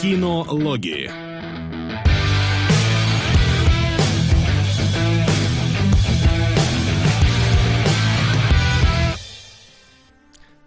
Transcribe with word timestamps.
Кинологии. 0.00 1.10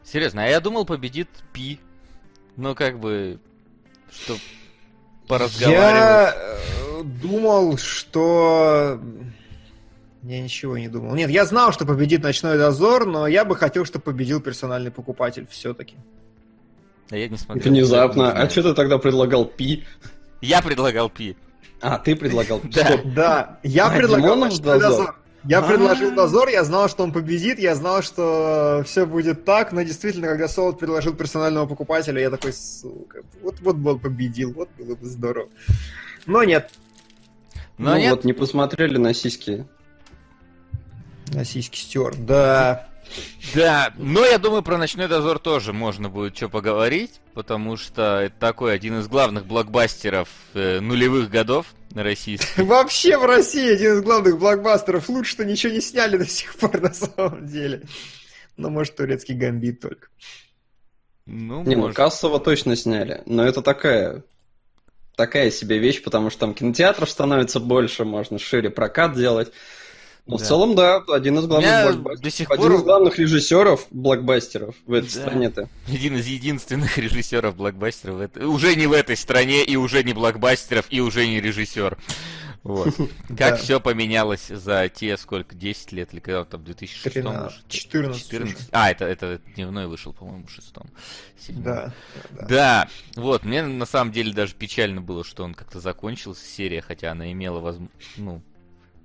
Серьезно, 0.03 0.45
а 0.45 0.47
я 0.47 0.59
думал, 0.61 0.85
победит 0.85 1.27
Пи. 1.51 1.79
Ну, 2.55 2.73
как 2.73 2.97
бы, 2.97 3.39
что 4.09 4.37
поразговаривать. 5.27 5.83
Я 5.83 6.33
э, 6.33 7.03
думал, 7.03 7.77
что... 7.77 8.99
Я 10.23 10.41
ничего 10.41 10.77
не 10.77 10.87
думал. 10.87 11.15
Нет, 11.15 11.29
я 11.29 11.45
знал, 11.45 11.71
что 11.71 11.85
победит 11.85 12.23
Ночной 12.23 12.57
Дозор, 12.57 13.05
но 13.05 13.27
я 13.27 13.45
бы 13.45 13.55
хотел, 13.55 13.85
чтобы 13.85 14.03
победил 14.03 14.41
персональный 14.41 14.91
покупатель 14.91 15.47
все-таки. 15.49 15.95
А 17.09 17.17
я 17.17 17.29
не 17.29 17.37
смотрел. 17.37 17.71
Внезапно. 17.71 18.31
А 18.31 18.49
что 18.49 18.63
ты 18.63 18.73
тогда 18.73 18.97
предлагал 18.97 19.45
Пи? 19.45 19.85
Я 20.41 20.61
предлагал 20.61 21.09
Пи. 21.09 21.37
А, 21.81 21.99
ты 21.99 22.15
предлагал. 22.15 22.61
Да. 22.73 22.85
Стоп. 22.85 23.01
Да, 23.05 23.59
я 23.63 23.87
А, 23.87 23.95
предлагал 23.95 24.35
Ночной 24.35 24.79
Дозор? 24.79 24.79
Дозор. 24.81 25.15
Я 25.43 25.59
А. 25.59 25.61
предложил 25.61 26.11
Дозор, 26.13 26.49
я 26.49 26.63
знал, 26.63 26.89
что 26.89 27.03
он 27.03 27.13
победит, 27.13 27.59
я 27.59 27.75
знал, 27.75 28.01
что 28.01 28.83
все 28.85 29.05
будет 29.05 29.45
так, 29.45 29.71
но 29.71 29.83
действительно, 29.83 30.27
когда 30.27 30.47
Солод 30.47 30.79
предложил 30.79 31.13
персонального 31.13 31.67
покупателя, 31.67 32.19
я 32.19 32.29
такой, 32.29 32.51
сука, 32.51 33.21
вот, 33.41 33.59
вот 33.61 33.75
бы 33.77 33.91
он 33.91 33.99
победил, 33.99 34.51
вот 34.51 34.67
было 34.77 34.95
бы 34.95 35.05
здорово. 35.05 35.47
Но 36.25 36.43
нет. 36.43 36.71
Но 37.77 37.91
ну 37.91 37.97
нет, 37.97 38.15
вот, 38.15 38.25
не 38.25 38.33
посмотрели 38.33 38.97
на 38.97 39.13
сиськи. 39.13 39.65
Российский 41.33 41.79
стюарт, 41.79 42.25
да. 42.25 42.87
Да, 43.55 43.93
но 43.97 44.25
я 44.25 44.37
думаю, 44.37 44.63
про 44.63 44.77
Ночной 44.77 45.07
Дозор 45.07 45.39
тоже 45.39 45.71
можно 45.71 46.09
будет 46.09 46.35
что 46.35 46.49
поговорить, 46.49 47.21
потому 47.33 47.77
что 47.77 48.19
это 48.19 48.35
такой 48.37 48.73
один 48.73 48.99
из 48.99 49.07
главных 49.07 49.45
блокбастеров 49.45 50.27
э, 50.53 50.79
нулевых 50.81 51.29
годов 51.29 51.67
российских. 51.95 52.57
Вообще 52.57 53.17
в 53.17 53.25
России 53.25 53.71
один 53.71 53.93
из 53.93 54.01
главных 54.01 54.37
блокбастеров. 54.37 55.07
Лучше-то 55.09 55.45
ничего 55.45 55.73
не 55.73 55.81
сняли 55.81 56.17
до 56.17 56.27
сих 56.27 56.55
пор 56.55 56.81
на 56.81 56.93
самом 56.93 57.47
деле. 57.47 57.83
Ну, 58.57 58.69
может, 58.69 58.95
турецкий 58.95 59.35
гамбит 59.35 59.79
только. 59.79 60.07
Ну, 61.25 61.63
Не, 61.63 61.75
ну 61.75 61.83
может. 61.83 61.95
кассово 61.95 62.39
точно 62.39 62.75
сняли. 62.75 63.21
Но 63.25 63.43
это 63.43 63.61
такая 63.61 64.23
такая 65.15 65.51
себе 65.51 65.79
вещь, 65.79 66.01
потому 66.03 66.29
что 66.29 66.41
там 66.41 66.53
кинотеатров 66.53 67.09
становится 67.09 67.59
больше, 67.59 68.05
можно 68.05 68.37
шире 68.39 68.69
прокат 68.69 69.15
делать. 69.15 69.51
Но 70.27 70.37
в 70.37 70.41
Да. 70.41 70.45
целом, 70.45 70.75
да, 70.75 70.97
один 71.07 71.39
из 71.39 71.45
главных 71.47 71.83
блокбастеров. 71.83 72.21
до 72.21 72.29
сих 72.29 72.51
Один 72.51 72.63
пор- 72.63 72.75
из 72.75 72.83
главных 72.83 73.17
режиссеров 73.19 73.87
блокбастеров 73.91 74.75
в 74.85 74.93
этой 74.93 75.13
Да. 75.13 75.21
стране-то. 75.21 75.69
Один 75.87 76.17
из 76.17 76.27
единственных 76.27 76.97
режиссеров 76.97 77.55
блокбастеров. 77.55 78.17
в 78.17 78.19
этой- 78.21 78.43
Уже 78.45 78.75
не 78.75 78.87
в 78.87 78.91
этой 78.93 79.15
стране, 79.15 79.63
и 79.63 79.75
уже 79.77 80.03
не 80.03 80.13
блокбастеров, 80.13 80.85
и 80.89 80.99
уже 80.99 81.25
не 81.27 81.39
режиссер. 81.39 81.97
Вот. 82.63 82.93
Да. 83.29 83.35
Как 83.51 83.59
все 83.61 83.79
поменялось 83.79 84.47
за 84.47 84.89
те, 84.89 85.15
сколько, 85.15 85.55
10 85.55 85.93
лет, 85.93 86.11
или 86.13 86.19
когда 86.19 86.43
там, 86.43 86.59
в 86.61 86.65
2006 86.65 87.13
13, 87.13 87.41
может? 87.43 87.67
14 87.69 88.21
14. 88.29 88.55
уже. 88.57 88.67
А, 88.71 88.91
это, 88.91 89.05
это 89.05 89.39
дневной 89.55 89.87
вышел, 89.87 90.11
по-моему, 90.11 90.45
в 90.47 90.51
шестом. 90.51 90.87
Да, 91.49 91.93
да. 92.31 92.45
Да, 92.47 92.89
вот, 93.15 93.45
мне 93.45 93.61
на 93.63 93.85
самом 93.85 94.11
деле 94.11 94.33
даже 94.33 94.53
печально 94.55 94.99
было, 94.99 95.23
что 95.23 95.43
он 95.45 95.53
как-то 95.53 95.79
закончился, 95.79 96.43
серия, 96.45 96.81
хотя 96.81 97.11
она 97.11 97.31
имела 97.31 97.59
возможность, 97.59 97.93
ну, 98.17 98.41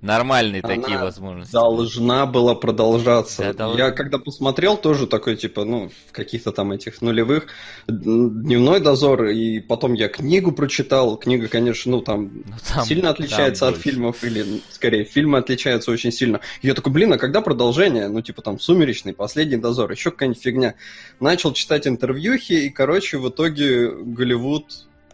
нормальные 0.03 0.61
Она 0.61 0.75
такие 0.75 0.97
возможности. 0.99 1.51
Должна 1.53 2.25
была 2.25 2.53
продолжаться. 2.55 3.53
Да, 3.53 3.53
дол- 3.53 3.77
Я 3.77 3.91
когда 3.91 4.19
посмотрел, 4.19 4.77
тоже 4.77 5.07
такой, 5.07 5.35
типа, 5.37 5.63
ну, 5.65 5.89
в 6.07 6.11
каких-то 6.11 6.51
там 6.51 6.71
этих 6.73 7.01
нулевых, 7.01 7.47
дневной 7.87 8.79
дозор, 8.79 9.25
и 9.25 9.59
потом 9.59 9.93
я 9.93 10.09
книгу 10.09 10.51
прочитал. 10.51 11.17
Книга, 11.17 11.47
конечно, 11.47 11.91
ну, 11.91 12.01
там, 12.01 12.43
Ну, 12.45 12.53
там- 12.73 12.85
сильно 12.85 13.09
отличается 13.09 13.61
там 13.61 13.69
от 13.69 13.75
больше. 13.75 13.89
фильмов, 13.89 14.23
или, 14.23 14.61
скорее, 14.71 15.05
фильмы 15.05 15.37
отличаются 15.39 15.89
очень 15.91 16.11
сильно. 16.11 16.41
Я 16.61 16.73
такой, 16.73 16.91
блин, 16.91 17.13
а 17.13 17.17
когда 17.17 17.41
продолжение? 17.41 18.07
Ну, 18.09 18.21
типа, 18.21 18.41
там, 18.41 18.59
«Сумеречный», 18.59 19.13
«Последний 19.13 19.57
дозор», 19.57 19.89
еще 19.91 20.11
какая-нибудь 20.11 20.41
фигня. 20.43 20.75
Начал 21.19 21.53
читать 21.53 21.87
интервьюхи, 21.87 22.53
и, 22.53 22.69
короче, 22.69 23.17
в 23.17 23.29
итоге 23.29 23.89
Голливуд 23.89 24.65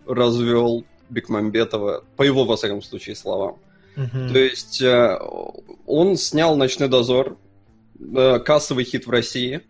развел 0.08 0.84
Бекмамбетова, 1.09 2.03
по 2.16 2.24
его, 2.24 2.46
во 2.46 2.56
всяком 2.56 2.81
случае, 2.81 3.16
словам. 3.16 3.58
То 4.34 4.40
есть 4.40 4.82
э, 4.82 5.18
он 5.86 6.16
снял 6.18 6.56
«Ночной 6.56 6.88
дозор», 6.88 7.38
э, 8.00 8.40
кассовый 8.40 8.86
хит 8.86 9.08
в 9.08 9.10
России. 9.10 9.62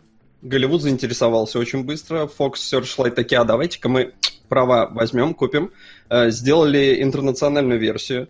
Голливуд 0.42 0.82
заинтересовался 0.82 1.60
очень 1.60 1.84
быстро. 1.84 2.28
Fox 2.28 2.54
Searchlight 2.56 3.12
такие, 3.12 3.40
а 3.42 3.44
давайте-ка 3.44 3.90
мы 3.90 4.14
права 4.48 4.88
возьмем, 4.90 5.34
купим. 5.34 5.72
Э, 6.10 6.30
Сделали 6.32 7.02
интернациональную 7.02 7.80
версию, 7.80 8.30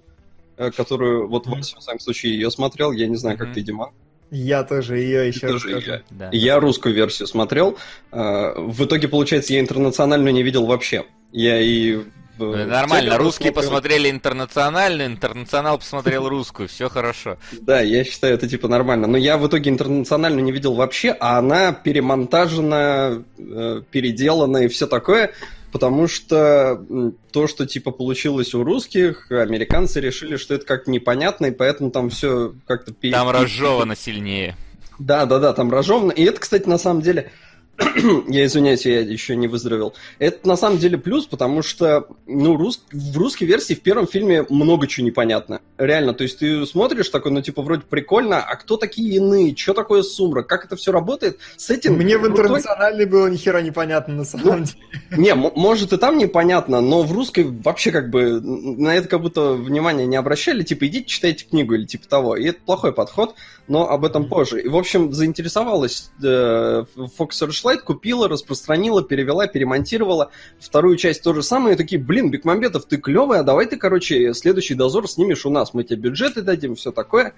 э, 0.57 0.71
которую, 0.71 1.27
вот 1.27 1.45
Мгм. 1.45 1.57
Вася, 1.57 1.77
в 1.77 1.83
своем 1.83 1.99
случае, 1.99 2.33
ее 2.33 2.49
смотрел. 2.51 2.91
Я 2.91 3.07
не 3.07 3.15
знаю, 3.17 3.37
как 3.37 3.47
Мгм. 3.47 3.55
ты, 3.55 3.61
Дима. 3.61 3.91
Я 4.31 4.63
тоже 4.63 4.99
ее 4.99 5.27
еще 5.27 5.47
Тоже 5.47 5.67
расскажу. 5.69 5.91
я. 5.91 6.01
Да. 6.11 6.29
Я 6.31 6.59
русскую 6.59 6.93
версию 6.95 7.27
смотрел. 7.27 7.77
Э, 8.11 8.53
В 8.57 8.85
итоге, 8.85 9.07
получается, 9.07 9.53
я 9.53 9.59
интернациональную 9.59 10.33
не 10.33 10.43
видел 10.43 10.65
вообще. 10.65 11.05
Я 11.31 11.59
и 11.59 11.99
Нормально, 12.45 13.11
теле 13.11 13.17
русские 13.17 13.51
посмотрел. 13.51 13.79
посмотрели 13.81 14.09
интернациональную, 14.09 15.07
интернационал 15.09 15.77
посмотрел 15.77 16.27
русскую, 16.29 16.67
все 16.67 16.89
хорошо. 16.89 17.37
Да, 17.61 17.81
я 17.81 18.03
считаю, 18.03 18.35
это 18.35 18.47
типа 18.47 18.67
нормально. 18.67 19.07
Но 19.07 19.17
я 19.17 19.37
в 19.37 19.47
итоге 19.47 19.69
интернационально 19.69 20.39
не 20.39 20.51
видел 20.51 20.73
вообще, 20.73 21.15
а 21.19 21.37
она 21.37 21.71
перемонтажена, 21.71 23.23
э, 23.37 23.81
переделана 23.91 24.57
и 24.57 24.67
все 24.67 24.87
такое, 24.87 25.31
потому 25.71 26.07
что 26.07 26.83
то, 27.31 27.47
что 27.47 27.65
типа 27.65 27.91
получилось 27.91 28.53
у 28.53 28.63
русских, 28.63 29.31
американцы 29.31 29.99
решили, 29.99 30.37
что 30.37 30.55
это 30.55 30.65
как-то 30.65 30.91
непонятно, 30.91 31.47
и 31.47 31.51
поэтому 31.51 31.91
там 31.91 32.09
все 32.09 32.53
как-то... 32.65 32.93
Там 32.93 33.29
разжевано 33.29 33.95
сильнее. 33.95 34.55
Да, 34.99 35.25
да, 35.25 35.39
да, 35.39 35.53
там 35.53 35.71
разжевано. 35.71 36.11
И 36.11 36.23
это, 36.23 36.39
кстати, 36.41 36.67
на 36.67 36.77
самом 36.77 37.01
деле, 37.01 37.31
я 38.27 38.45
извиняюсь, 38.45 38.85
я 38.85 38.99
еще 39.01 39.35
не 39.35 39.47
выздоровел. 39.47 39.93
Это 40.19 40.47
на 40.47 40.57
самом 40.57 40.79
деле 40.79 40.97
плюс, 40.97 41.25
потому 41.25 41.61
что 41.61 42.07
ну, 42.27 42.57
рус... 42.57 42.83
в 42.91 43.17
русской 43.17 43.45
версии 43.45 43.73
в 43.73 43.81
первом 43.81 44.07
фильме 44.07 44.45
много 44.49 44.87
чего 44.87 45.05
непонятно. 45.05 45.61
Реально, 45.77 46.13
то 46.13 46.23
есть 46.23 46.39
ты 46.39 46.65
смотришь 46.65 47.09
такой, 47.09 47.31
ну, 47.31 47.41
типа, 47.41 47.61
вроде 47.61 47.83
прикольно, 47.83 48.41
а 48.41 48.55
кто 48.55 48.77
такие 48.77 49.15
иные? 49.15 49.55
Что 49.55 49.73
такое 49.73 50.03
сумрак? 50.03 50.47
Как 50.47 50.65
это 50.65 50.75
все 50.75 50.91
работает? 50.91 51.39
Сеттинг 51.57 51.97
Мне 51.97 52.17
в 52.17 52.21
крутой. 52.21 52.43
интернациональной 52.43 53.05
было 53.05 53.27
ни 53.27 53.37
хера 53.37 53.61
непонятно 53.61 54.15
на 54.15 54.25
самом 54.25 54.65
деле. 54.65 54.79
Не, 55.11 55.35
может 55.35 55.93
и 55.93 55.97
там 55.97 56.17
непонятно, 56.17 56.81
но 56.81 57.03
в 57.03 57.11
русской 57.11 57.43
вообще 57.43 57.91
как 57.91 58.09
бы 58.09 58.41
на 58.41 58.95
это 58.95 59.07
как 59.07 59.21
будто 59.21 59.53
внимания 59.53 60.05
не 60.05 60.15
обращали, 60.15 60.63
типа 60.63 60.87
идите 60.87 61.05
читайте 61.05 61.45
книгу 61.45 61.73
или 61.75 61.85
типа 61.85 62.07
того. 62.07 62.35
И 62.35 62.45
это 62.45 62.59
плохой 62.65 62.93
подход, 62.93 63.35
но 63.69 63.89
об 63.89 64.03
этом 64.03 64.27
позже. 64.27 64.61
И, 64.61 64.67
в 64.67 64.75
общем, 64.75 65.13
заинтересовалась 65.13 66.11
э, 66.21 66.83
Fox 67.17 67.29
Searchlight, 67.31 67.68
купила, 67.77 68.27
распространила, 68.27 69.03
перевела, 69.03 69.47
перемонтировала. 69.47 70.31
Вторую 70.59 70.97
часть 70.97 71.23
то 71.23 71.33
же 71.33 71.43
самое. 71.43 71.75
И 71.75 71.77
такие, 71.77 72.01
блин, 72.01 72.31
Бекмамбетов, 72.31 72.85
ты 72.85 72.97
клевый, 72.97 73.39
а 73.39 73.43
давай 73.43 73.65
ты, 73.65 73.77
короче, 73.77 74.33
следующий 74.33 74.75
дозор 74.75 75.09
снимешь 75.09 75.45
у 75.45 75.49
нас. 75.49 75.73
Мы 75.73 75.83
тебе 75.83 76.09
бюджеты 76.09 76.41
дадим, 76.41 76.75
все 76.75 76.91
такое. 76.91 77.33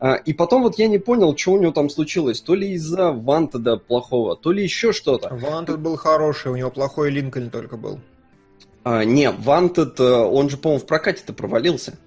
А, 0.00 0.14
И 0.14 0.32
потом 0.32 0.62
вот 0.62 0.78
я 0.78 0.88
не 0.88 0.98
понял, 0.98 1.36
что 1.36 1.52
у 1.52 1.60
него 1.60 1.72
там 1.72 1.90
случилось. 1.90 2.40
То 2.40 2.54
ли 2.54 2.72
из-за 2.72 3.12
Вантеда 3.12 3.76
плохого, 3.76 4.36
то 4.36 4.52
ли 4.52 4.62
еще 4.62 4.92
что-то. 4.92 5.34
Вантед 5.34 5.78
был 5.78 5.96
хороший, 5.96 6.52
у 6.52 6.56
него 6.56 6.70
плохой 6.70 7.10
Линкольн 7.10 7.50
только 7.50 7.76
был. 7.76 8.00
А, 8.84 9.04
не, 9.04 9.26
Wanted, 9.26 9.94
э, 9.98 10.24
он 10.24 10.50
же, 10.50 10.56
по-моему, 10.56 10.82
в 10.82 10.86
прокате-то 10.86 11.32
провалился. 11.32 11.98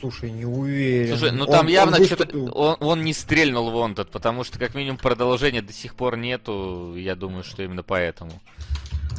Слушай, 0.00 0.30
не 0.30 0.44
уверен. 0.44 1.16
Слушай, 1.16 1.32
ну 1.32 1.46
там 1.46 1.66
он 1.66 1.72
явно 1.72 2.04
что-то... 2.04 2.24
выступил. 2.24 2.52
Он, 2.54 2.76
он 2.80 3.04
не 3.04 3.12
стрельнул 3.12 3.70
в 3.70 3.74
Wanted, 3.74 4.08
потому 4.10 4.44
что 4.44 4.58
как 4.58 4.74
минимум 4.74 4.98
продолжения 4.98 5.62
до 5.62 5.72
сих 5.72 5.94
пор 5.94 6.16
нету, 6.16 6.94
я 6.96 7.14
думаю, 7.14 7.44
что 7.44 7.62
именно 7.62 7.82
поэтому. 7.82 8.32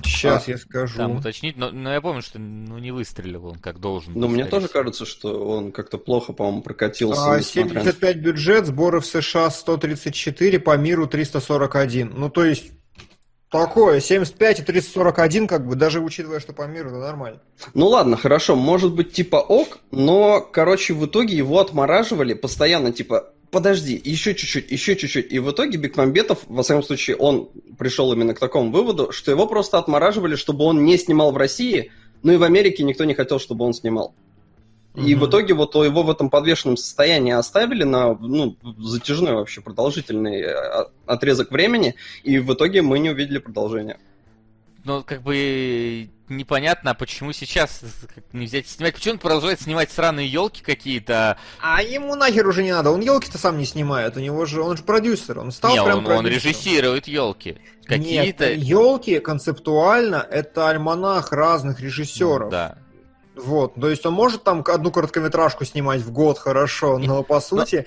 Сейчас 0.03 0.47
А, 0.47 0.51
я 0.51 0.57
скажу. 0.57 0.97
Там 0.97 1.17
уточнить, 1.17 1.57
но, 1.57 1.71
но 1.71 1.93
я 1.93 2.01
помню, 2.01 2.21
что 2.21 2.39
ну, 2.39 2.77
не 2.77 2.91
выстрелил 2.91 3.45
он 3.47 3.55
как 3.55 3.79
должен. 3.79 4.13
Но 4.15 4.27
мне 4.27 4.45
тоже 4.45 4.67
кажется, 4.67 5.05
что 5.05 5.47
он 5.47 5.71
как-то 5.71 5.97
плохо, 5.97 6.33
по-моему, 6.33 6.61
прокатился. 6.61 7.33
А, 7.33 7.37
несмотря 7.37 7.73
на- 7.73 7.81
75 7.81 8.17
бюджет, 8.17 8.65
сборы 8.65 8.99
в 8.99 9.05
США 9.05 9.49
134, 9.49 10.59
по 10.59 10.77
миру 10.77 11.07
341. 11.07 12.13
Ну, 12.15 12.29
то 12.29 12.43
есть, 12.43 12.71
такое, 13.49 13.99
75 13.99 14.59
и 14.59 14.63
341, 14.63 15.47
как 15.47 15.67
бы, 15.67 15.75
даже 15.75 15.99
учитывая, 15.99 16.39
что 16.39 16.53
по 16.53 16.67
миру, 16.67 16.89
это 16.89 16.99
нормально. 16.99 17.41
Ну 17.73 17.87
ладно, 17.87 18.17
хорошо, 18.17 18.55
может 18.55 18.93
быть 18.93 19.11
типа 19.11 19.37
ок, 19.37 19.79
но, 19.91 20.41
короче, 20.41 20.93
в 20.93 21.05
итоге 21.05 21.35
его 21.35 21.59
отмораживали 21.59 22.33
постоянно, 22.33 22.91
типа, 22.91 23.33
подожди, 23.51 23.99
еще 24.03 24.35
чуть-чуть, 24.35 24.71
еще 24.71 24.95
чуть-чуть. 24.95 25.31
И 25.31 25.39
в 25.39 25.51
итоге 25.51 25.77
Бекмамбетов, 25.77 26.39
во 26.47 26.63
всяком 26.63 26.83
случае, 26.83 27.15
он 27.17 27.49
пришел 27.77 28.11
именно 28.13 28.33
к 28.33 28.39
такому 28.39 28.71
выводу, 28.71 29.11
что 29.11 29.31
его 29.31 29.47
просто 29.47 29.77
отмораживали, 29.77 30.35
чтобы 30.35 30.65
он 30.65 30.83
не 30.85 30.97
снимал 30.97 31.31
в 31.31 31.37
России, 31.37 31.91
ну 32.21 32.33
и 32.33 32.37
в 32.37 32.43
Америке 32.43 32.83
никто 32.83 33.05
не 33.05 33.13
хотел, 33.13 33.39
чтобы 33.39 33.65
он 33.65 33.73
снимал. 33.73 34.13
И 34.95 35.15
в 35.15 35.27
итоге 35.27 35.53
вот 35.53 35.75
его 35.75 36.03
в 36.03 36.09
этом 36.09 36.29
подвешенном 36.29 36.75
состоянии 36.75 37.31
оставили 37.31 37.83
на 37.83 38.15
ну, 38.15 38.57
затяжной 38.79 39.33
вообще 39.33 39.61
продолжительный 39.61 40.41
э, 40.41 40.85
отрезок 41.05 41.51
времени, 41.51 41.95
и 42.23 42.39
в 42.39 42.53
итоге 42.53 42.81
мы 42.81 42.99
не 42.99 43.11
увидели 43.11 43.37
продолжения. 43.37 43.97
Ну, 44.85 45.03
как 45.03 45.21
бы 45.21 46.09
непонятно, 46.29 46.95
почему 46.95 47.33
сейчас 47.33 47.81
не 48.33 48.45
взять 48.45 48.65
и 48.65 48.69
снимать. 48.69 48.95
Почему 48.95 49.13
он 49.13 49.19
продолжает 49.19 49.61
снимать 49.61 49.91
сраные 49.91 50.27
елки 50.27 50.61
какие-то? 50.63 51.37
А 51.61 51.81
ему 51.81 52.15
нахер 52.15 52.47
уже 52.47 52.63
не 52.63 52.71
надо. 52.71 52.91
Он 52.91 53.01
елки-то 53.01 53.37
сам 53.37 53.57
не 53.57 53.65
снимает. 53.65 54.15
У 54.17 54.19
него 54.19 54.45
же 54.45 54.61
он 54.61 54.77
же 54.77 54.83
продюсер. 54.83 55.39
Он 55.39 55.51
стал 55.51 55.71
не, 55.71 55.83
прям 55.83 55.99
он, 55.99 56.05
продюсером. 56.05 56.25
он 56.25 56.31
режиссирует 56.31 57.07
елки. 57.07 57.57
Какие-то. 57.85 58.51
елки 58.51 59.19
концептуально 59.19 60.25
это 60.29 60.69
альманах 60.69 61.31
разных 61.31 61.81
режиссеров. 61.81 62.45
Ну, 62.45 62.51
да. 62.51 62.77
Вот, 63.43 63.75
то 63.75 63.89
есть 63.89 64.05
он 64.05 64.13
может 64.13 64.43
там 64.43 64.63
одну 64.67 64.91
короткометражку 64.91 65.65
снимать 65.65 66.01
в 66.01 66.11
год, 66.11 66.37
хорошо, 66.37 66.97
но 66.97 67.23
по 67.23 67.39
сути... 67.39 67.85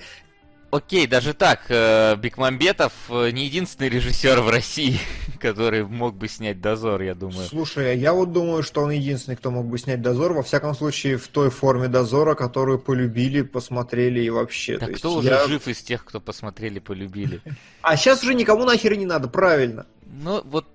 Окей, 0.71 1.05
даже 1.05 1.35
так, 1.35 1.65
э, 1.69 2.15
Бекмамбетов 2.15 2.93
э, 3.09 3.29
не 3.29 3.45
единственный 3.45 3.89
режиссер 3.89 4.41
в 4.41 4.49
России, 4.49 4.99
который 5.39 5.85
мог 5.85 6.15
бы 6.15 6.27
снять 6.27 6.61
«Дозор», 6.61 6.99
я 7.03 7.13
думаю. 7.13 7.47
Слушай, 7.47 7.95
я 7.99 8.11
вот 8.11 8.31
думаю, 8.31 8.63
что 8.63 8.81
он 8.81 8.89
единственный, 8.89 9.35
кто 9.35 9.51
мог 9.51 9.67
бы 9.67 9.77
снять 9.77 10.01
«Дозор», 10.01 10.33
во 10.33 10.41
всяком 10.41 10.73
случае, 10.73 11.17
в 11.17 11.27
той 11.27 11.51
форме 11.51 11.89
«Дозора», 11.89 12.33
которую 12.33 12.79
полюбили, 12.79 13.43
посмотрели 13.43 14.21
и 14.21 14.31
вообще. 14.31 14.79
Так 14.79 14.89
То 14.89 14.95
кто 14.95 15.13
уже 15.13 15.29
я... 15.29 15.47
жив 15.47 15.67
из 15.67 15.79
тех, 15.83 16.03
кто 16.03 16.19
посмотрели, 16.19 16.79
полюбили? 16.79 17.41
А 17.83 17.95
сейчас 17.95 18.23
уже 18.23 18.33
никому 18.33 18.65
нахер 18.65 18.95
не 18.95 19.05
надо, 19.05 19.27
правильно. 19.27 19.85
Ну, 20.05 20.41
вот, 20.43 20.65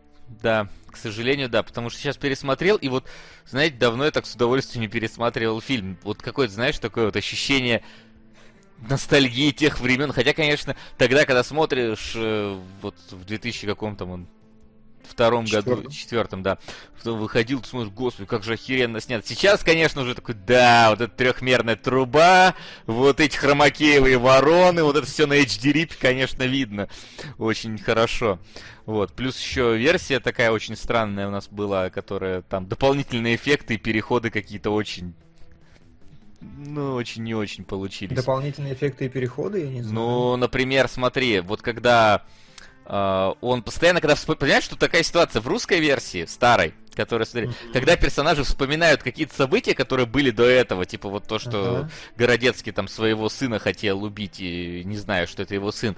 да, 0.43 0.69
сожалению, 0.99 1.49
да, 1.49 1.63
потому 1.63 1.91
что 1.91 2.01
сейчас 2.01 2.17
пересмотрел, 2.17 2.77
и 2.77 2.89
вот, 2.89 3.07
знаете, 3.47 3.77
давно 3.77 4.05
я 4.05 4.11
так 4.11 4.27
с 4.27 4.35
удовольствием 4.35 4.83
не 4.83 4.89
пересматривал 4.89 5.61
фильм. 5.61 5.99
Вот 6.03 6.23
какое-то, 6.23 6.53
знаешь, 6.53 6.79
такое 6.79 7.07
вот 7.07 7.17
ощущение 7.17 7.83
ностальгии 8.89 9.51
тех 9.51 9.81
времен. 9.81 10.13
Хотя, 10.13 10.33
конечно, 10.33 10.77
тогда, 10.97 11.25
когда 11.25 11.43
смотришь, 11.43 12.13
э, 12.15 12.61
вот 12.83 12.97
в 13.11 13.25
2000 13.25 13.67
каком-то 13.67 14.05
он 14.05 14.29
втором 15.09 15.45
году, 15.45 15.91
четвертом, 15.91 16.43
да, 16.43 16.59
выходил, 17.05 17.61
ты 17.61 17.69
смотришь, 17.69 17.93
господи, 17.93 18.27
как 18.27 18.45
же 18.45 18.55
охеренно 18.55 19.01
снят. 19.01 19.27
Сейчас, 19.27 19.63
конечно, 19.63 20.03
уже 20.03 20.15
такой, 20.15 20.35
да, 20.35 20.91
вот 20.91 21.01
эта 21.01 21.15
трехмерная 21.15 21.77
труба, 21.77 22.55
вот 22.87 23.21
эти 23.21 23.37
хромакеевые 23.37 24.19
вороны, 24.19 24.83
вот 24.83 24.97
это 24.97 25.07
все 25.07 25.27
на 25.27 25.41
HD-рипе, 25.41 25.97
конечно, 25.99 26.43
видно 26.45 26.89
очень 27.39 27.79
хорошо. 27.79 28.39
Вот, 28.87 29.13
плюс 29.13 29.39
еще 29.39 29.77
версия 29.77 30.19
такая 30.19 30.51
очень 30.51 30.77
странная 30.77 31.29
у 31.29 31.31
нас 31.31 31.49
была, 31.49 31.91
которая 31.91 32.43
там 32.43 32.67
дополнительные 32.67 33.37
эффекты 33.37 33.75
и 33.75 33.79
переходы 33.79 34.31
какие-то 34.31 34.71
очень 34.71 35.15
ну, 36.41 36.95
очень 36.95 37.25
не 37.25 37.35
очень 37.35 37.65
получились. 37.65 38.17
Дополнительные 38.17 38.75
эффекты 38.75 39.07
и 39.07 39.09
переходы, 39.09 39.61
я 39.61 39.69
не 39.69 39.83
знаю. 39.83 39.95
Ну, 39.95 40.37
например, 40.37 40.89
смотри, 40.89 41.41
вот 41.41 41.63
когда 41.63 42.25
он 42.89 43.63
постоянно, 43.63 44.01
когда 44.01 44.15
вспоминает, 44.15 44.41
понимаешь, 44.41 44.65
что 44.65 44.77
такая 44.77 45.03
ситуация 45.03 45.43
в 45.43 45.47
русской 45.47 45.79
версии, 45.79 46.25
старой, 46.25 46.73
которая, 46.95 47.27
смотри, 47.27 47.51
когда 47.73 47.97
персонажи 47.97 48.45
вспоминают 48.45 49.03
какие-то 49.03 49.35
события, 49.35 49.75
которые 49.75 50.07
были 50.07 50.31
до 50.31 50.45
этого, 50.45 50.87
типа 50.87 51.09
вот 51.09 51.27
то, 51.27 51.39
что 51.39 51.81
Ага. 51.81 51.91
Городецкий 52.17 52.73
там 52.73 52.89
своего 52.89 53.29
сына 53.29 53.59
хотел 53.59 54.03
убить, 54.03 54.41
и 54.41 54.83
не 54.85 54.97
знаю, 54.97 55.27
что 55.29 55.43
это 55.43 55.55
его 55.55 55.71
сын. 55.71 55.97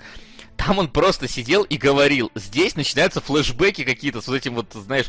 Там 0.57 0.79
он 0.79 0.89
просто 0.89 1.27
сидел 1.27 1.63
и 1.63 1.79
говорил. 1.79 2.31
Здесь 2.35 2.77
начинаются 2.77 3.21
флешбеки 3.21 3.85
какие-то 3.85 4.21
с 4.21 4.27
вот 4.27 4.35
этим 4.35 4.55
вот, 4.55 4.73
знаешь, 4.75 5.07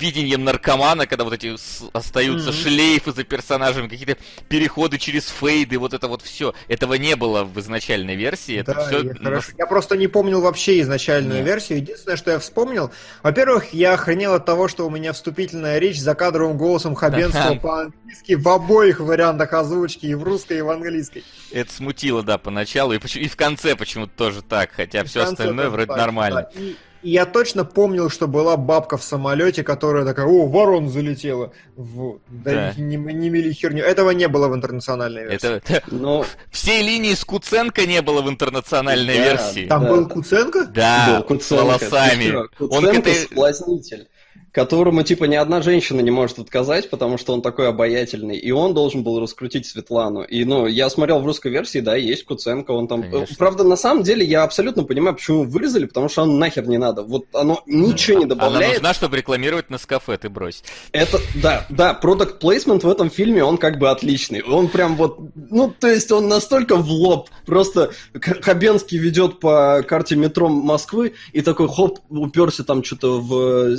видением 0.00 0.44
наркомана, 0.44 1.06
когда 1.06 1.24
вот 1.24 1.32
эти 1.34 1.54
остаются 1.92 2.50
Мгм. 2.50 2.58
шлейфы 2.58 3.12
за 3.12 3.24
персонажами, 3.24 3.88
какие-то 3.88 4.16
переходы 4.48 4.98
через 4.98 5.26
фейды, 5.28 5.78
вот 5.78 5.94
это 5.94 6.08
вот 6.08 6.22
все. 6.22 6.54
Этого 6.68 6.94
не 6.94 7.16
было 7.16 7.44
в 7.44 7.58
изначальной 7.60 8.16
версии. 8.16 8.56
Это 8.56 8.74
Да, 8.74 8.86
все 8.86 9.02
я, 9.02 9.14
хорошо. 9.14 9.52
Я 9.58 9.66
просто 9.66 9.96
не 9.96 10.06
помнил 10.08 10.40
вообще 10.40 10.80
изначальную 10.80 11.38
Нет. 11.38 11.46
версию. 11.46 11.78
Единственное, 11.78 12.16
что 12.16 12.30
я 12.32 12.38
вспомнил, 12.38 12.90
во-первых, 13.22 13.72
я 13.72 13.94
охренел 13.94 14.34
от 14.34 14.44
того, 14.44 14.68
что 14.68 14.86
у 14.86 14.90
меня 14.90 15.12
вступительная 15.12 15.78
речь 15.78 16.00
за 16.00 16.14
кадровым 16.14 16.56
голосом 16.56 16.94
Хабенского 16.94 17.54
по-английски 17.60 18.34
в 18.34 18.48
обоих 18.48 19.00
вариантах 19.00 19.52
озвучки, 19.52 20.06
и 20.06 20.14
в 20.14 20.22
русской, 20.22 20.58
и 20.58 20.62
в 20.62 20.70
английской. 20.70 21.24
Это 21.52 21.72
смутило, 21.72 22.22
да, 22.22 22.38
поначалу, 22.38 22.92
и, 22.92 22.98
и 22.98 23.28
в 23.28 23.36
конце 23.36 23.76
почему-то 23.76 24.12
тоже 24.16 24.42
так, 24.42 24.70
хотя 24.72 25.04
все 25.04 25.20
В 25.22 25.24
конце 25.26 25.42
остальное 25.42 25.68
вроде 25.70 25.86
так, 25.88 25.96
нормально. 25.96 26.48
да. 26.54 26.60
И, 26.60 26.76
и 27.02 27.10
я 27.10 27.26
точно 27.26 27.64
помнил, 27.64 28.10
что 28.10 28.26
была 28.26 28.56
бабка 28.56 28.96
в 28.96 29.02
самолете, 29.04 29.62
которая 29.62 30.04
такая, 30.04 30.26
о, 30.26 30.46
ворон 30.46 30.88
залетела. 30.88 31.52
Вот. 31.76 32.20
Да, 32.28 32.72
Да. 32.76 32.80
Не, 32.82 32.96
не 32.96 33.30
мели 33.30 33.52
херню. 33.52 33.84
Этого 33.84 34.10
не 34.10 34.28
было 34.28 34.48
в 34.48 34.54
интернациональной 34.54 35.24
версии. 35.24 35.36
Это, 35.36 35.62
это- 35.74 35.82
Но 35.94 36.24
всей 36.50 36.82
линии 36.82 37.14
с 37.14 37.24
Куценко 37.24 37.86
не 37.86 38.02
было 38.02 38.22
в 38.22 38.28
интернациональной 38.28 39.16
Да, 39.16 39.24
версии. 39.24 39.66
Там 39.66 39.82
Да. 39.84 39.88
был 39.90 40.08
Куценко? 40.08 40.64
Да, 40.66 41.06
был 41.18 41.24
с 41.24 41.26
Куценко. 41.28 41.62
волосами. 41.64 42.22
Ты 42.24 42.28
что, 42.30 42.40
Он 42.40 42.48
к 42.48 42.58
Куценко 42.86 42.98
этой- 43.10 43.14
соблазнитель, 43.28 44.08
которому, 44.52 45.02
типа, 45.02 45.24
ни 45.24 45.34
одна 45.34 45.62
женщина 45.62 46.00
не 46.00 46.10
может 46.10 46.38
отказать, 46.38 46.90
потому 46.90 47.18
что 47.18 47.32
он 47.32 47.42
такой 47.42 47.68
обаятельный, 47.68 48.36
и 48.36 48.50
он 48.50 48.74
должен 48.74 49.02
был 49.02 49.20
раскрутить 49.20 49.66
Светлану. 49.66 50.22
И, 50.22 50.44
ну, 50.44 50.66
я 50.66 50.88
смотрел 50.90 51.20
в 51.20 51.26
русской 51.26 51.50
версии, 51.50 51.80
да, 51.80 51.96
есть 51.96 52.24
Куценко, 52.24 52.70
он 52.70 52.88
там... 52.88 53.02
Конечно. 53.02 53.36
Правда, 53.36 53.64
на 53.64 53.76
самом 53.76 54.02
деле, 54.02 54.24
я 54.24 54.42
абсолютно 54.42 54.84
понимаю, 54.84 55.16
почему 55.16 55.44
вырезали, 55.44 55.86
потому 55.86 56.08
что 56.08 56.22
он 56.22 56.38
нахер 56.38 56.66
не 56.66 56.78
надо. 56.78 57.02
Вот 57.02 57.26
оно 57.32 57.62
ничего 57.66 58.18
не 58.18 58.24
Она 58.24 58.34
добавляет. 58.34 58.74
нужна, 58.74 58.94
чтобы 58.94 59.16
рекламировать 59.16 59.70
на 59.70 59.78
кафе, 59.88 60.18
ты 60.18 60.28
брось. 60.28 60.62
Это, 60.92 61.18
да, 61.34 61.66
да, 61.70 61.94
продукт 61.94 62.38
плейсмент 62.38 62.84
в 62.84 62.88
этом 62.88 63.10
фильме, 63.10 63.42
он 63.42 63.56
как 63.58 63.78
бы 63.78 63.90
отличный. 63.90 64.42
Он 64.42 64.68
прям 64.68 64.96
вот, 64.96 65.18
ну, 65.34 65.72
то 65.78 65.88
есть 65.88 66.12
он 66.12 66.28
настолько 66.28 66.76
в 66.76 66.88
лоб. 66.90 67.28
Просто 67.46 67.90
Хабенский 68.20 68.98
ведет 68.98 69.40
по 69.40 69.82
карте 69.86 70.16
метро 70.16 70.48
Москвы 70.48 71.14
и 71.32 71.40
такой, 71.40 71.68
хоп, 71.68 72.00
уперся 72.08 72.64
там 72.64 72.84
что-то 72.84 73.20
в 73.20 73.72
э, 73.72 73.78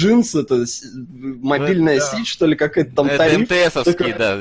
джинс, 0.00 0.34
это 0.34 0.64
мобильная 1.42 1.98
Да. 1.98 2.04
сеть, 2.06 2.26
что 2.26 2.46
ли, 2.46 2.56
какая-то 2.56 2.94
там 2.94 3.06
Это 3.06 3.18
тариф. 3.18 3.40
МТСовский, 3.50 3.92
такой- 3.92 4.12
да. 4.14 4.38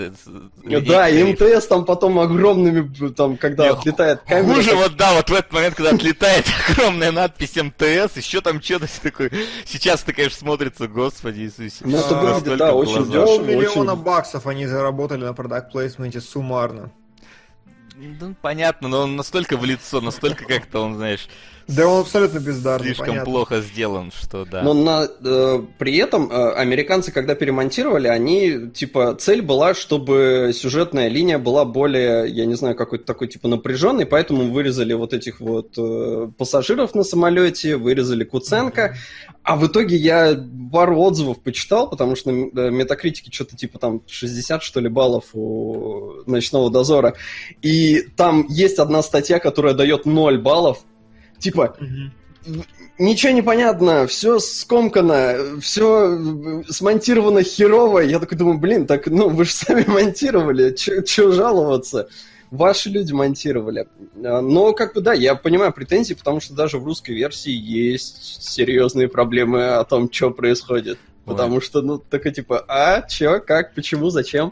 Да, 0.82 1.10
и. 1.10 1.24
МТС 1.34 1.68
там 1.68 1.86
потом 1.86 2.20
огромными, 2.20 3.10
там, 3.12 3.38
когда 3.38 3.66
Не, 3.66 3.70
отлетает 3.72 4.22
камера. 4.28 4.56
Хуже 4.56 4.70
так- 4.72 4.78
вот, 4.80 4.96
да, 4.96 5.14
вот 5.14 5.30
в 5.30 5.34
этот 5.34 5.52
момент, 5.52 5.76
когда 5.76 5.92
отлетает 5.92 6.46
огромная 6.70 7.12
надпись 7.12 7.56
МТС, 7.56 8.18
еще 8.18 8.42
там 8.42 8.62
что-то 8.62 8.88
такое. 9.02 9.32
Сейчас 9.66 10.02
ты, 10.04 10.14
конечно, 10.14 10.38
смотрится, 10.40 10.88
господи 10.88 11.42
Иисусе. 11.42 11.76
Ну, 11.82 11.98
это 11.98 12.08
А, 12.20 12.22
выглядит, 12.22 12.34
настолько 12.48 12.58
да, 12.58 12.74
очень 12.74 13.06
здорово. 13.06 13.40
миллиона 13.44 13.96
баксов 13.96 14.48
они 14.48 14.66
заработали 14.66 15.24
на 15.24 15.34
продакт 15.34 15.72
плейсменте 15.72 16.22
суммарно. 16.22 16.92
Ну, 18.00 18.36
понятно, 18.42 18.88
но 18.88 19.02
он 19.02 19.16
настолько 19.18 19.58
в 19.58 19.66
лицо, 19.66 20.00
настолько 20.00 20.46
как-то 20.46 20.80
он, 20.80 20.96
знаешь, 20.96 21.28
Да 21.68 21.86
он 21.86 22.02
абсолютно 22.02 22.40
бездарный, 22.40 22.88
слишком 22.88 23.08
понятно. 23.08 23.32
плохо 23.32 23.62
сделан, 23.62 24.12
что 24.12 24.46
да. 24.46 24.62
Но 24.64 24.74
на, 24.74 25.08
э, 25.24 25.62
при 25.78 25.98
этом 25.98 26.32
э, 26.32 26.54
американцы, 26.54 27.12
когда 27.12 27.36
перемонтировали, 27.36 28.08
они, 28.08 28.70
типа, 28.74 29.16
цель 29.20 29.42
была, 29.42 29.74
чтобы 29.74 30.52
сюжетная 30.54 31.10
линия 31.10 31.38
была 31.38 31.66
более, 31.66 32.30
я 32.30 32.46
не 32.46 32.56
знаю, 32.56 32.76
какой-то 32.76 33.06
такой, 33.06 33.28
типа, 33.28 33.50
напряженной, 33.50 34.06
поэтому 34.06 34.50
вырезали 34.50 34.94
вот 34.94 35.14
этих 35.14 35.42
вот 35.42 35.74
э, 35.78 36.30
пассажиров 36.38 36.96
на 36.96 37.04
самолете, 37.04 37.76
вырезали 37.76 38.24
Куценко, 38.24 38.96
а 39.44 39.56
в 39.56 39.68
итоге 39.68 39.96
я 39.96 40.40
пару 40.72 41.00
отзывов 41.00 41.42
почитал, 41.42 41.90
потому 41.90 42.16
что 42.16 42.32
на 42.32 42.70
метакритике 42.70 43.32
что-то 43.32 43.58
типа 43.58 43.80
там 43.80 44.02
60, 44.08 44.64
что 44.64 44.80
ли, 44.80 44.90
баллов 44.90 45.26
у 45.34 46.24
«Ночного 46.28 46.70
дозора», 46.70 47.16
и 47.62 47.89
там 48.16 48.46
есть 48.50 48.80
одна 48.80 49.02
статья, 49.02 49.40
которая 49.40 49.74
дает 49.74 50.06
0 50.06 50.38
баллов, 50.40 50.80
типа, 51.40 51.76
Мгм. 51.80 52.12
Ничего 52.98 53.32
не 53.32 53.42
понятно, 53.42 54.08
все 54.08 54.40
скомкано, 54.40 55.60
все 55.62 56.20
смонтировано 56.68 57.44
херово. 57.44 58.00
Я 58.00 58.20
такой 58.20 58.38
думаю, 58.38 58.60
блин, 58.60 58.88
так, 58.88 59.08
ну, 59.08 59.30
вы 59.30 59.46
же 59.46 59.52
сами 59.52 59.86
монтировали, 59.88 60.76
что 60.76 61.32
жаловаться? 61.32 62.10
Ваши 62.52 62.90
люди 62.90 63.14
монтировали. 63.14 63.88
А, 64.24 64.42
Но, 64.42 64.74
как 64.74 64.96
бы, 64.96 65.02
да, 65.02 65.14
я 65.14 65.36
понимаю 65.36 65.72
претензии, 65.72 66.14
потому 66.14 66.42
что 66.42 66.56
даже 66.56 66.78
в 66.78 66.84
русской 66.84 67.12
версии 67.12 67.52
есть 67.52 68.44
серьезные 68.44 69.08
проблемы 69.08 69.66
о 69.68 69.84
том, 69.86 70.12
что 70.12 70.32
происходит. 70.32 70.98
Потому 71.26 71.62
что, 71.62 71.82
ну, 71.82 72.00
такой 72.00 72.34
типа, 72.34 72.66
а, 72.68 73.04
чё, 73.04 73.40
как, 73.40 73.76
почему, 73.76 74.10
зачем? 74.10 74.52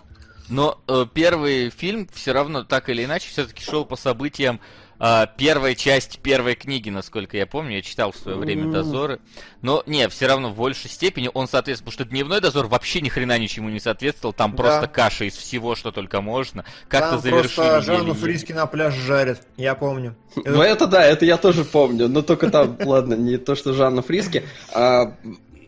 Но 0.50 0.80
э, 0.88 1.06
первый 1.14 1.70
фильм 1.70 2.08
все 2.14 2.32
равно 2.32 2.64
так 2.64 2.90
или 2.90 3.04
иначе 3.06 3.30
все-таки 3.30 3.62
шел 3.64 3.84
по 3.86 3.96
событиям 3.98 4.60
э, 5.00 5.26
первой 5.38 5.76
части 5.76 6.18
первой 6.18 6.56
книги, 6.56 6.90
насколько 6.90 7.36
я 7.36 7.46
помню. 7.46 7.76
Я 7.78 7.82
читал 7.82 8.12
в 8.14 8.16
свое 8.18 8.38
время 8.38 8.72
дозоры. 8.72 9.20
Но 9.62 9.84
не, 9.86 10.08
все 10.08 10.28
равно 10.28 10.50
в 10.52 10.56
большей 10.56 10.90
степени 10.90 11.30
он 11.34 11.48
соответствует, 11.48 11.94
потому 11.94 12.06
что 12.06 12.14
дневной 12.16 12.40
дозор 12.40 12.68
вообще 12.68 13.02
ни 13.02 13.10
хрена 13.10 13.38
ничему 13.38 13.70
не 13.70 13.80
соответствовал. 13.82 14.34
Там 14.34 14.52
Да. 14.52 14.58
просто 14.58 14.88
каша 14.88 15.26
из 15.26 15.36
всего, 15.36 15.76
что 15.76 15.92
только 15.92 16.22
можно. 16.22 16.64
Как-то 16.88 17.12
Там 17.12 17.22
завершили. 17.22 17.56
просто 17.56 17.82
Жанну. 17.82 18.14
Фриски 18.14 18.54
на 18.54 18.66
пляж 18.68 18.94
жарят, 18.96 19.42
я 19.58 19.76
помню. 19.76 20.16
Ну, 20.36 20.62
это 20.62 20.88
да, 20.88 21.04
это 21.04 21.26
я 21.26 21.38
тоже 21.38 21.66
помню, 21.66 22.08
но 22.08 22.22
только 22.22 22.50
там, 22.50 22.78
ладно, 22.86 23.16
не 23.16 23.38
то, 23.38 23.56
что 23.56 23.74
Жанна 23.74 24.02
Фриски. 24.02 24.44
а, 24.74 25.16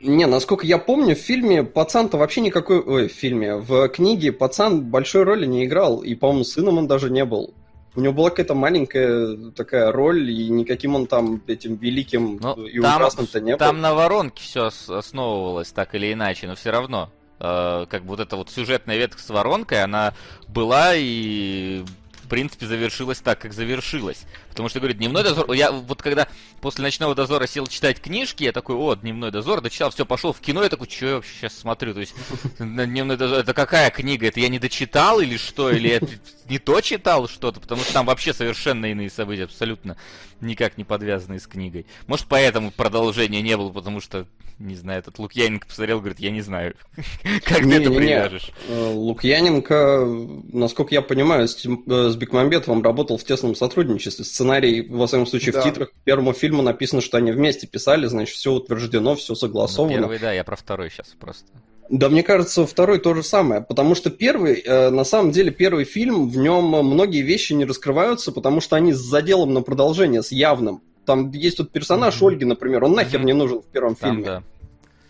Не, 0.01 0.25
насколько 0.27 0.65
я 0.65 0.77
помню, 0.77 1.15
в 1.15 1.19
фильме 1.19 1.63
пацан-то 1.63 2.17
вообще 2.17 2.41
никакой... 2.41 2.79
Ой, 2.79 3.07
в 3.07 3.11
фильме, 3.11 3.55
в 3.55 3.87
книге 3.89 4.31
пацан 4.31 4.81
большой 4.81 5.23
роли 5.23 5.45
не 5.45 5.65
играл, 5.65 5.99
и, 6.01 6.15
по-моему, 6.15 6.43
сыном 6.43 6.77
он 6.77 6.87
даже 6.87 7.09
не 7.09 7.25
был. 7.25 7.53
У 7.95 8.01
него 8.01 8.13
была 8.13 8.29
какая-то 8.29 8.53
маленькая 8.53 9.51
такая 9.51 9.91
роль, 9.91 10.29
и 10.29 10.47
никаким 10.49 10.95
он 10.95 11.07
там 11.07 11.41
этим 11.47 11.75
великим 11.75 12.39
Ну, 12.41 12.65
и 12.65 12.79
там, 12.79 13.01
ужасным-то 13.01 13.41
не 13.41 13.51
был. 13.51 13.57
там 13.57 13.81
на 13.81 13.93
воронке 13.93 14.41
все 14.43 14.69
основывалось 14.87 15.71
так 15.71 15.95
или 15.95 16.13
иначе, 16.13 16.47
но 16.47 16.55
все 16.55 16.69
равно. 16.71 17.09
э, 17.39 17.85
как 17.89 18.03
бы 18.03 18.09
вот 18.09 18.19
эта 18.19 18.35
вот 18.35 18.49
сюжетная 18.49 18.97
ветка 18.97 19.21
с 19.21 19.29
воронкой, 19.29 19.83
она 19.83 20.13
была 20.47 20.91
и 20.95 21.83
в 22.23 22.27
принципе 22.29 22.67
завершилась 22.67 23.19
так, 23.19 23.39
как 23.39 23.53
завершилась. 23.53 24.25
Потому 24.59 24.71
что, 24.71 24.79
говорю, 24.81 24.95
дневной 24.95 25.23
дозор... 25.23 25.49
Я 25.53 25.71
вот 25.71 26.01
когда 26.01 26.27
после 26.59 26.83
ночного 26.83 27.15
дозора 27.15 27.47
сел 27.47 27.65
читать 27.65 28.01
книжки, 28.01 28.43
я 28.43 28.51
такой, 28.51 28.75
о, 28.75 28.93
дневной 28.93 29.31
дозор, 29.31 29.61
дочитал, 29.61 29.89
все, 29.89 30.05
пошел 30.05 30.33
в 30.33 30.41
кино, 30.41 30.63
я 30.63 30.67
такой, 30.67 30.89
что 30.89 31.05
я 31.05 31.15
вообще 31.15 31.31
сейчас 31.39 31.57
смотрю? 31.57 31.93
То 31.93 32.01
есть, 32.01 32.13
дневной 32.59 33.15
дозор, 33.15 33.39
это 33.39 33.53
какая 33.53 33.89
книга? 33.89 34.27
Это 34.27 34.41
я 34.41 34.49
не 34.49 34.59
дочитал 34.59 35.21
или 35.21 35.37
что? 35.37 35.71
Или 35.71 35.87
я 35.87 36.01
не 36.49 36.59
то 36.59 36.81
читал 36.81 37.29
что-то? 37.29 37.61
Потому 37.61 37.83
что 37.83 37.93
там 37.93 38.05
вообще 38.05 38.33
совершенно 38.33 38.87
иные 38.87 39.09
события, 39.09 39.45
абсолютно 39.45 39.95
никак 40.41 40.77
не 40.77 40.83
подвязанные 40.83 41.39
с 41.39 41.47
книгой. 41.47 41.85
Может, 42.07 42.27
поэтому 42.27 42.71
продолжения 42.71 43.41
не 43.41 43.55
было, 43.57 43.69
потому 43.71 44.01
что, 44.01 44.25
не 44.57 44.75
знаю, 44.75 44.99
этот 44.99 45.19
Лукьяненко 45.19 45.67
посмотрел, 45.67 45.99
говорит, 45.99 46.19
я 46.19 46.31
не 46.31 46.41
знаю, 46.41 46.75
как 47.45 47.59
ты 47.59 47.73
это 47.73 47.91
привяжешь. 47.91 48.51
Э, 48.67 48.91
Лукьяненко, 48.93 50.05
насколько 50.51 50.93
я 50.93 51.01
понимаю, 51.01 51.43
э, 51.43 51.47
с 51.47 52.15
Бекмамбетовым 52.15 52.83
работал 52.83 53.17
в 53.17 53.23
тесном 53.23 53.55
сотрудничестве. 53.55 54.25
Сценарий, 54.25 54.48
во 54.89 55.07
всяком 55.07 55.25
случае, 55.27 55.53
Да. 55.53 55.61
в 55.61 55.63
титрах 55.63 55.91
к 55.91 55.95
первому 56.03 56.33
фильму 56.33 56.61
написано, 56.61 57.01
что 57.01 57.17
они 57.17 57.31
вместе 57.31 57.67
писали, 57.67 58.05
значит, 58.07 58.35
все 58.35 58.51
утверждено, 58.53 59.15
все 59.15 59.33
Ну, 59.33 59.35
согласовано. 59.35 59.93
первый, 59.93 60.19
да, 60.19 60.33
я 60.33 60.43
про 60.43 60.55
второй 60.55 60.89
сейчас 60.89 61.15
просто. 61.19 61.45
Да, 61.89 62.07
мне 62.09 62.21
кажется, 62.21 62.67
второй 62.67 62.99
то 62.99 63.13
же 63.15 63.23
самое, 63.23 63.61
потому 63.61 63.95
что 63.95 64.09
первый, 64.11 64.61
э, 64.63 64.89
на 64.91 65.03
самом 65.03 65.31
деле, 65.31 65.49
первый 65.51 65.85
фильм, 65.85 66.29
в 66.29 66.37
нем 66.37 66.65
многие 66.65 67.21
вещи 67.21 67.53
не 67.53 67.65
раскрываются, 67.65 68.31
потому 68.31 68.61
что 68.61 68.75
они 68.75 68.93
с 68.93 68.97
заделом 68.99 69.53
на 69.53 69.61
продолжение, 69.61 70.21
с 70.21 70.31
явным. 70.31 70.81
Там 71.05 71.31
есть 71.31 71.57
тут 71.57 71.71
персонаж 71.71 72.15
Мгм. 72.21 72.27
Ольги, 72.27 72.45
например, 72.45 72.83
он 72.83 72.93
нахер 72.93 73.19
Мгм. 73.19 73.25
не 73.27 73.33
нужен 73.33 73.61
в 73.61 73.65
первом 73.65 73.95
Там, 73.95 74.11
фильме. 74.11 74.25
да. 74.25 74.43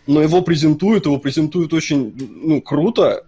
Но 0.06 0.22
его 0.22 0.40
презентуют, 0.40 1.04
его 1.04 1.18
презентуют 1.18 1.74
очень, 1.74 2.14
ну, 2.42 2.62
круто. 2.62 3.26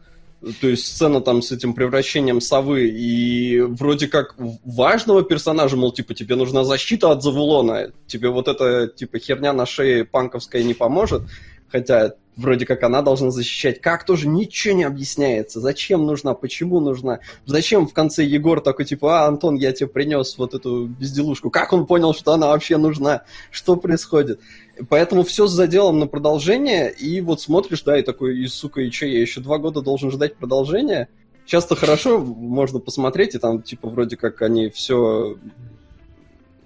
То 0.61 0.69
есть 0.69 0.87
сцена 0.87 1.21
там 1.21 1.41
с 1.41 1.53
этим 1.53 1.73
превращением 1.73 2.41
совы 2.41 2.89
и 2.89 3.61
вроде 3.61 4.09
как 4.09 4.35
важного 4.65 5.23
персонажа, 5.23 5.77
мол, 5.77 5.93
типа, 5.93 6.15
тебе 6.15 6.35
нужна 6.35 6.65
защита 6.65 7.11
от 7.11 7.23
Завулона, 7.23 7.93
тебе 8.09 8.29
вот 8.29 8.49
эта, 8.49 8.89
типа, 8.89 9.19
херня 9.19 9.53
на 9.53 9.67
шее 9.67 10.05
панковская 10.05 10.65
не 10.65 10.75
поможет, 10.75 11.23
хотя 11.71 12.15
вроде 12.37 12.67
как 12.67 12.83
она 12.83 13.03
должна 13.03 13.31
защищать. 13.31 13.81
Как 13.81 14.05
тоже 14.05 14.27
ничего 14.27 14.75
не 14.75 14.85
объясняется. 14.85 15.61
Зачем 15.61 16.07
нужна, 16.07 16.35
почему 16.35 16.81
нужна? 16.81 17.21
Зачем 17.47 17.87
в 17.87 17.93
конце 17.93 18.25
Егор 18.25 18.61
такой, 18.61 18.85
типа, 18.85 19.25
а, 19.25 19.27
Антон, 19.27 19.57
я 19.57 19.73
тебе 19.73 19.89
принес 19.89 20.39
вот 20.39 20.55
эту 20.55 20.87
безделушку. 20.87 21.51
Как 21.51 21.73
он 21.73 21.87
понял, 21.87 22.15
что 22.15 22.33
она 22.33 22.49
вообще 22.49 22.79
нужна? 22.79 23.23
Что 23.51 23.77
происходит? 23.77 24.41
Поэтому 24.89 25.23
все 25.23 25.47
с 25.47 25.53
заделом 25.53 25.99
на 25.99 26.07
продолжение, 26.07 26.93
и 26.93 27.21
вот 27.21 27.41
смотришь, 27.41 27.83
да, 27.83 27.99
и 27.99 28.03
такой, 28.03 28.39
и 28.39 28.47
сука, 28.47 28.81
и 28.81 28.91
что, 28.91 29.07
я 29.07 29.21
еще 29.21 29.41
два 29.41 29.59
года 29.59 29.83
должен 29.83 30.11
ждать 30.11 30.37
продолжения? 30.37 31.09
Часто 31.45 31.77
хорошо 31.77 32.19
можно 32.19 32.79
посмотреть, 32.79 33.35
и 33.35 33.39
там, 33.39 33.63
типа, 33.63 33.89
вроде 33.89 34.17
как 34.17 34.41
они 34.43 34.71
все 34.71 35.37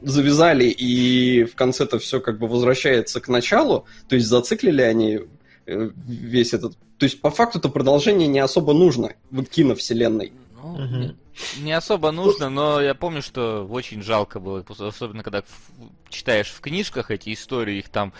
завязали, 0.02 0.66
и 0.66 1.44
в 1.44 1.56
конце-то 1.56 1.98
все 1.98 2.20
как 2.20 2.38
бы 2.38 2.46
возвращается 2.46 3.20
к 3.20 3.28
началу, 3.28 3.86
то 4.08 4.14
есть 4.14 4.28
зациклили 4.28 4.82
они 4.82 5.20
э, 5.66 5.90
весь 6.06 6.52
этот... 6.52 6.76
То 6.98 7.04
есть, 7.04 7.20
по 7.20 7.30
факту-то 7.30 7.68
продолжение 7.68 8.28
не 8.28 8.38
особо 8.38 8.72
нужно 8.72 9.14
в 9.30 9.42
киновселенной. 9.44 10.32
Ну, 10.62 10.78
Мгм. 10.78 11.00
не, 11.00 11.16
не 11.62 11.72
особо 11.72 12.10
нужно, 12.12 12.48
но 12.48 12.80
я 12.80 12.94
помню, 12.94 13.20
что 13.22 13.66
очень 13.68 14.02
жалко 14.02 14.40
было, 14.40 14.64
особенно 14.78 15.22
когда 15.22 15.42
в- 15.42 16.10
читаешь 16.10 16.48
в 16.50 16.60
книжках 16.60 17.10
эти 17.10 17.32
истории, 17.32 17.78
их 17.78 17.88
там, 17.90 18.12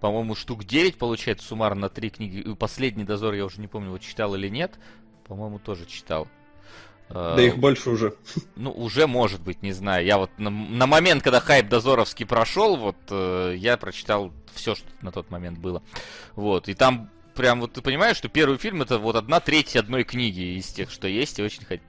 по-моему, 0.00 0.34
штук 0.34 0.64
9 0.64 0.96
получается 0.96 1.46
суммарно 1.46 1.82
на 1.82 1.88
три 1.88 2.10
книги. 2.10 2.54
Последний 2.54 3.04
дозор 3.04 3.34
я 3.34 3.44
уже 3.44 3.60
не 3.60 3.68
помню, 3.68 3.90
вот 3.90 4.00
читал 4.00 4.34
или 4.34 4.48
нет. 4.48 4.78
По-моему, 5.28 5.58
тоже 5.58 5.86
читал. 5.86 6.26
Э, 7.10 7.34
Да 7.36 7.42
их 7.42 7.58
больше 7.58 7.90
уже. 7.90 8.14
Ну, 8.56 8.70
уже 8.72 9.06
может 9.06 9.40
быть, 9.42 9.62
не 9.62 9.72
знаю. 9.72 10.04
Я 10.06 10.18
вот 10.18 10.30
на, 10.38 10.50
на 10.50 10.86
момент, 10.86 11.22
когда 11.22 11.40
хайп 11.40 11.68
Дозоровский 11.68 12.26
прошел, 12.26 12.76
вот 12.76 12.96
э, 13.10 13.54
я 13.56 13.76
прочитал 13.76 14.32
все, 14.54 14.74
что 14.74 14.86
на 15.02 15.12
тот 15.12 15.30
момент 15.30 15.58
было. 15.58 15.82
Вот. 16.36 16.68
И 16.68 16.74
там 16.74 17.10
прям 17.34 17.60
вот 17.60 17.72
ты 17.72 17.82
понимаешь, 17.82 18.16
что 18.16 18.28
первый 18.28 18.58
фильм 18.58 18.82
это 18.82 18.98
вот 18.98 19.16
одна 19.16 19.40
треть 19.40 19.76
одной 19.76 20.04
книги 20.04 20.58
из 20.58 20.66
тех, 20.66 20.90
что 20.90 21.08
есть, 21.08 21.38
и 21.38 21.42
очень 21.42 21.64
хоть. 21.64 21.80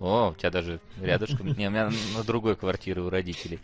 О, 0.00 0.30
у 0.30 0.34
тебя 0.34 0.50
даже 0.50 0.80
рядышком. 1.00 1.54
Не, 1.56 1.68
у 1.68 1.70
меня 1.70 1.90
на 2.16 2.24
другой 2.24 2.56
квартире 2.56 3.00
у 3.00 3.10
родителей. 3.10 3.58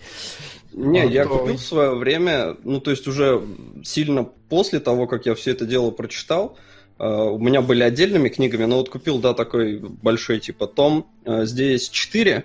Не, 0.72 1.06
я 1.06 1.26
купил 1.26 1.56
в 1.56 1.60
свое 1.62 1.94
время, 1.94 2.56
ну, 2.64 2.80
то 2.80 2.90
есть 2.90 3.06
уже 3.08 3.42
сильно 3.82 4.24
после 4.48 4.80
того, 4.80 5.06
как 5.06 5.26
я 5.26 5.34
все 5.34 5.50
это 5.50 5.66
дело 5.66 5.90
прочитал, 5.90 6.56
э, 6.98 7.04
у 7.04 7.38
меня 7.38 7.60
были 7.62 7.82
отдельными 7.82 8.28
книгами, 8.28 8.64
но 8.64 8.76
вот 8.76 8.88
купил, 8.88 9.18
да, 9.18 9.34
такой 9.34 9.80
большой 9.80 10.40
типа 10.40 10.66
том. 10.66 11.10
Э, 11.24 11.44
Здесь 11.44 11.88
четыре, 11.90 12.44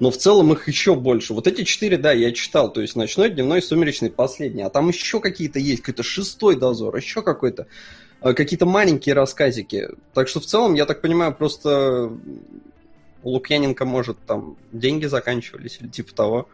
но 0.00 0.10
в 0.10 0.16
целом 0.16 0.52
их 0.52 0.66
еще 0.66 0.94
больше. 0.94 1.32
Вот 1.32 1.46
эти 1.46 1.62
четыре, 1.64 1.98
да, 1.98 2.12
я 2.12 2.32
читал, 2.32 2.72
то 2.72 2.80
есть 2.80 2.96
ночной, 2.96 3.30
дневной, 3.30 3.62
сумеречный, 3.62 4.10
последний. 4.10 4.62
А 4.62 4.70
там 4.70 4.88
еще 4.88 5.20
какие-то 5.20 5.58
есть, 5.58 5.82
какой-то 5.82 6.02
шестой 6.02 6.56
дозор, 6.56 6.96
еще 6.96 7.22
какой-то. 7.22 7.68
Э, 8.22 8.34
Какие-то 8.34 8.66
маленькие 8.66 9.14
рассказики. 9.14 9.88
Так 10.14 10.28
что 10.28 10.40
в 10.40 10.46
целом, 10.46 10.74
я 10.74 10.86
так 10.86 11.00
понимаю, 11.00 11.34
просто 11.34 12.12
у 13.22 13.30
Лукьяненко, 13.30 13.84
может, 13.84 14.18
там 14.26 14.56
деньги 14.72 15.06
заканчивались 15.06 15.78
или 15.80 15.88
типа 15.88 16.14
того. 16.14 16.48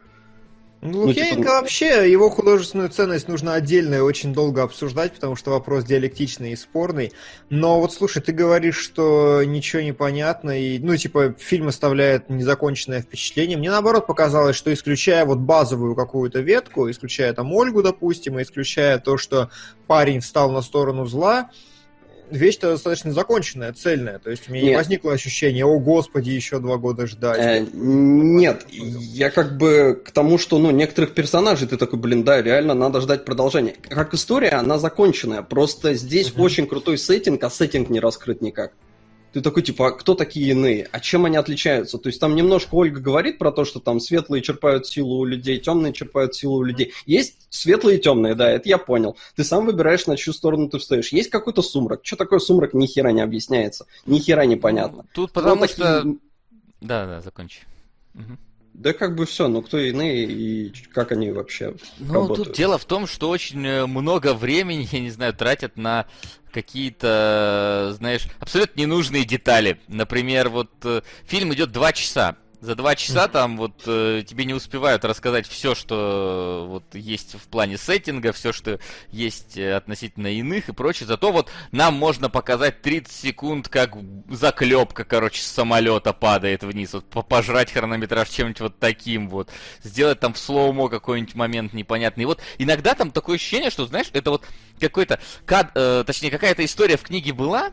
Ну, 0.82 0.88
Ну, 0.88 0.92
типа, 0.92 1.06
Лукьяненко 1.06 1.46
вообще, 1.48 2.10
его 2.10 2.30
художественную 2.30 2.90
ценность 2.90 3.28
нужно 3.28 3.54
отдельно 3.54 3.96
и 3.96 4.00
очень 4.00 4.32
долго 4.32 4.62
обсуждать, 4.62 5.14
потому 5.14 5.34
что 5.34 5.50
вопрос 5.50 5.84
диалектичный 5.84 6.52
и 6.52 6.56
спорный. 6.56 7.12
Но 7.50 7.80
вот 7.80 7.92
слушай, 7.92 8.22
ты 8.22 8.32
говоришь, 8.32 8.76
что 8.78 9.42
ничего 9.44 9.82
не 9.82 9.92
понятно, 9.92 10.60
и, 10.60 10.78
ну, 10.78 10.96
типа, 10.96 11.34
фильм 11.38 11.68
оставляет 11.68 12.28
незаконченное 12.28 13.00
впечатление. 13.00 13.56
Мне 13.56 13.70
наоборот 13.70 14.06
показалось, 14.06 14.56
что 14.56 14.72
исключая 14.72 15.24
вот 15.24 15.38
базовую 15.38 15.94
какую-то 15.94 16.40
ветку, 16.40 16.90
исключая 16.90 17.32
там 17.32 17.52
Ольгу, 17.52 17.82
допустим, 17.82 18.38
и 18.38 18.42
исключая 18.42 18.98
то, 18.98 19.16
что 19.16 19.50
парень 19.86 20.20
встал 20.20 20.50
на 20.50 20.60
сторону 20.60 21.06
зла, 21.06 21.50
вещь-то 22.30 22.70
достаточно 22.72 23.12
законченная, 23.12 23.72
цельная. 23.72 24.18
То 24.18 24.30
есть 24.30 24.48
у 24.48 24.52
меня 24.52 24.62
не 24.62 24.68
Нет. 24.70 24.78
возникло 24.78 25.12
ощущения, 25.12 25.64
о 25.64 25.78
господи, 25.78 26.30
еще 26.30 26.58
два 26.58 26.76
года 26.76 27.06
ждать. 27.06 27.38
Э, 27.38 27.66
нет, 27.72 28.66
я 28.70 29.30
как 29.30 29.56
бы 29.56 30.00
к 30.04 30.10
тому, 30.10 30.38
что, 30.38 30.58
ну, 30.58 30.70
некоторых 30.70 31.14
персонажей 31.14 31.68
ты 31.68 31.76
такой, 31.76 31.98
блин, 31.98 32.24
да, 32.24 32.42
реально 32.42 32.74
надо 32.74 33.00
ждать 33.00 33.24
продолжения. 33.24 33.76
Как 33.88 34.14
история, 34.14 34.50
она 34.50 34.78
законченная, 34.78 35.42
просто 35.42 35.94
здесь 35.94 36.32
Мгм. 36.32 36.42
очень 36.42 36.66
крутой 36.66 36.98
сеттинг, 36.98 37.42
а 37.44 37.50
сеттинг 37.50 37.90
не 37.90 38.00
раскрыт 38.00 38.40
никак. 38.42 38.72
Ты 39.36 39.42
такой, 39.42 39.62
типа, 39.62 39.88
а 39.88 39.90
кто 39.90 40.14
такие 40.14 40.48
иные? 40.48 40.88
А 40.92 40.98
чем 40.98 41.26
они 41.26 41.36
отличаются? 41.36 41.98
То 41.98 42.06
есть 42.06 42.18
там 42.18 42.34
немножко 42.34 42.74
Ольга 42.74 43.00
говорит 43.00 43.36
про 43.36 43.52
то, 43.52 43.66
что 43.66 43.80
там 43.80 44.00
светлые 44.00 44.40
черпают 44.42 44.86
силу 44.86 45.18
у 45.18 45.26
людей, 45.26 45.60
темные 45.60 45.92
черпают 45.92 46.34
силу 46.34 46.56
у 46.56 46.62
людей. 46.62 46.94
Есть 47.04 47.46
светлые 47.50 47.98
и 47.98 48.00
темные, 48.00 48.34
да, 48.34 48.50
это 48.50 48.66
я 48.66 48.78
понял. 48.78 49.18
Ты 49.34 49.44
сам 49.44 49.66
выбираешь, 49.66 50.06
на 50.06 50.16
чью 50.16 50.32
сторону 50.32 50.70
ты 50.70 50.78
встаешь. 50.78 51.12
Есть 51.12 51.28
какой-то 51.28 51.60
сумрак. 51.60 52.00
Что 52.02 52.16
такое 52.16 52.38
сумрак, 52.38 52.72
ни 52.72 52.86
хера 52.86 53.12
не 53.12 53.20
объясняется. 53.20 53.84
Ни 54.06 54.20
хера 54.20 54.46
непонятно. 54.46 55.04
Тут 55.12 55.32
Кто 55.32 55.40
потому 55.42 55.66
такие- 55.66 55.74
что... 55.74 56.02
Да, 56.80 57.04
да, 57.06 57.20
закончи. 57.20 57.60
Мгм. 58.14 58.38
Да 58.76 58.92
как 58.92 59.14
бы 59.14 59.24
все, 59.24 59.48
ну 59.48 59.62
кто 59.62 59.78
иные 59.78 60.26
и 60.26 60.72
как 60.92 61.10
они 61.10 61.30
вообще 61.30 61.74
Ну, 61.98 62.12
работают. 62.12 62.48
тут 62.48 62.56
дело 62.56 62.76
в 62.76 62.84
том, 62.84 63.06
что 63.06 63.30
очень 63.30 63.66
э, 63.66 63.86
много 63.86 64.34
времени, 64.34 64.86
я 64.92 65.00
не 65.00 65.10
знаю, 65.10 65.32
тратят 65.32 65.76
на 65.76 66.06
какие-то, 66.52 67.94
знаешь, 67.96 68.28
абсолютно 68.38 68.80
ненужные 68.80 69.24
детали. 69.24 69.80
Например, 69.88 70.50
вот 70.50 70.70
э, 70.84 71.00
фильм 71.24 71.54
идет 71.54 71.72
два 71.72 71.92
часа. 71.92 72.36
За 72.60 72.74
два 72.74 72.94
часа 72.96 73.28
там 73.28 73.56
вот 73.58 73.82
э, 73.86 74.22
тебе 74.26 74.44
не 74.44 74.54
успевают 74.54 75.04
рассказать 75.04 75.46
все, 75.46 75.74
что 75.74 76.64
э, 76.64 76.68
вот 76.70 76.94
есть 76.94 77.34
в 77.34 77.48
плане 77.48 77.76
сеттинга, 77.76 78.32
все, 78.32 78.52
что 78.52 78.80
есть 79.10 79.58
э, 79.58 79.74
относительно 79.74 80.28
иных 80.28 80.68
и 80.68 80.72
прочее. 80.72 81.06
Зато 81.06 81.32
вот 81.32 81.50
нам 81.70 81.94
можно 81.94 82.30
показать 82.30 82.80
30 82.82 83.12
секунд, 83.12 83.68
как 83.68 83.94
заклепка, 84.30 85.04
короче, 85.04 85.42
с 85.42 85.46
самолета 85.46 86.12
падает 86.12 86.62
вниз. 86.62 86.94
Вот 86.94 87.08
по- 87.10 87.22
пожрать 87.22 87.72
хронометраж 87.72 88.28
чем-нибудь 88.28 88.60
вот 88.60 88.78
таким 88.78 89.28
вот. 89.28 89.50
Сделать 89.82 90.20
там 90.20 90.32
в 90.32 90.38
слоумо 90.38 90.88
какой-нибудь 90.88 91.34
момент 91.34 91.72
непонятный. 91.74 92.22
И 92.22 92.26
вот 92.26 92.40
иногда 92.58 92.94
там 92.94 93.10
такое 93.10 93.36
ощущение, 93.36 93.70
что, 93.70 93.86
знаешь, 93.86 94.08
это 94.12 94.30
вот 94.30 94.44
какой-то, 94.80 95.20
кад- 95.44 95.72
э, 95.74 96.04
точнее, 96.06 96.30
какая-то 96.30 96.64
история 96.64 96.96
в 96.96 97.02
книге 97.02 97.32
была, 97.32 97.72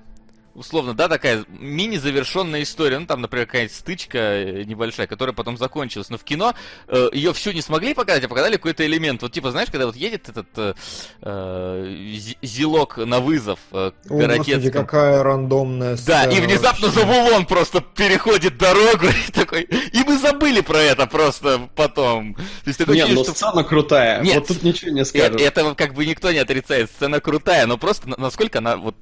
условно, 0.55 0.93
да, 0.93 1.07
такая 1.07 1.45
мини-завершенная 1.47 2.63
история. 2.63 2.99
Ну, 2.99 3.05
там, 3.05 3.21
например, 3.21 3.45
какая-нибудь 3.45 3.75
стычка 3.75 4.17
э, 4.17 4.63
небольшая, 4.63 5.07
которая 5.07 5.33
потом 5.33 5.57
закончилась. 5.57 6.09
Но 6.09 6.17
в 6.17 6.23
кино 6.23 6.53
э, 6.87 7.09
ее 7.13 7.33
всю 7.33 7.51
не 7.51 7.61
смогли 7.61 7.93
показать, 7.93 8.23
а 8.23 8.27
показали 8.27 8.55
какой-то 8.55 8.85
элемент. 8.85 9.21
Вот, 9.21 9.31
типа, 9.31 9.51
знаешь, 9.51 9.69
когда 9.69 9.85
вот 9.85 9.95
едет 9.95 10.29
этот 10.29 10.47
э, 10.57 10.73
э 11.21 12.15
зилок 12.41 12.97
на 12.97 13.19
вызов 13.19 13.59
э, 13.71 13.91
О, 14.09 14.27
Господи, 14.37 14.69
какая 14.69 15.23
рандомная 15.23 15.97
сцена. 15.97 16.25
Да, 16.25 16.31
и 16.31 16.39
внезапно 16.39 16.87
вообще. 16.87 17.01
Завулон 17.01 17.45
просто 17.45 17.81
переходит 17.81 18.57
дорогу 18.57 19.07
и 19.27 19.31
такой... 19.31 19.63
И 19.63 20.03
мы 20.05 20.17
забыли 20.17 20.61
про 20.61 20.79
это 20.79 21.07
просто 21.07 21.69
потом. 21.75 22.35
То 22.35 22.41
есть, 22.67 22.79
такое 22.79 22.95
Нет, 22.95 23.09
но 23.09 23.23
что... 23.23 23.33
сцена 23.33 23.63
крутая. 23.63 24.21
Нет, 24.21 24.35
вот 24.35 24.47
тут 24.47 24.63
ничего 24.63 24.91
не 24.91 25.05
скажешь. 25.05 25.41
Это, 25.41 25.61
это 25.61 25.75
как 25.75 25.93
бы 25.93 26.05
никто 26.05 26.31
не 26.31 26.39
отрицает. 26.39 26.89
Сцена 26.91 27.19
крутая, 27.19 27.65
но 27.65 27.77
просто 27.77 28.09
насколько 28.19 28.59
она 28.59 28.77
вот 28.77 28.95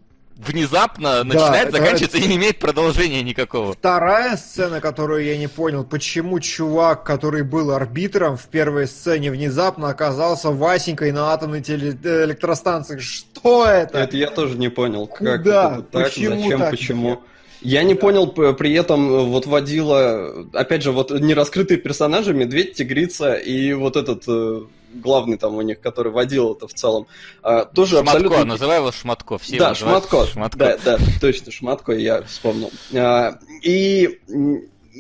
внезапно 0.46 1.24
начинает, 1.24 1.72
да, 1.72 1.78
заканчивается 1.78 2.18
это... 2.18 2.26
и 2.26 2.30
не 2.30 2.36
имеет 2.38 2.60
продолжения 2.60 3.22
никакого. 3.22 3.74
Вторая 3.74 4.38
сцена, 4.38 4.82
которую 4.82 5.24
я 5.24 5.38
не 5.38 5.48
понял, 5.48 5.84
почему 5.84 6.40
чувак, 6.40 7.04
который 7.04 7.44
был 7.44 7.72
арбитром 7.72 8.38
в 8.38 8.48
первой 8.48 8.88
сцене, 8.88 9.32
внезапно 9.32 9.90
оказался 9.90 10.50
Васенькой 10.50 11.12
на 11.12 11.32
атомной 11.34 11.62
теле... 11.62 11.98
электростанции. 12.04 13.00
Что 13.00 13.66
это? 13.66 14.00
Это 14.00 14.18
я 14.18 14.30
тоже 14.30 14.58
не 14.58 14.70
понял. 14.70 15.08
Куда? 15.08 15.38
Как 15.38 15.46
это 15.46 15.82
так? 15.84 16.06
Почему 16.06 16.42
Зачем? 16.42 16.60
Так? 16.60 16.70
Почему? 16.72 17.22
Я 17.62 17.84
не 17.84 17.94
понял, 17.94 18.28
при 18.28 18.74
этом 18.74 19.30
вот 19.30 19.46
водила, 19.46 20.48
опять 20.54 20.82
же, 20.82 20.92
вот 20.92 21.12
нераскрытые 21.12 21.78
персонажи, 21.78 22.34
медведь, 22.34 22.74
тигрица 22.74 23.36
и 23.36 23.74
вот 23.74 23.98
этот 23.98 24.24
э, 24.28 24.62
главный 24.94 25.38
там 25.38 25.56
у 25.56 25.62
них, 25.62 25.80
который 25.80 26.12
водил 26.12 26.54
это 26.54 26.68
в 26.68 26.74
целом, 26.74 27.08
а, 27.42 27.66
тоже 27.66 27.98
Шматко, 27.98 28.12
абсолютно... 28.12 28.46
называй 28.46 28.78
его 28.78 28.92
Шматко, 28.92 29.38
все 29.38 29.58
Да, 29.58 29.76
Шматко, 29.76 30.26
Шматко, 30.26 30.58
да, 30.58 30.78
да, 30.84 30.98
точно, 31.20 31.52
Шматко, 31.52 31.94
я 31.94 32.22
вспомнил. 32.24 32.72
А, 32.94 33.38
и 33.64 34.20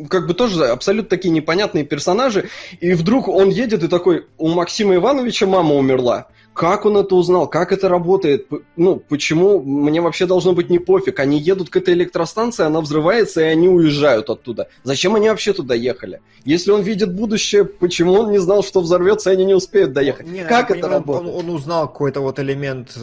как 0.09 0.27
бы 0.27 0.33
тоже 0.33 0.65
абсолютно 0.67 1.09
такие 1.09 1.31
непонятные 1.31 1.83
персонажи, 1.83 2.49
и 2.79 2.93
вдруг 2.93 3.27
он 3.27 3.49
едет 3.49 3.83
и 3.83 3.87
такой, 3.87 4.27
у 4.37 4.49
Максима 4.49 4.95
Ивановича 4.95 5.45
мама 5.45 5.75
умерла. 5.75 6.27
Как 6.53 6.85
он 6.85 6.97
это 6.97 7.15
узнал? 7.15 7.47
Как 7.47 7.71
это 7.71 7.87
работает? 7.87 8.47
Ну, 8.75 8.97
почему 8.97 9.61
мне 9.61 10.01
вообще 10.01 10.25
должно 10.25 10.53
быть 10.53 10.69
не 10.69 10.79
пофиг? 10.79 11.19
Они 11.19 11.39
едут 11.39 11.69
к 11.69 11.77
этой 11.77 11.93
электростанции, 11.93 12.65
она 12.65 12.81
взрывается, 12.81 13.41
и 13.41 13.45
они 13.45 13.69
уезжают 13.69 14.29
оттуда. 14.29 14.67
Зачем 14.83 15.15
они 15.15 15.29
вообще 15.29 15.53
туда 15.53 15.75
ехали? 15.75 16.21
Если 16.43 16.71
он 16.71 16.81
видит 16.81 17.15
будущее, 17.15 17.63
почему 17.63 18.13
он 18.13 18.31
не 18.31 18.39
знал, 18.39 18.63
что 18.63 18.81
взорвется, 18.81 19.31
и 19.31 19.33
они 19.33 19.45
не 19.45 19.53
успеют 19.53 19.93
доехать? 19.93 20.27
Не, 20.27 20.43
как 20.43 20.71
это 20.71 20.89
работает? 20.89 21.33
Он, 21.33 21.49
он 21.49 21.55
узнал 21.55 21.87
какой-то 21.87 22.19
вот 22.19 22.39
элемент 22.39 22.97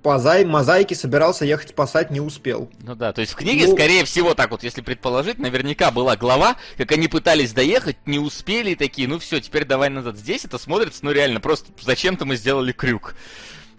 э, 0.00 0.02
по 0.02 0.18
зай, 0.18 0.44
мозаике 0.44 0.94
собирался 0.94 1.44
ехать 1.44 1.70
спасать, 1.70 2.10
не 2.10 2.20
успел. 2.20 2.70
Ну 2.82 2.94
да, 2.94 3.12
то 3.12 3.20
есть 3.20 3.32
в 3.32 3.36
книге, 3.36 3.66
ну... 3.66 3.74
скорее 3.74 4.04
всего, 4.04 4.34
так 4.34 4.50
вот, 4.50 4.62
если 4.62 4.80
предположить, 4.80 5.38
наверняка 5.38 5.90
была 5.90 6.16
глава, 6.16 6.56
как 6.76 6.92
они 6.92 7.08
пытались 7.08 7.52
доехать, 7.52 7.96
не 8.06 8.18
успели 8.18 8.70
и 8.70 8.74
такие, 8.74 9.08
ну 9.08 9.18
все, 9.18 9.40
теперь 9.40 9.64
давай 9.64 9.90
назад. 9.90 10.16
Здесь 10.16 10.44
это 10.44 10.58
смотрится, 10.58 11.04
ну 11.04 11.12
реально, 11.12 11.40
просто 11.40 11.70
зачем-то 11.80 12.24
мы 12.24 12.36
сделали 12.36 12.72
крюк. 12.72 13.14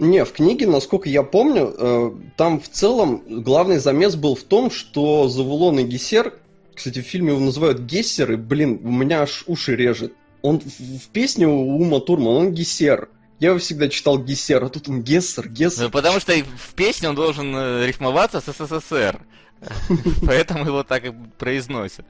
Не, 0.01 0.25
в 0.25 0.33
книге, 0.33 0.65
насколько 0.65 1.09
я 1.09 1.21
помню, 1.21 1.75
э, 1.77 2.11
там 2.35 2.59
в 2.59 2.67
целом 2.67 3.23
главный 3.43 3.77
замес 3.77 4.15
был 4.15 4.35
в 4.35 4.41
том, 4.41 4.71
что 4.71 5.27
Завулон 5.27 5.77
и 5.77 5.83
Гессер, 5.83 6.33
кстати, 6.73 7.03
в 7.03 7.05
фильме 7.05 7.33
его 7.33 7.39
называют 7.39 7.81
Гессер, 7.81 8.31
и, 8.31 8.35
блин, 8.35 8.81
у 8.83 8.89
меня 8.89 9.21
аж 9.21 9.43
уши 9.45 9.75
режет. 9.75 10.13
Он 10.41 10.59
в, 10.59 10.65
в 10.65 11.07
песне 11.09 11.47
у 11.47 11.79
Ума 11.79 11.99
Турман, 11.99 12.33
он 12.33 12.51
Гессер. 12.51 13.09
Я 13.41 13.49
его 13.49 13.57
всегда 13.57 13.89
читал 13.89 14.19
Гессер, 14.19 14.63
а 14.63 14.69
тут 14.69 14.87
он 14.87 15.01
Гессер, 15.01 15.49
Гессер. 15.49 15.85
Ну, 15.85 15.89
потому 15.89 16.19
что 16.19 16.31
в 16.31 16.75
песне 16.75 17.09
он 17.09 17.15
должен 17.15 17.51
э, 17.55 17.87
рифмоваться 17.87 18.39
с 18.39 18.53
СССР. 18.53 19.19
Поэтому 20.27 20.63
его 20.63 20.83
так 20.83 21.05
и 21.05 21.11
произносят. 21.39 22.05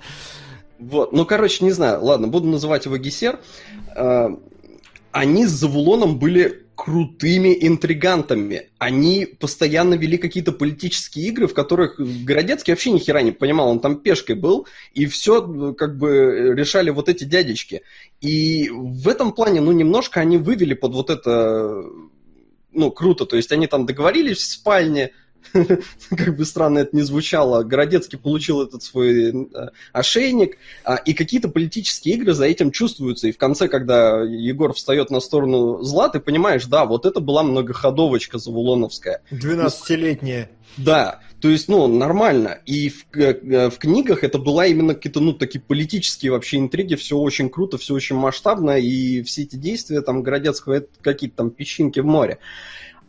Вот, 0.77 1.13
ну, 1.13 1.25
короче, 1.25 1.63
не 1.63 1.71
знаю. 1.71 2.03
Ладно, 2.03 2.27
буду 2.27 2.49
называть 2.49 2.83
его 2.83 2.97
Гессер. 2.97 3.39
Э, 3.95 4.27
они 5.13 5.45
с 5.45 5.51
Завулоном 5.51 6.19
были 6.19 6.65
крутыми 6.81 7.55
интригантами. 7.61 8.71
Они 8.79 9.27
постоянно 9.27 9.93
вели 9.93 10.17
какие-то 10.17 10.51
политические 10.51 11.27
игры, 11.27 11.45
в 11.45 11.53
которых 11.53 11.99
Городецкий 11.99 12.73
вообще 12.73 12.89
ни 12.89 12.97
хера 12.97 13.21
не 13.21 13.31
понимал, 13.31 13.69
он 13.69 13.79
там 13.79 13.97
пешкой 13.97 14.35
был, 14.35 14.65
и 14.95 15.05
все 15.05 15.73
как 15.73 15.99
бы 15.99 16.55
решали 16.57 16.89
вот 16.89 17.07
эти 17.07 17.23
дядечки. 17.23 17.83
И 18.19 18.71
в 18.73 19.07
этом 19.07 19.31
плане, 19.31 19.61
ну, 19.61 19.71
немножко 19.73 20.21
они 20.21 20.39
вывели 20.39 20.73
под 20.73 20.93
вот 20.93 21.11
это, 21.11 21.83
ну, 22.71 22.89
круто, 22.89 23.27
то 23.27 23.35
есть 23.35 23.51
они 23.51 23.67
там 23.67 23.85
договорились 23.85 24.39
в 24.39 24.51
спальне, 24.51 25.11
как 26.09 26.37
бы 26.37 26.45
странно 26.45 26.79
это 26.79 26.95
не 26.95 27.01
звучало, 27.01 27.63
Городецкий 27.63 28.17
получил 28.17 28.61
этот 28.61 28.83
свой 28.83 29.31
э, 29.31 29.69
ошейник, 29.91 30.57
а, 30.83 30.95
и 30.95 31.13
какие-то 31.13 31.49
политические 31.49 32.15
игры 32.15 32.33
за 32.33 32.45
этим 32.45 32.71
чувствуются. 32.71 33.27
И 33.27 33.31
в 33.31 33.37
конце, 33.37 33.67
когда 33.67 34.21
Егор 34.21 34.73
встает 34.73 35.09
на 35.09 35.19
сторону 35.19 35.81
зла, 35.83 36.09
ты 36.09 36.19
понимаешь, 36.19 36.65
да, 36.65 36.85
вот 36.85 37.05
это 37.05 37.19
была 37.19 37.43
многоходовочка 37.43 38.37
завулоновская. 38.37 39.21
12-летняя. 39.31 40.49
Да, 40.77 41.19
то 41.41 41.49
есть, 41.49 41.67
ну, 41.67 41.87
нормально. 41.87 42.59
И 42.65 42.89
в, 42.89 43.05
э, 43.13 43.69
в 43.69 43.77
книгах 43.79 44.23
это 44.23 44.37
была 44.37 44.67
именно 44.67 44.93
какие-то, 44.93 45.19
ну, 45.19 45.33
такие 45.33 45.59
политические 45.59 46.31
вообще 46.31 46.57
интриги, 46.57 46.95
все 46.95 47.17
очень 47.17 47.49
круто, 47.49 47.77
все 47.79 47.95
очень 47.95 48.15
масштабно, 48.15 48.77
и 48.77 49.23
все 49.23 49.43
эти 49.43 49.55
действия 49.55 50.01
там 50.01 50.21
Городецкого, 50.21 50.75
это 50.75 50.87
какие-то 51.01 51.37
там 51.37 51.49
песчинки 51.49 51.99
в 51.99 52.05
море. 52.05 52.37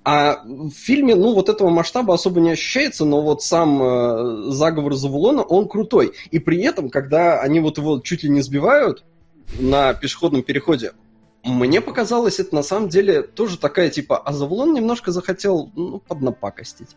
А 0.04 0.42
в 0.44 0.70
фильме, 0.70 1.14
ну, 1.14 1.32
вот 1.32 1.48
этого 1.48 1.70
масштаба 1.70 2.14
особо 2.14 2.40
не 2.40 2.50
ощущается, 2.50 3.04
но 3.04 3.22
вот 3.22 3.42
сам 3.42 3.80
э, 3.80 4.50
заговор 4.50 4.94
Завулона, 4.94 5.42
он 5.42 5.68
крутой. 5.68 6.14
И 6.32 6.40
при 6.40 6.60
этом, 6.62 6.90
когда 6.90 7.40
они 7.40 7.60
вот 7.60 7.78
его 7.78 8.00
чуть 8.00 8.24
ли 8.24 8.28
не 8.28 8.40
сбивают 8.40 9.04
на 9.60 9.94
пешеходном 9.94 10.42
переходе, 10.42 10.92
мне 11.44 11.80
показалось, 11.80 12.40
это 12.40 12.54
на 12.54 12.62
самом 12.62 12.88
деле 12.88 13.22
тоже 13.22 13.58
такая, 13.58 13.90
типа, 13.90 14.18
а 14.18 14.32
Завулон 14.32 14.74
немножко 14.74 15.12
захотел, 15.12 15.70
ну, 15.74 16.00
поднапакостить. 16.00 16.96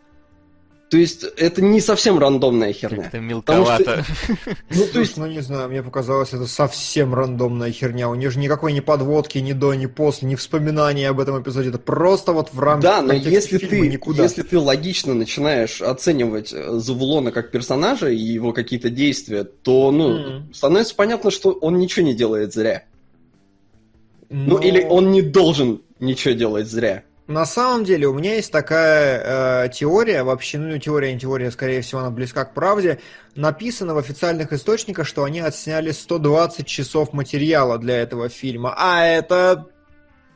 То 0.95 0.99
есть 0.99 1.25
это 1.35 1.61
не 1.61 1.81
совсем 1.81 2.17
рандомная 2.17 2.71
херня. 2.71 3.07
Это 3.07 3.19
мелковато. 3.19 4.05
Что... 4.05 4.35
Ну, 4.69 4.85
то 4.93 4.99
есть, 5.01 5.17
ну 5.17 5.25
не 5.25 5.41
знаю, 5.41 5.67
мне 5.67 5.83
показалось, 5.83 6.29
это 6.31 6.47
совсем 6.47 7.13
рандомная 7.13 7.69
херня. 7.73 8.07
У 8.07 8.15
нее 8.15 8.29
же 8.29 8.39
никакой 8.39 8.71
ни 8.71 8.79
подводки, 8.79 9.37
ни 9.39 9.51
до, 9.51 9.73
ни 9.73 9.87
после, 9.87 10.29
ни 10.29 10.35
вспоминания 10.35 11.09
об 11.09 11.19
этом 11.19 11.41
эпизоде. 11.41 11.67
Это 11.67 11.79
просто 11.79 12.31
вот 12.31 12.53
в 12.53 12.59
рамках 12.61 12.81
Да, 12.81 13.01
но 13.01 13.11
если 13.11 13.57
ты, 13.57 13.89
никуда. 13.89 14.23
если 14.23 14.41
ты 14.41 14.57
логично 14.57 15.13
начинаешь 15.13 15.81
оценивать 15.81 16.53
э, 16.53 16.79
Завулона 16.79 17.33
как 17.33 17.51
персонажа 17.51 18.07
и 18.07 18.15
его 18.15 18.53
какие-то 18.53 18.89
действия, 18.89 19.43
то, 19.43 19.91
ну, 19.91 20.17
mm. 20.17 20.53
становится 20.53 20.95
понятно, 20.95 21.29
что 21.29 21.51
он 21.51 21.77
ничего 21.77 22.05
не 22.05 22.13
делает 22.13 22.53
зря. 22.53 22.85
Но... 24.29 24.55
Ну, 24.55 24.57
или 24.59 24.81
он 24.81 25.11
не 25.11 25.21
должен 25.21 25.81
ничего 25.99 26.35
делать 26.35 26.69
зря. 26.69 27.03
На 27.27 27.45
самом 27.45 27.83
деле 27.83 28.07
у 28.07 28.13
меня 28.13 28.35
есть 28.35 28.51
такая 28.51 29.65
э, 29.65 29.69
теория, 29.69 30.23
вообще, 30.23 30.59
ну 30.59 30.77
теория, 30.77 31.11
не 31.11 31.19
теория, 31.19 31.49
скорее 31.49 31.81
всего, 31.81 32.01
она 32.01 32.11
близка 32.11 32.45
к 32.45 32.53
правде. 32.53 32.99
Написано 33.35 33.95
в 33.95 33.97
официальных 33.97 34.53
источниках, 34.53 35.07
что 35.07 35.23
они 35.23 35.39
отсняли 35.39 35.89
120 35.89 36.67
часов 36.67 37.13
материала 37.13 37.79
для 37.79 37.97
этого 37.97 38.29
фильма. 38.29 38.75
А 38.77 39.03
это 39.03 39.65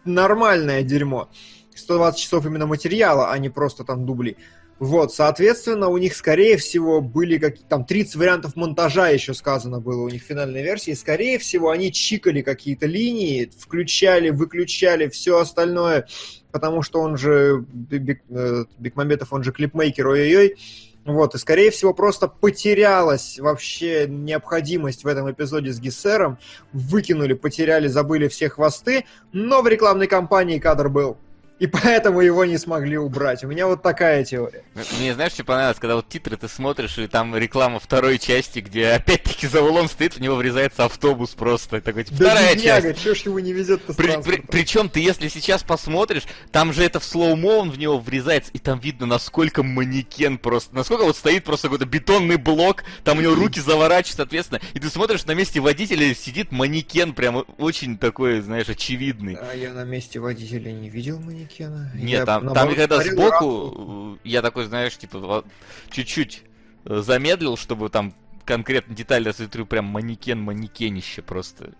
нормальное 0.03 0.81
дерьмо. 0.81 1.29
120 1.75 2.19
часов 2.19 2.45
именно 2.47 2.65
материала, 2.65 3.31
а 3.31 3.37
не 3.37 3.49
просто 3.49 3.83
там 3.83 4.07
дубли. 4.07 4.37
Вот, 4.79 5.13
соответственно, 5.13 5.89
у 5.89 5.97
них, 5.97 6.15
скорее 6.15 6.55
всего, 6.55 7.01
были 7.01 7.37
какие-то 7.37 7.67
там 7.67 7.85
30 7.85 8.15
вариантов 8.15 8.55
монтажа 8.55 9.09
еще 9.09 9.33
сказано 9.33 9.81
было 9.81 10.03
у 10.03 10.09
них 10.09 10.23
в 10.23 10.25
финальной 10.25 10.63
версии. 10.63 10.93
Скорее 10.93 11.37
всего, 11.37 11.69
они 11.69 11.91
чикали 11.91 12.41
какие-то 12.41 12.85
линии, 12.85 13.51
включали, 13.59 14.29
выключали 14.29 15.09
все 15.09 15.39
остальное, 15.39 16.07
потому 16.51 16.81
что 16.81 17.01
он 17.01 17.17
же, 17.17 17.65
э, 17.91 18.65
Бекмамбетов, 18.77 19.33
он 19.33 19.43
же 19.43 19.51
клипмейкер, 19.51 20.07
ой-ой-ой. 20.07 20.57
Вот, 21.05 21.33
и, 21.33 21.37
скорее 21.37 21.71
всего, 21.71 21.93
просто 21.93 22.27
потерялась 22.27 23.39
вообще 23.39 24.05
необходимость 24.07 25.03
в 25.03 25.07
этом 25.07 25.31
эпизоде 25.31 25.71
с 25.71 25.79
Гессером. 25.79 26.37
Выкинули, 26.73 27.33
потеряли, 27.33 27.87
забыли 27.87 28.27
все 28.27 28.49
хвосты, 28.49 29.05
но 29.31 29.61
в 29.61 29.67
рекламной 29.67 30.07
кампании 30.07 30.59
кадр 30.59 30.89
был 30.89 31.17
и 31.59 31.67
поэтому 31.67 32.21
его 32.21 32.45
не 32.45 32.57
смогли 32.57 32.97
убрать. 32.97 33.43
У 33.43 33.47
меня 33.47 33.67
вот 33.67 33.83
такая 33.83 34.23
теория. 34.23 34.63
Мне 34.97 35.13
знаешь, 35.13 35.33
что 35.33 35.43
понравилось, 35.43 35.77
когда 35.77 35.95
вот 35.95 36.07
титры 36.07 36.37
ты 36.37 36.47
смотришь, 36.47 36.97
и 36.97 37.07
там 37.07 37.35
реклама 37.35 37.79
второй 37.79 38.17
части, 38.17 38.59
где 38.59 38.87
опять-таки 38.91 39.47
за 39.47 39.61
углом 39.61 39.89
стоит, 39.89 40.15
в 40.15 40.21
него 40.21 40.35
врезается 40.35 40.85
автобус 40.85 41.31
просто. 41.31 41.81
Такой, 41.81 42.05
типа, 42.05 42.19
да 42.19 42.29
вторая 42.31 42.55
бедняга, 42.55 42.93
часть. 42.93 43.03
чё 43.03 43.13
ж 43.13 43.19
его 43.19 43.39
не 43.39 43.51
везет-то 43.51 43.93
при, 43.93 44.21
при, 44.21 44.41
Причем 44.41 44.89
ты, 44.89 45.01
если 45.01 45.27
сейчас 45.27 45.63
посмотришь, 45.63 46.23
там 46.51 46.71
же 46.71 46.83
это 46.83 46.99
в 46.99 47.03
слоумо 47.03 47.57
он 47.57 47.71
в 47.71 47.77
него 47.77 47.99
врезается, 47.99 48.51
и 48.53 48.59
там 48.59 48.79
видно, 48.79 49.05
насколько 49.05 49.61
манекен 49.61 50.37
просто, 50.37 50.73
насколько 50.73 51.03
вот 51.03 51.17
стоит 51.17 51.43
просто 51.43 51.67
какой-то 51.67 51.85
бетонный 51.85 52.37
блок, 52.37 52.85
там 53.03 53.17
у 53.17 53.21
него 53.21 53.35
руки 53.35 53.59
заворачиваются, 53.59 54.17
соответственно, 54.17 54.61
и 54.73 54.79
ты 54.79 54.89
смотришь, 54.89 55.25
на 55.25 55.33
месте 55.33 55.59
водителя 55.59 56.13
сидит 56.15 56.51
манекен, 56.51 57.13
прям 57.13 57.45
очень 57.57 57.97
такой, 57.97 58.39
знаешь, 58.39 58.69
очевидный. 58.69 59.35
А 59.35 59.53
я 59.53 59.73
на 59.73 59.83
месте 59.83 60.19
водителя 60.19 60.71
не 60.71 60.89
видел 60.89 61.19
манекен. 61.19 61.48
Нет, 61.95 62.19
я 62.19 62.25
там, 62.25 62.53
там 62.53 62.75
когда 62.75 63.01
сбоку, 63.03 64.17
я 64.23 64.41
такой, 64.41 64.65
знаешь, 64.65 64.97
типа, 64.97 65.43
чуть-чуть 65.91 66.43
э, 66.85 67.01
замедлил, 67.01 67.57
чтобы 67.57 67.89
там 67.89 68.13
конкретно 68.45 68.95
детали, 68.95 69.27
я 69.27 69.33
смотрю, 69.33 69.65
прям 69.65 69.85
манекен-манекенище 69.85 71.21
просто 71.21 71.71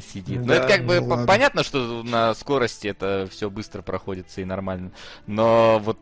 сидит. 0.00 0.40
Но 0.40 0.46
Да, 0.46 0.56
это 0.56 0.68
как 0.68 0.84
бы 0.86 0.96
ну 1.00 1.02
по- 1.06 1.10
ладно. 1.10 1.26
понятно, 1.26 1.62
что 1.64 2.02
на 2.02 2.34
скорости 2.34 2.86
это 2.88 3.28
все 3.30 3.50
быстро 3.50 3.82
проходится 3.82 4.40
и 4.40 4.44
нормально. 4.44 4.90
Но 5.26 5.80
вот, 5.84 5.98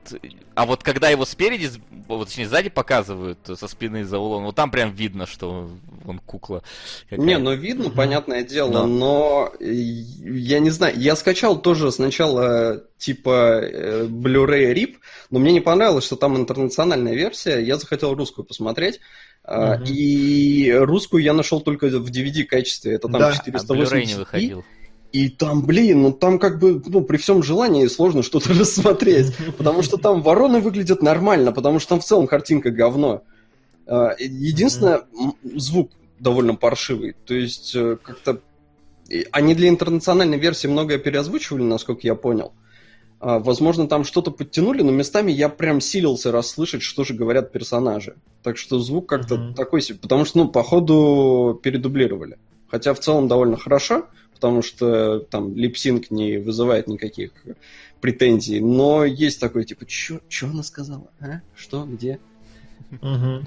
а 0.54 0.66
вот 0.66 0.82
когда 0.82 1.08
его 1.08 1.24
спереди, 1.24 1.70
вот, 2.08 2.28
точнее 2.28 2.48
сзади 2.48 2.68
показывают 2.70 3.38
э, 3.48 3.56
со 3.56 3.68
спины 3.68 4.04
за 4.04 4.18
улон, 4.18 4.44
вот 4.44 4.54
там 4.56 4.70
прям 4.70 4.92
видно, 4.92 5.26
что 5.26 5.70
он 6.06 6.18
кукла. 6.18 6.62
какая. 7.08 7.24
Не, 7.24 7.38
ну 7.38 7.54
видно, 7.54 7.90
понятное 7.90 8.42
дело, 8.44 8.86
Но. 8.86 8.86
но 8.86 9.52
э, 9.60 9.72
я 9.72 10.58
не 10.58 10.70
знаю, 10.70 10.94
я 10.98 11.16
скачал 11.16 11.60
тоже 11.60 11.90
сначала 11.92 12.84
типа 12.98 13.60
э, 13.62 14.04
Blu-ray 14.06 14.72
RIP, 14.74 14.96
но 15.30 15.38
мне 15.38 15.52
не 15.52 15.60
понравилось, 15.60 16.04
что 16.04 16.16
там 16.16 16.36
интернациональная 16.36 17.14
версия, 17.14 17.58
я 17.60 17.76
захотел 17.76 18.14
русскую 18.14 18.44
посмотреть, 18.44 19.00
а, 19.44 19.76
Мгм. 19.76 19.84
и 19.88 20.72
русскую 20.72 21.22
я 21.22 21.34
нашел 21.34 21.60
только 21.60 21.88
в 21.88 22.10
DVD 22.10 22.44
качестве, 22.44 22.94
это 22.94 23.08
там 23.08 23.20
Да, 23.20 23.28
а 23.28 23.30
а 23.30 23.32
Blu-ray 23.32 23.42
480 23.42 24.06
не 24.06 24.14
выходил. 24.14 24.64
И 25.12 25.28
там, 25.28 25.64
блин, 25.64 26.02
ну 26.02 26.12
там 26.12 26.38
как 26.40 26.58
бы, 26.58 26.82
ну, 26.86 27.02
при 27.02 27.18
всем 27.18 27.42
желании 27.42 27.86
сложно 27.86 28.22
что-то 28.22 28.48
рассмотреть. 28.58 29.32
Потому 29.58 29.82
что 29.82 29.96
там 29.96 30.22
вороны 30.22 30.60
выглядят 30.60 31.02
нормально, 31.02 31.52
потому 31.52 31.78
что 31.78 31.90
там 31.90 32.00
в 32.00 32.04
целом 32.04 32.26
картинка 32.26 32.70
говно. 32.70 33.22
А, 33.86 34.14
Единственное, 34.18 35.02
звук 35.42 35.92
довольно 36.18 36.54
паршивый. 36.54 37.14
То 37.26 37.34
есть, 37.34 37.74
э, 37.76 37.96
как-то... 38.02 38.40
Они 39.30 39.54
для 39.54 39.68
интернациональной 39.68 40.38
версии 40.38 40.66
многое 40.66 40.96
переозвучивали, 40.98 41.62
насколько 41.62 42.00
я 42.04 42.14
понял. 42.14 42.52
А, 43.20 43.38
Возможно, 43.38 43.86
там 43.88 44.04
что-то 44.04 44.30
подтянули, 44.30 44.82
но 44.82 44.90
местами 44.92 45.30
я 45.32 45.48
прям 45.48 45.80
силился 45.80 46.30
расслышать, 46.32 46.82
что 46.82 47.04
же 47.04 47.14
говорят 47.14 47.52
персонажи. 47.52 48.16
Так 48.42 48.56
что 48.58 48.78
звук 48.78 49.08
как-то 49.08 49.36
Мгм. 49.36 49.54
такой 49.54 49.80
себе. 49.82 49.98
Потому 49.98 50.24
что, 50.24 50.38
ну, 50.38 50.48
походу, 50.48 51.58
передублировали. 51.62 52.38
Хотя 52.68 52.92
в 52.92 53.00
целом 53.00 53.28
довольно 53.28 53.56
хорошо, 53.56 54.06
потому 54.34 54.60
что 54.62 55.20
там 55.20 55.54
липсинг 55.54 56.10
не 56.10 56.38
вызывает 56.38 56.88
никаких 56.88 57.30
претензий. 58.00 58.60
Но 58.60 59.04
есть 59.04 59.40
такой, 59.40 59.64
типа, 59.64 59.86
что 59.88 60.20
она 60.42 60.62
сказала? 60.62 61.10
А? 61.20 61.40
Что? 61.56 61.84
Где? 61.84 62.18
Мгм. 63.00 63.46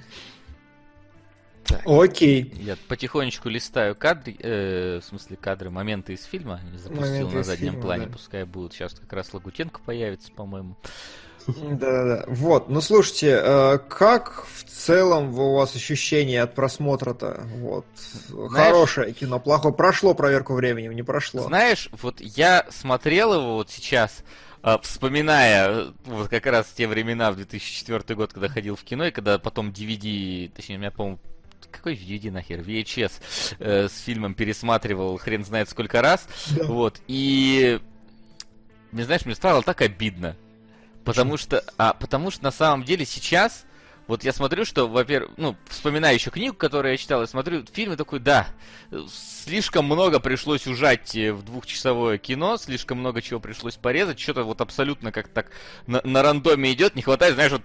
Так. 1.67 1.82
Окей. 1.86 2.53
Я 2.60 2.77
потихонечку 2.88 3.49
листаю 3.49 3.95
кадры, 3.95 4.36
э, 4.39 4.99
в 4.99 5.06
смысле 5.06 5.38
кадры, 5.38 5.69
моменты 5.69 6.13
из 6.13 6.23
фильма. 6.23 6.62
Запустил 6.75 7.12
Моменты 7.12 7.36
на 7.36 7.43
заднем 7.43 7.71
фильма, 7.71 7.82
плане, 7.82 8.06
да. 8.06 8.12
пускай 8.13 8.43
будут. 8.45 8.73
Сейчас 8.73 8.93
как 8.93 9.12
раз 9.12 9.34
Лагутенко 9.34 9.82
появится, 9.86 10.32
по-моему. 10.32 10.77
Да-да-да. 11.47 12.25
Вот, 12.27 12.69
ну 12.69 12.82
слушайте, 12.82 13.39
э, 13.41 13.77
как 13.89 14.45
в 14.53 14.63
целом 14.65 15.38
у 15.38 15.56
вас 15.56 15.75
ощущения 15.75 16.41
от 16.41 16.56
просмотра-то? 16.56 17.47
Вот. 17.56 17.86
Хорошее 18.49 19.13
кино, 19.13 19.39
плохое. 19.39 19.73
Прошло 19.73 20.13
проверку 20.13 20.53
временем, 20.53 20.91
не 20.91 21.03
прошло. 21.03 21.43
Знаешь, 21.43 21.89
вот 22.01 22.19
я 22.19 22.65
смотрел 22.69 23.34
его 23.34 23.56
вот 23.56 23.69
сейчас, 23.69 24.23
а, 24.62 24.77
вспоминая 24.80 25.69
э, 25.69 25.91
вот 26.06 26.27
как 26.27 26.45
раз 26.47 26.67
те 26.75 26.88
времена 26.88 27.32
в 27.32 27.38
2004 27.38 28.15
год, 28.15 28.34
когда 28.34 28.49
ходил 28.49 28.75
в 28.75 28.84
кино, 28.84 29.06
и 29.06 29.12
когда 29.12 29.39
потом 29.39 29.69
DVD, 29.69 30.51
точнее, 30.53 30.75
у 30.75 30.80
меня, 30.80 30.91
по-моему, 30.91 31.19
какой 31.71 31.95
DVD 31.95 32.32
нахер, 32.32 32.60
VHS 32.62 33.12
э, 33.60 33.88
с 33.89 33.99
фильмом 34.01 34.34
пересматривал 34.34 35.17
хрен 35.17 35.43
знает 35.45 35.69
сколько 35.69 36.01
раз, 36.01 36.27
Да. 36.56 36.65
вот, 36.65 37.01
и, 37.08 37.80
мне 38.91 39.03
знаешь, 39.06 39.25
мне 39.25 39.36
стало 39.36 39.62
так 39.62 39.82
обидно, 39.82 40.36
потому 41.03 41.38
что, 41.38 41.63
а, 41.77 41.93
потому 41.93 42.32
что 42.32 42.43
на 42.43 42.51
самом 42.51 42.84
деле 42.84 43.06
сейчас, 43.06 43.65
вот 44.08 44.23
я 44.23 44.32
смотрю, 44.32 44.63
что, 44.63 44.88
во-первых, 44.88 45.32
ну, 45.38 45.58
вспоминаю 45.67 46.15
еще 46.15 46.30
книгу, 46.30 46.56
которую 46.56 46.93
я 46.93 46.97
читал, 46.97 47.23
и 47.23 47.27
смотрю 47.27 47.65
фильм 47.73 47.93
и 47.93 47.97
такой, 47.97 48.19
да, 48.19 48.47
слишком 49.12 49.86
много 49.86 50.19
пришлось 50.19 50.65
ужать 50.67 51.15
э, 51.15 51.34
в 51.34 51.43
двухчасовое 51.43 52.17
кино, 52.17 52.58
слишком 52.58 52.99
много 52.99 53.21
чего 53.21 53.39
пришлось 53.39 53.75
порезать, 53.75 54.19
что-то 54.19 54.43
вот 54.43 54.62
абсолютно 54.62 55.12
как 55.12 55.27
так 55.27 55.51
на, 55.88 56.01
на 56.03 56.21
рандоме 56.23 56.71
идет, 56.71 56.95
не 56.95 57.01
хватает, 57.01 57.36
знаешь, 57.36 57.51
вот 57.51 57.63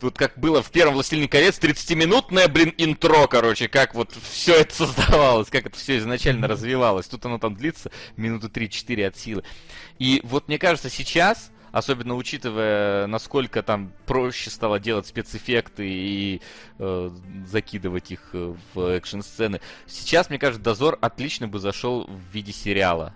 вот 0.00 0.16
как 0.16 0.38
было 0.38 0.62
в 0.62 0.70
первом 0.70 0.94
«Властелине 0.94 1.28
колец», 1.28 1.58
30-минутное, 1.58 2.48
блин, 2.48 2.72
интро, 2.78 3.26
короче, 3.26 3.68
как 3.68 3.94
вот 3.94 4.12
все 4.30 4.56
это 4.60 4.74
создавалось, 4.74 5.48
как 5.48 5.66
это 5.66 5.76
все 5.76 5.98
изначально 5.98 6.48
развивалось. 6.48 7.06
Тут 7.06 7.24
оно 7.26 7.38
там 7.38 7.54
длится 7.54 7.90
минуты 8.16 8.48
3-4 8.48 9.06
от 9.06 9.16
силы. 9.16 9.44
И 9.98 10.20
вот 10.24 10.48
мне 10.48 10.58
кажется, 10.58 10.90
сейчас, 10.90 11.50
особенно 11.72 12.14
учитывая, 12.14 13.06
насколько 13.06 13.62
там 13.62 13.92
проще 14.06 14.50
стало 14.50 14.78
делать 14.78 15.06
спецэффекты 15.06 15.88
и 15.88 16.42
э, 16.78 17.10
закидывать 17.46 18.10
их 18.10 18.30
э, 18.32 18.54
в 18.74 18.96
экшн-сцены, 18.96 19.60
сейчас, 19.86 20.28
мне 20.28 20.38
кажется, 20.38 20.62
Дозор 20.62 20.98
отлично 21.00 21.48
бы 21.48 21.58
зашел 21.58 22.06
в 22.06 22.32
виде 22.32 22.52
сериала. 22.52 23.14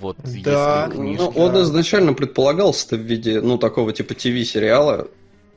Вот, 0.00 0.16
Да, 0.22 0.88
если 0.88 0.96
ну, 0.98 1.02
книжки... 1.02 1.22
Ну, 1.22 1.42
он 1.42 1.62
изначально 1.62 2.12
предполагался-то 2.12 2.96
в 2.96 3.00
виде, 3.00 3.40
ну, 3.40 3.58
такого 3.58 3.92
типа 3.92 4.14
ТВ-сериала. 4.14 5.08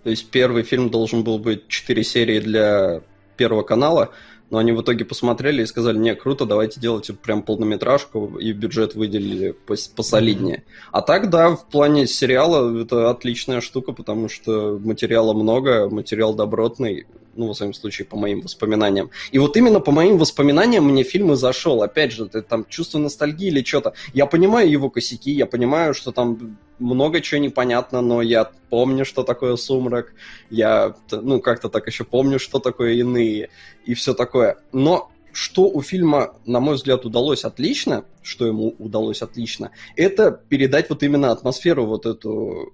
То 0.03 0.09
есть 0.09 0.29
первый 0.29 0.63
фильм 0.63 0.89
должен 0.89 1.23
был 1.23 1.39
быть 1.39 1.67
4 1.67 2.03
серии 2.03 2.39
для 2.39 3.01
Первого 3.37 3.63
канала, 3.63 4.11
но 4.49 4.59
они 4.59 4.71
в 4.71 4.81
итоге 4.81 5.03
посмотрели 5.03 5.63
и 5.63 5.65
сказали, 5.65 5.97
не, 5.97 6.13
круто, 6.15 6.45
давайте 6.45 6.79
делать 6.79 7.09
прям 7.19 7.41
полнометражку, 7.41 8.37
и 8.37 8.51
бюджет 8.51 8.95
выделили 8.95 9.55
пос- 9.67 9.89
посолиднее. 9.93 10.63
А 10.91 11.01
так, 11.01 11.29
да, 11.29 11.55
в 11.55 11.65
плане 11.67 12.05
сериала 12.05 12.79
это 12.79 13.09
отличная 13.09 13.61
штука, 13.61 13.91
потому 13.93 14.29
что 14.29 14.79
материала 14.83 15.33
много, 15.33 15.89
материал 15.89 16.35
добротный, 16.35 17.07
ну, 17.35 17.47
во 17.47 17.53
всяком 17.53 17.73
случае, 17.73 18.05
по 18.05 18.17
моим 18.17 18.41
воспоминаниям. 18.41 19.11
И 19.31 19.39
вот 19.39 19.57
именно 19.57 19.79
по 19.79 19.91
моим 19.91 20.17
воспоминаниям 20.17 20.85
мне 20.85 21.03
фильм 21.03 21.31
и 21.33 21.35
зашел. 21.35 21.83
Опять 21.83 22.11
же, 22.11 22.25
это 22.25 22.41
там 22.41 22.65
чувство 22.67 22.97
ностальгии 22.99 23.47
или 23.47 23.63
что-то. 23.63 23.93
Я 24.13 24.25
понимаю 24.25 24.69
его 24.69 24.89
косяки, 24.89 25.31
я 25.31 25.45
понимаю, 25.45 25.93
что 25.93 26.11
там 26.11 26.57
много 26.79 27.21
чего 27.21 27.39
непонятно, 27.39 28.01
но 28.01 28.21
я 28.21 28.49
помню, 28.69 29.05
что 29.05 29.23
такое 29.23 29.55
сумрак, 29.55 30.13
я, 30.49 30.95
ну, 31.11 31.39
как-то 31.39 31.69
так 31.69 31.87
еще 31.87 32.03
помню, 32.03 32.39
что 32.39 32.59
такое 32.59 32.93
иные, 32.93 33.49
и 33.85 33.93
все 33.93 34.13
такое. 34.13 34.57
Но 34.71 35.11
что 35.31 35.63
у 35.63 35.81
фильма, 35.81 36.35
на 36.45 36.59
мой 36.59 36.75
взгляд, 36.75 37.05
удалось 37.05 37.43
отлично, 37.43 38.05
что 38.21 38.47
ему 38.47 38.75
удалось 38.79 39.21
отлично, 39.21 39.71
это 39.95 40.31
передать 40.31 40.89
вот 40.89 41.03
именно 41.03 41.31
атмосферу 41.31 41.85
вот 41.85 42.05
эту 42.05 42.73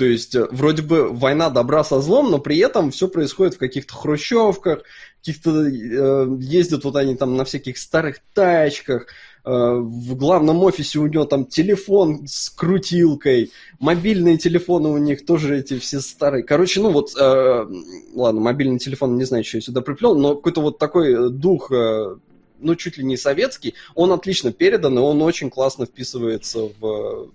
то 0.00 0.06
есть, 0.06 0.34
э, 0.34 0.48
вроде 0.50 0.80
бы 0.80 1.10
война 1.12 1.50
добра 1.50 1.84
со 1.84 2.00
злом, 2.00 2.30
но 2.30 2.38
при 2.38 2.56
этом 2.56 2.90
все 2.90 3.06
происходит 3.06 3.56
в 3.56 3.58
каких-то 3.58 3.92
хрущевках, 3.92 4.80
каких-то 5.18 5.50
э, 5.66 6.26
ездят 6.40 6.84
вот 6.84 6.96
они 6.96 7.16
там 7.16 7.36
на 7.36 7.44
всяких 7.44 7.76
старых 7.76 8.20
тачках, 8.32 9.08
э, 9.44 9.50
в 9.50 10.16
главном 10.16 10.62
офисе 10.62 11.00
у 11.00 11.06
него 11.06 11.26
там 11.26 11.44
телефон 11.44 12.26
с 12.26 12.48
крутилкой, 12.48 13.52
мобильные 13.78 14.38
телефоны 14.38 14.88
у 14.88 14.96
них 14.96 15.26
тоже 15.26 15.58
эти 15.58 15.78
все 15.78 16.00
старые. 16.00 16.44
Короче, 16.44 16.80
ну 16.80 16.92
вот, 16.92 17.10
э, 17.14 17.66
ладно, 18.14 18.40
мобильный 18.40 18.78
телефон, 18.78 19.18
не 19.18 19.24
знаю, 19.24 19.44
что 19.44 19.58
я 19.58 19.60
сюда 19.60 19.82
приплел, 19.82 20.14
но 20.14 20.34
какой-то 20.34 20.62
вот 20.62 20.78
такой 20.78 21.12
э, 21.12 21.28
дух 21.28 21.70
э, 21.72 22.16
ну, 22.58 22.74
чуть 22.74 22.96
ли 22.96 23.04
не 23.04 23.18
советский, 23.18 23.74
он 23.94 24.12
отлично 24.12 24.50
передан, 24.50 24.96
и 24.96 25.02
он 25.02 25.20
очень 25.20 25.50
классно 25.50 25.84
вписывается 25.84 26.70
в 26.80 27.28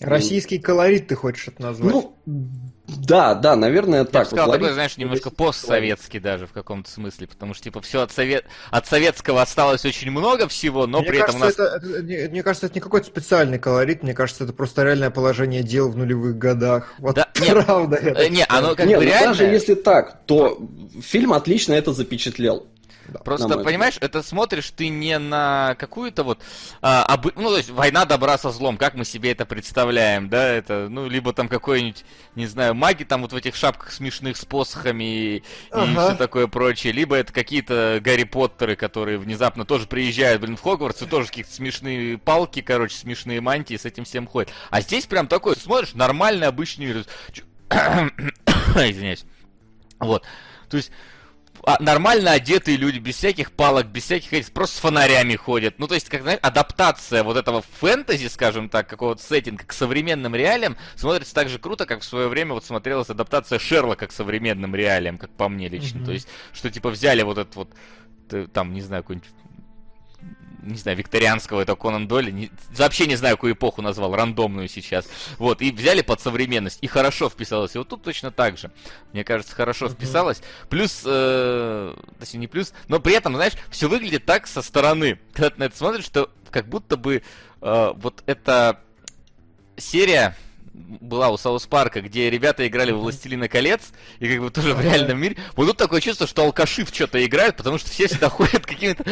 Российский 0.00 0.58
колорит 0.58 1.08
ты 1.08 1.14
хочешь 1.14 1.48
это 1.48 1.62
назвать? 1.62 1.92
ну, 1.92 2.16
да, 2.86 3.34
да, 3.34 3.56
наверное, 3.56 4.00
Я 4.00 4.04
бы 4.04 4.10
так. 4.10 4.26
сказал, 4.26 4.46
вот, 4.46 4.52
такой, 4.52 4.64
ловить 4.64 4.74
знаешь, 4.74 4.96
немножко 4.96 5.30
постсоветский 5.30 6.20
даже 6.20 6.46
в 6.46 6.52
каком-то 6.52 6.90
смысле, 6.90 7.26
потому 7.26 7.54
что, 7.54 7.64
типа, 7.64 7.80
все 7.80 8.02
от, 8.02 8.12
совет... 8.12 8.44
от 8.70 8.86
советского 8.86 9.42
осталось 9.42 9.84
очень 9.84 10.10
много 10.10 10.48
всего, 10.48 10.86
но 10.86 11.00
мне 11.00 11.08
при 11.08 11.18
этом 11.20 11.40
кажется, 11.40 11.62
у 11.62 11.64
нас... 11.66 11.74
это, 11.76 11.88
это- 11.88 12.02
не- 12.02 12.28
мне 12.28 12.42
кажется, 12.42 12.66
это 12.66 12.74
не 12.74 12.80
какой-то 12.80 13.06
специальный 13.06 13.58
колорит, 13.58 14.02
мне 14.02 14.12
кажется, 14.14 14.44
это 14.44 14.52
просто 14.52 14.84
реальное 14.84 15.10
положение 15.10 15.62
дел 15.62 15.90
в 15.90 15.96
нулевых 15.96 16.36
годах. 16.36 16.94
Вот 16.98 17.16
Да, 17.16 17.28
нет, 17.40 17.64
правда. 17.64 17.98
я 18.02 18.10
э, 18.10 18.14
так 18.14 18.30
не, 18.30 18.44
оно 18.48 18.74
как 18.76 18.86
Не, 18.86 18.94
бы 18.96 19.00
ну 19.00 19.08
реально... 19.08 19.28
даже 19.28 19.44
если 19.44 19.74
так, 19.74 20.20
то 20.26 20.60
фильм 21.02 21.32
отлично 21.32 21.72
это 21.72 21.92
запечатлел. 21.92 22.66
Да. 23.08 23.20
Просто, 23.20 23.58
понимаешь, 23.58 23.96
это 24.00 24.22
смотришь 24.22 24.70
ты 24.70 24.88
не 24.88 25.18
на 25.18 25.76
какую-то 25.78 26.24
вот... 26.24 26.40
а, 26.82 27.06
обы- 27.16 27.32
Ну, 27.36 27.50
то 27.50 27.56
есть, 27.56 27.70
война 27.70 28.04
добра 28.04 28.36
со 28.38 28.50
злом, 28.50 28.76
как 28.76 28.94
мы 28.94 29.04
себе 29.04 29.32
это 29.32 29.46
представляем, 29.46 30.28
да, 30.28 30.46
это, 30.48 30.88
ну, 30.90 31.08
либо 31.08 31.32
там 31.32 31.48
какой-нибудь, 31.48 32.04
не 32.34 32.46
знаю, 32.46 32.74
маги 32.74 33.04
там 33.04 33.22
вот 33.22 33.32
в 33.32 33.36
этих 33.36 33.54
шапках 33.54 33.92
смешных 33.92 34.36
с 34.36 34.44
посохами 34.44 35.04
и, 35.04 35.42
Ага. 35.70 36.08
все 36.08 36.16
такое 36.16 36.46
прочее, 36.48 36.92
либо 36.92 37.16
это 37.16 37.32
какие-то 37.32 38.00
Гарри 38.02 38.24
Поттеры, 38.24 38.76
которые 38.76 39.18
внезапно 39.18 39.64
тоже 39.64 39.86
приезжают, 39.86 40.42
блин, 40.42 40.56
в 40.56 40.62
Хогвартс, 40.62 41.02
и 41.02 41.06
тоже 41.06 41.28
какие-то 41.28 41.52
смешные 41.52 42.18
палки, 42.18 42.60
короче, 42.60 42.96
смешные 42.96 43.40
мантии, 43.40 43.76
с 43.76 43.84
этим 43.84 44.04
всем 44.04 44.26
ходят. 44.26 44.50
А 44.70 44.80
здесь 44.80 45.06
прям 45.06 45.28
такой, 45.28 45.56
смотришь, 45.56 45.94
нормальный, 45.94 46.46
обычный 46.48 46.86
Извиняюсь. 47.70 49.24
Вот. 49.98 50.24
То 50.68 50.76
есть, 50.76 50.90
нормально 51.80 52.32
одетые 52.32 52.76
люди, 52.76 52.98
без 52.98 53.16
всяких 53.16 53.50
палок, 53.50 53.86
без 53.86 54.04
всяких 54.04 54.32
этих, 54.32 54.52
просто 54.52 54.76
с 54.76 54.78
фонарями 54.78 55.34
ходят. 55.34 55.78
Ну, 55.78 55.88
то 55.88 55.94
есть, 55.94 56.08
как, 56.08 56.22
знаешь, 56.22 56.38
адаптация 56.42 57.24
вот 57.24 57.36
этого 57.36 57.62
фэнтези, 57.80 58.28
скажем 58.28 58.68
так, 58.68 58.88
какого-то 58.88 59.22
сеттинга 59.22 59.64
к 59.64 59.72
современным 59.72 60.34
реалиям 60.34 60.76
смотрится 60.94 61.34
так 61.34 61.48
же 61.48 61.58
круто, 61.58 61.84
как 61.84 62.02
в 62.02 62.04
свое 62.04 62.28
время 62.28 62.54
вот 62.54 62.64
смотрелась 62.64 63.10
адаптация 63.10 63.58
Шерлока 63.58 64.06
к 64.06 64.12
современным 64.12 64.74
реалиям, 64.76 65.18
как 65.18 65.30
по 65.30 65.48
мне 65.48 65.68
лично. 65.68 65.98
Mm-hmm. 65.98 66.04
То 66.04 66.12
есть, 66.12 66.28
что 66.52 66.70
типа 66.70 66.90
взяли 66.90 67.22
вот 67.22 67.38
этот 67.38 67.56
вот, 67.56 67.70
там, 68.52 68.72
не 68.72 68.80
знаю, 68.80 69.02
какой-нибудь 69.02 69.28
не 70.66 70.78
знаю, 70.78 70.96
викторианского, 70.98 71.60
это 71.60 71.74
Конан 71.76 72.08
Дойля, 72.08 72.30
не, 72.30 72.50
вообще 72.76 73.06
не 73.06 73.16
знаю, 73.16 73.36
какую 73.36 73.54
эпоху 73.54 73.82
назвал, 73.82 74.14
рандомную 74.14 74.68
сейчас. 74.68 75.06
Вот, 75.38 75.62
и 75.62 75.70
взяли 75.70 76.02
под 76.02 76.20
современность, 76.20 76.78
и 76.82 76.86
хорошо 76.86 77.28
вписалось. 77.28 77.74
И 77.74 77.78
вот 77.78 77.88
тут 77.88 78.02
точно 78.02 78.30
так 78.30 78.58
же. 78.58 78.70
Мне 79.12 79.24
кажется, 79.24 79.54
хорошо 79.54 79.88
вписалось. 79.88 80.42
Плюс, 80.68 81.02
э, 81.04 81.94
точнее, 82.18 82.40
не 82.40 82.46
плюс, 82.48 82.72
но 82.88 83.00
при 83.00 83.14
этом, 83.14 83.34
знаешь, 83.34 83.54
все 83.70 83.88
выглядит 83.88 84.24
так 84.24 84.46
со 84.46 84.62
стороны. 84.62 85.18
Когда 85.32 85.50
ты 85.50 85.60
на 85.60 85.64
это 85.64 85.76
смотришь, 85.76 86.04
что 86.04 86.30
как 86.50 86.68
будто 86.68 86.96
бы 86.96 87.22
э, 87.60 87.92
вот 87.94 88.22
эта 88.26 88.80
серия 89.76 90.36
была 91.00 91.30
у 91.30 91.36
Саус 91.36 91.66
Парка, 91.66 92.00
где 92.02 92.28
ребята 92.30 92.66
играли 92.66 92.92
в 92.92 92.98
Властелина 92.98 93.48
колец, 93.48 93.92
и 94.18 94.28
как 94.28 94.40
бы 94.40 94.50
тоже 94.50 94.74
в 94.74 94.80
реальном 94.80 95.18
мире. 95.18 95.36
Вот 95.54 95.66
тут 95.66 95.76
такое 95.76 96.00
чувство, 96.00 96.26
что 96.26 96.42
алкаши 96.42 96.84
в 96.84 96.94
что-то 96.94 97.24
играют, 97.24 97.56
потому 97.56 97.78
что 97.78 97.90
все 97.90 98.06
всегда 98.06 98.28
ходят 98.30 98.66
какими-то... 98.66 99.04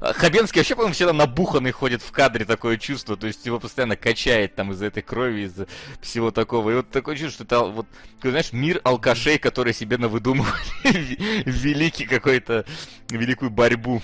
Хабенский 0.00 0.60
вообще, 0.60 0.74
по-моему, 0.74 0.94
всегда 0.94 1.12
набуханный 1.12 1.72
ходит 1.72 2.02
в 2.02 2.10
кадре, 2.10 2.44
такое 2.44 2.78
чувство, 2.78 3.16
то 3.16 3.26
есть 3.26 3.44
его 3.44 3.60
постоянно 3.60 3.96
качает 3.96 4.54
там 4.54 4.72
из-за 4.72 4.86
этой 4.86 5.02
крови, 5.02 5.42
из-за 5.42 5.66
всего 6.00 6.30
такого. 6.30 6.70
И 6.70 6.74
вот 6.74 6.90
такое 6.90 7.16
чувство, 7.16 7.44
что 7.44 7.44
это 7.44 7.64
вот, 7.64 7.86
знаешь, 8.22 8.52
мир 8.52 8.80
алкашей, 8.84 9.38
которые 9.38 9.74
себе 9.74 9.98
навыдумывали 9.98 10.54
великий 11.44 12.06
какой-то, 12.06 12.64
великую 13.10 13.50
борьбу. 13.50 14.02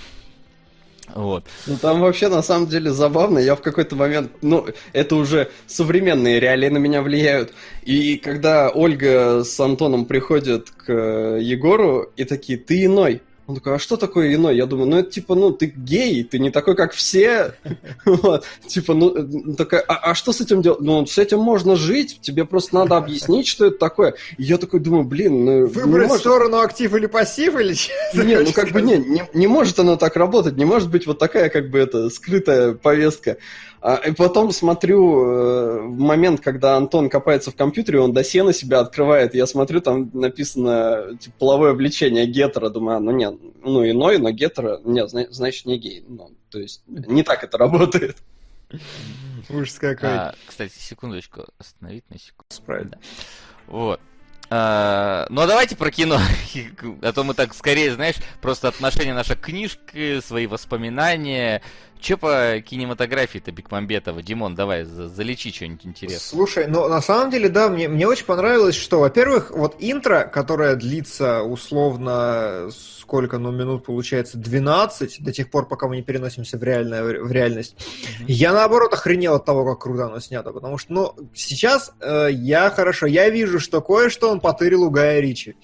Вот. 1.14 1.44
Ну 1.66 1.76
там 1.76 2.00
вообще 2.00 2.28
на 2.28 2.42
самом 2.42 2.68
деле 2.68 2.90
забавно. 2.92 3.38
Я 3.38 3.56
в 3.56 3.62
какой-то 3.62 3.96
момент, 3.96 4.32
ну, 4.42 4.66
это 4.92 5.16
уже 5.16 5.50
современные 5.66 6.40
реалии 6.40 6.68
на 6.68 6.78
меня 6.78 7.02
влияют. 7.02 7.52
И 7.82 8.16
когда 8.16 8.70
Ольга 8.70 9.44
с 9.44 9.58
Антоном 9.60 10.04
приходят 10.04 10.70
к 10.70 10.92
Егору 10.92 12.12
и 12.16 12.24
такие, 12.24 12.58
ты 12.58 12.84
иной. 12.84 13.22
Он 13.50 13.56
такой, 13.56 13.74
а 13.74 13.78
что 13.80 13.96
такое 13.96 14.32
иной? 14.34 14.56
Я 14.56 14.66
думаю, 14.66 14.88
ну 14.88 14.98
это 14.98 15.10
типа, 15.10 15.34
ну 15.34 15.50
ты 15.50 15.66
гей, 15.66 16.22
ты 16.22 16.38
не 16.38 16.50
такой, 16.50 16.76
как 16.76 16.92
все. 16.92 17.54
вот. 18.04 18.44
Типа, 18.66 18.94
ну 18.94 19.54
такая, 19.56 19.80
а, 19.80 20.10
а 20.10 20.14
что 20.14 20.32
с 20.32 20.40
этим 20.40 20.62
делать? 20.62 20.80
Ну 20.80 21.04
с 21.04 21.18
этим 21.18 21.40
можно 21.40 21.74
жить, 21.74 22.20
тебе 22.20 22.44
просто 22.44 22.76
надо 22.76 22.96
объяснить, 22.96 23.48
что 23.48 23.66
это 23.66 23.78
такое. 23.78 24.14
И 24.38 24.44
я 24.44 24.56
такой 24.56 24.78
думаю, 24.78 25.04
блин, 25.04 25.44
ну... 25.44 25.66
Выбрать 25.66 26.12
сторону 26.12 26.60
актив 26.60 26.94
или 26.94 27.06
пассив 27.06 27.58
или 27.58 27.74
Не, 28.24 28.38
ну 28.38 28.52
как 28.52 28.70
бы 28.70 28.82
не, 28.82 29.24
не 29.34 29.46
может 29.48 29.78
оно 29.80 29.96
так 29.96 30.14
работать, 30.16 30.56
не 30.56 30.64
может 30.64 30.90
быть 30.90 31.06
вот 31.06 31.18
такая 31.18 31.48
как 31.48 31.70
бы 31.70 31.78
это 31.78 32.08
скрытая 32.08 32.74
повестка. 32.74 33.38
А, 33.82 33.96
и 33.96 34.12
потом 34.12 34.52
смотрю 34.52 35.24
э, 35.24 35.80
в 35.86 35.98
момент, 35.98 36.40
когда 36.40 36.76
Антон 36.76 37.08
копается 37.08 37.50
в 37.50 37.56
компьютере, 37.56 38.00
он 38.00 38.12
досье 38.12 38.42
на 38.42 38.52
себя 38.52 38.80
открывает, 38.80 39.34
я 39.34 39.46
смотрю, 39.46 39.80
там 39.80 40.10
написано 40.12 41.16
типа, 41.18 41.34
половое 41.38 41.72
влечение 41.72 42.26
гетера, 42.26 42.68
думаю, 42.68 42.98
а, 42.98 43.00
ну 43.00 43.10
нет, 43.10 43.36
ну 43.64 43.88
иной, 43.88 44.18
но 44.18 44.30
гетера, 44.32 44.80
нет, 44.84 45.10
значит 45.10 45.64
не 45.64 45.78
гей. 45.78 46.04
Ну, 46.06 46.30
то 46.50 46.58
есть 46.58 46.82
не 46.86 47.22
так 47.22 47.42
это 47.42 47.56
работает. 47.56 48.18
Ужас 49.48 49.78
какой. 49.78 50.10
А, 50.10 50.34
кстати, 50.46 50.74
секундочку, 50.76 51.46
остановить 51.58 52.04
на 52.10 52.18
секунду. 52.18 52.44
Справить. 52.50 52.90
Да. 52.90 52.98
Вот. 53.66 54.00
А, 54.52 55.26
ну 55.30 55.42
а 55.42 55.46
давайте 55.46 55.76
про 55.76 55.92
кино, 55.92 56.18
а 57.02 57.12
то 57.12 57.22
мы 57.22 57.34
так 57.34 57.54
скорее, 57.54 57.94
знаешь, 57.94 58.16
просто 58.42 58.66
отношение 58.66 59.14
наше 59.14 59.36
к 59.36 59.40
книжке, 59.40 60.20
свои 60.20 60.48
воспоминания, 60.48 61.62
Че 62.00 62.16
по 62.16 62.60
кинематографии-то 62.64 63.52
Бекмамбетова? 63.52 64.22
Димон, 64.22 64.54
давай, 64.54 64.84
за 64.84 65.08
залечи 65.08 65.52
что-нибудь 65.52 65.86
интересное. 65.86 66.18
Слушай, 66.18 66.66
ну 66.66 66.88
на 66.88 67.00
самом 67.00 67.30
деле, 67.30 67.48
да, 67.48 67.68
мне, 67.68 67.88
мне 67.88 68.06
очень 68.06 68.24
понравилось, 68.24 68.74
что, 68.74 69.00
во-первых, 69.00 69.50
вот 69.50 69.76
интро, 69.78 70.24
которое 70.24 70.76
длится 70.76 71.42
условно 71.42 72.70
сколько, 72.70 73.38
ну, 73.38 73.50
минут 73.50 73.84
получается 73.84 74.38
12, 74.38 75.22
до 75.22 75.32
тех 75.32 75.50
пор, 75.50 75.66
пока 75.66 75.88
мы 75.88 75.96
не 75.96 76.02
переносимся 76.02 76.56
в, 76.58 76.62
реальное, 76.62 77.02
в 77.02 77.32
реальность. 77.32 77.76
Mm-hmm. 77.76 78.24
Я, 78.28 78.52
наоборот, 78.52 78.94
охренел 78.94 79.34
от 79.34 79.44
того, 79.44 79.64
как 79.64 79.82
круто 79.82 80.06
оно 80.06 80.20
снято, 80.20 80.52
потому 80.52 80.78
что, 80.78 80.92
ну, 80.92 81.14
сейчас 81.34 81.92
э, 82.00 82.28
я 82.30 82.70
хорошо, 82.70 83.06
я 83.06 83.28
вижу, 83.28 83.58
что 83.58 83.80
кое-что 83.80 84.30
он 84.30 84.40
потырил 84.40 84.84
у 84.84 84.90
Гая 84.90 85.18
Ричи. 85.20 85.56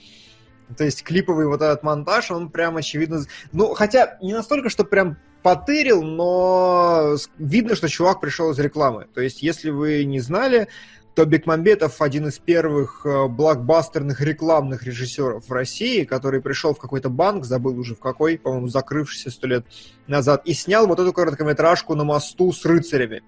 То 0.77 0.85
есть 0.85 1.05
клиповый 1.05 1.47
вот 1.47 1.63
этот 1.63 1.83
монтаж, 1.85 2.33
он 2.33 2.51
прям 2.51 2.77
очевидно... 2.77 3.23
Ну, 3.53 3.75
хотя 3.75 4.19
не 4.21 4.33
настолько, 4.33 4.69
что 4.69 4.83
прям 4.83 5.17
потырил, 5.47 6.03
но 6.03 7.15
видно, 7.39 7.77
что 7.77 7.89
чувак 7.89 8.21
пришел 8.21 8.51
из 8.51 8.59
рекламы. 8.59 9.07
То 9.15 9.21
есть, 9.21 9.45
если 9.45 9.71
вы 9.71 10.03
не 10.03 10.19
знали, 10.19 10.67
то 11.15 11.25
Бекмамбетов 11.25 12.03
один 12.03 12.27
из 12.27 12.41
первых 12.41 13.07
э, 13.07 13.29
блокбастерных 13.29 14.21
рекламных 14.21 14.83
режиссеров 14.83 15.49
в 15.49 15.53
России, 15.53 16.03
который 16.03 16.43
пришел 16.43 16.75
в 16.75 16.81
какой-то 16.81 17.11
банк, 17.11 17.45
забыл 17.45 17.79
уже 17.79 17.95
в 17.95 18.01
какой, 18.01 18.39
по-моему, 18.39 18.67
закрывшийся 18.67 19.31
сто 19.31 19.47
лет 19.47 19.65
назад, 20.09 20.43
и 20.47 20.53
снял 20.53 20.89
вот 20.89 20.99
эту 20.99 21.13
короткометражку 21.13 21.95
на 21.95 22.03
мосту 22.03 22.53
с 22.53 22.65
рыцарями 22.65 23.23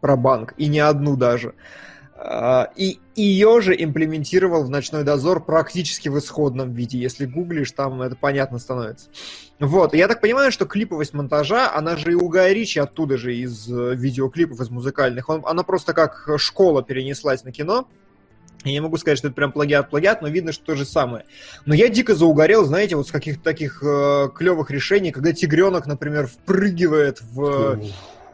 про 0.00 0.16
банк, 0.16 0.54
и 0.56 0.68
не 0.68 0.78
одну 0.78 1.16
даже. 1.16 1.54
А, 2.14 2.70
и 2.76 3.00
ее 3.16 3.60
же 3.60 3.74
имплементировал 3.76 4.62
в 4.62 4.70
«Ночной 4.70 5.02
дозор» 5.02 5.44
практически 5.44 6.08
в 6.08 6.16
исходном 6.16 6.74
виде. 6.74 6.96
Если 6.96 7.26
гуглишь, 7.26 7.72
там 7.72 8.02
это 8.02 8.14
понятно 8.14 8.60
становится. 8.60 9.08
Вот, 9.60 9.94
я 9.94 10.08
так 10.08 10.22
понимаю, 10.22 10.50
что 10.50 10.64
клиповость 10.64 11.12
монтажа, 11.12 11.70
она 11.74 11.96
же 11.96 12.12
и 12.12 12.14
у 12.14 12.28
Гая 12.28 12.54
Ричи 12.54 12.78
оттуда 12.78 13.18
же 13.18 13.36
из 13.36 13.70
э, 13.70 13.94
видеоклипов, 13.94 14.58
из 14.58 14.70
музыкальных. 14.70 15.28
Он, 15.28 15.42
она 15.44 15.62
просто 15.64 15.92
как 15.92 16.28
школа 16.38 16.82
перенеслась 16.82 17.44
на 17.44 17.52
кино. 17.52 17.86
Я 18.64 18.72
не 18.72 18.80
могу 18.80 18.96
сказать, 18.96 19.18
что 19.18 19.28
это 19.28 19.34
прям 19.34 19.52
плагиат-плагиат, 19.52 20.22
но 20.22 20.28
видно, 20.28 20.52
что 20.52 20.64
то 20.64 20.76
же 20.76 20.86
самое. 20.86 21.26
Но 21.66 21.74
я 21.74 21.88
дико 21.88 22.14
заугорел, 22.14 22.64
знаете, 22.64 22.96
вот 22.96 23.08
с 23.08 23.10
каких-то 23.10 23.42
таких 23.42 23.82
э, 23.82 24.28
клевых 24.34 24.70
решений, 24.70 25.12
когда 25.12 25.32
тигренок, 25.34 25.86
например, 25.86 26.26
впрыгивает 26.26 27.20
в 27.20 27.80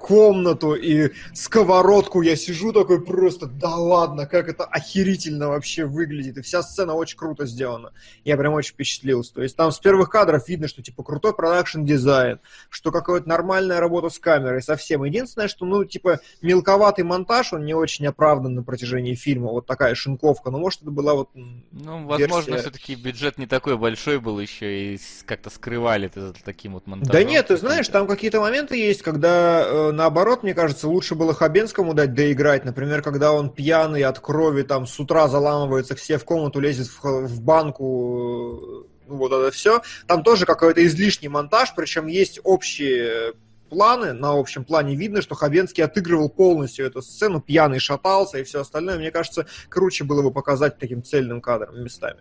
комнату 0.07 0.75
и 0.75 1.11
сковородку. 1.35 2.23
Я 2.23 2.37
сижу 2.37 2.73
такой 2.73 3.05
просто, 3.05 3.47
да 3.47 3.75
ладно, 3.75 4.27
как 4.27 4.49
это 4.49 4.65
охерительно 4.65 5.49
вообще 5.49 5.85
выглядит. 5.85 6.39
И 6.39 6.43
вся 6.43 6.63
сцена 6.63 6.95
очень 6.95 7.19
круто 7.19 7.45
сделана. 7.45 7.93
Я 8.25 8.37
прям 8.37 8.55
очень 8.55 8.73
впечатлился. 8.73 9.35
То 9.35 9.43
есть 9.43 9.57
там 9.57 9.73
с 9.73 9.81
первых 9.81 10.09
кадров 10.09 10.49
видно, 10.49 10.69
что 10.69 10.81
типа 10.81 11.03
крутой 11.03 11.35
продакшн 11.35 11.83
дизайн, 11.83 12.39
что 12.71 12.93
какая-то 12.93 13.29
нормальная 13.29 13.81
работа 13.81 14.09
с 14.09 14.21
камерой 14.21 14.63
совсем. 14.63 15.03
Единственное, 15.03 15.49
что, 15.49 15.65
ну, 15.65 15.85
типа, 15.85 16.21
мелковатый 16.41 17.03
монтаж, 17.03 17.53
он 17.53 17.65
не 17.65 17.75
очень 17.75 18.07
оправдан 18.07 18.55
на 18.55 18.63
протяжении 18.63 19.15
фильма. 19.17 19.51
Вот 19.51 19.67
такая 19.67 19.97
шинковка. 19.97 20.51
Но 20.53 20.59
может 20.59 20.83
это 20.83 20.93
была 20.93 21.15
вот 21.15 21.31
Ну, 21.35 22.07
возможно, 22.07 22.53
версия... 22.53 22.71
все-таки 22.71 22.95
бюджет 22.95 23.39
не 23.39 23.47
такой 23.47 23.77
большой 23.77 24.21
был 24.21 24.39
еще 24.39 24.95
и 24.95 25.01
как-то 25.25 25.51
скрывали 25.51 26.07
это 26.07 26.33
таким 26.45 26.75
вот 26.75 26.87
монтажом. 26.87 27.13
Да 27.13 27.25
нет, 27.25 27.49
ты 27.49 27.57
знаешь, 27.57 27.89
там 27.89 28.07
какие-то 28.07 28.41
моменты 28.41 28.77
есть, 28.77 29.03
когда 29.03 29.65
э, 29.67 29.96
наоборот, 29.97 30.43
мне 30.43 30.55
кажется, 30.55 30.89
лучше 30.89 31.15
было 31.15 31.35
Хабенскому 31.35 31.95
дать 31.95 32.15
доиграть. 32.15 32.65
Например, 32.65 33.03
когда 33.03 33.33
он 33.33 33.51
пьяный 33.51 34.03
от 34.03 34.21
крови, 34.21 34.63
там, 34.63 34.87
с 34.87 34.99
утра 35.01 35.29
заламывается 35.29 35.95
к 35.95 35.99
себе 35.99 36.19
в 36.19 36.25
комнату, 36.25 36.61
лезет 36.61 36.87
в, 36.87 37.03
в 37.03 37.41
банку, 37.41 38.87
ну, 39.07 39.17
вот 39.17 39.33
это 39.33 39.51
все. 39.51 39.83
Там 40.07 40.23
тоже 40.23 40.47
какой-то 40.47 40.85
излишний 40.87 41.29
монтаж, 41.29 41.75
причем 41.75 42.07
есть 42.07 42.41
общие 42.45 43.33
планы, 43.69 44.13
на 44.13 44.39
общем 44.39 44.65
плане 44.65 44.95
видно, 44.95 45.23
что 45.23 45.35
Хабенский 45.35 45.83
отыгрывал 45.83 46.29
полностью 46.29 46.87
эту 46.87 47.03
сцену, 47.03 47.41
пьяный 47.41 47.79
шатался 47.79 48.39
и 48.39 48.45
все 48.45 48.61
остальное. 48.61 48.99
Мне 48.99 49.11
кажется, 49.11 49.47
круче 49.69 50.05
было 50.05 50.23
бы 50.23 50.31
показать 50.31 50.79
таким 50.79 51.03
цельным 51.03 51.41
кадром 51.41 51.83
местами. 51.83 52.21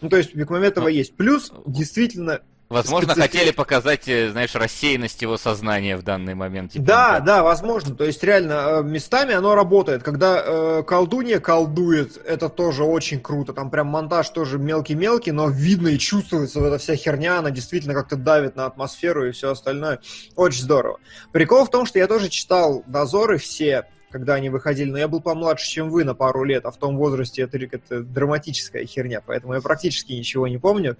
Ну, 0.00 0.08
то 0.08 0.16
есть 0.16 0.34
у 0.34 0.38
Бекмаметова 0.38 0.84
ну, 0.84 0.90
есть. 0.90 1.14
Плюс, 1.14 1.52
действительно, 1.66 2.40
Возможно, 2.70 3.14
специфи... 3.14 3.36
хотели 3.36 3.50
показать, 3.50 4.06
э, 4.06 4.30
знаешь, 4.30 4.54
рассеянность 4.54 5.20
его 5.20 5.36
сознания 5.36 5.96
в 5.96 6.04
данный 6.04 6.34
момент. 6.34 6.72
Типа, 6.72 6.84
да, 6.84 7.18
да, 7.18 7.20
да, 7.20 7.42
возможно. 7.42 7.96
То 7.96 8.04
есть, 8.04 8.22
реально, 8.22 8.52
э, 8.52 8.82
местами 8.84 9.34
оно 9.34 9.56
работает. 9.56 10.04
Когда 10.04 10.40
э, 10.40 10.82
колдунья 10.86 11.40
колдует, 11.40 12.16
это 12.24 12.48
тоже 12.48 12.84
очень 12.84 13.20
круто. 13.20 13.52
Там 13.52 13.70
прям 13.70 13.88
монтаж 13.88 14.28
тоже 14.30 14.58
мелкий-мелкий, 14.58 15.32
но 15.32 15.48
видно 15.48 15.88
и 15.88 15.98
чувствуется 15.98 16.60
вот 16.60 16.66
эта 16.68 16.78
вся 16.78 16.94
херня, 16.94 17.40
она 17.40 17.50
действительно 17.50 17.92
как-то 17.92 18.14
давит 18.14 18.54
на 18.54 18.66
атмосферу 18.66 19.26
и 19.26 19.32
все 19.32 19.50
остальное. 19.50 19.98
Очень 20.36 20.62
здорово. 20.62 21.00
Прикол 21.32 21.64
в 21.64 21.70
том, 21.70 21.86
что 21.86 21.98
я 21.98 22.06
тоже 22.06 22.28
читал 22.28 22.84
дозоры 22.86 23.38
все, 23.38 23.88
когда 24.10 24.34
они 24.34 24.50
выходили, 24.50 24.90
но 24.90 24.98
я 24.98 25.08
был 25.08 25.20
помладше, 25.20 25.68
чем 25.68 25.90
вы 25.90 26.04
на 26.04 26.14
пару 26.14 26.44
лет, 26.44 26.66
а 26.66 26.70
в 26.70 26.76
том 26.76 26.96
возрасте 26.96 27.42
это, 27.42 27.58
это 27.58 28.02
драматическая 28.02 28.84
херня, 28.84 29.22
поэтому 29.24 29.54
я 29.54 29.60
практически 29.60 30.12
ничего 30.12 30.48
не 30.48 30.58
помню. 30.58 30.96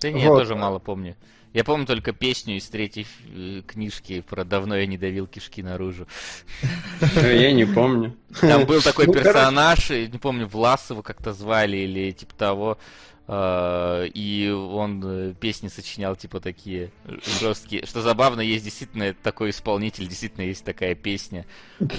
Да 0.00 0.10
нет, 0.10 0.28
вот. 0.28 0.38
я 0.38 0.40
тоже 0.40 0.54
мало 0.54 0.78
помню. 0.78 1.16
Я 1.52 1.64
помню 1.64 1.86
только 1.86 2.12
песню 2.12 2.56
из 2.56 2.66
третьей 2.68 3.06
э, 3.34 3.60
книжки 3.66 4.22
про 4.22 4.42
«Давно 4.44 4.74
я 4.74 4.86
не 4.86 4.96
давил 4.96 5.26
кишки 5.26 5.62
наружу». 5.62 6.06
Я 7.22 7.52
не 7.52 7.66
помню. 7.66 8.16
Там 8.40 8.64
был 8.64 8.80
такой 8.80 9.06
ну, 9.06 9.12
персонаж, 9.12 9.90
не 9.90 10.18
помню, 10.18 10.46
Власова 10.46 11.02
как-то 11.02 11.34
звали 11.34 11.76
или 11.76 12.10
типа 12.12 12.34
того. 12.34 12.78
Э, 13.28 14.08
и 14.14 14.50
он 14.50 15.02
э, 15.04 15.34
песни 15.38 15.68
сочинял 15.68 16.16
типа 16.16 16.40
такие 16.40 16.90
жесткие. 17.40 17.86
Что 17.86 18.02
забавно, 18.02 18.40
есть 18.40 18.64
действительно 18.64 19.14
такой 19.14 19.50
исполнитель, 19.50 20.06
действительно 20.06 20.44
есть 20.44 20.64
такая 20.64 20.94
песня 20.94 21.46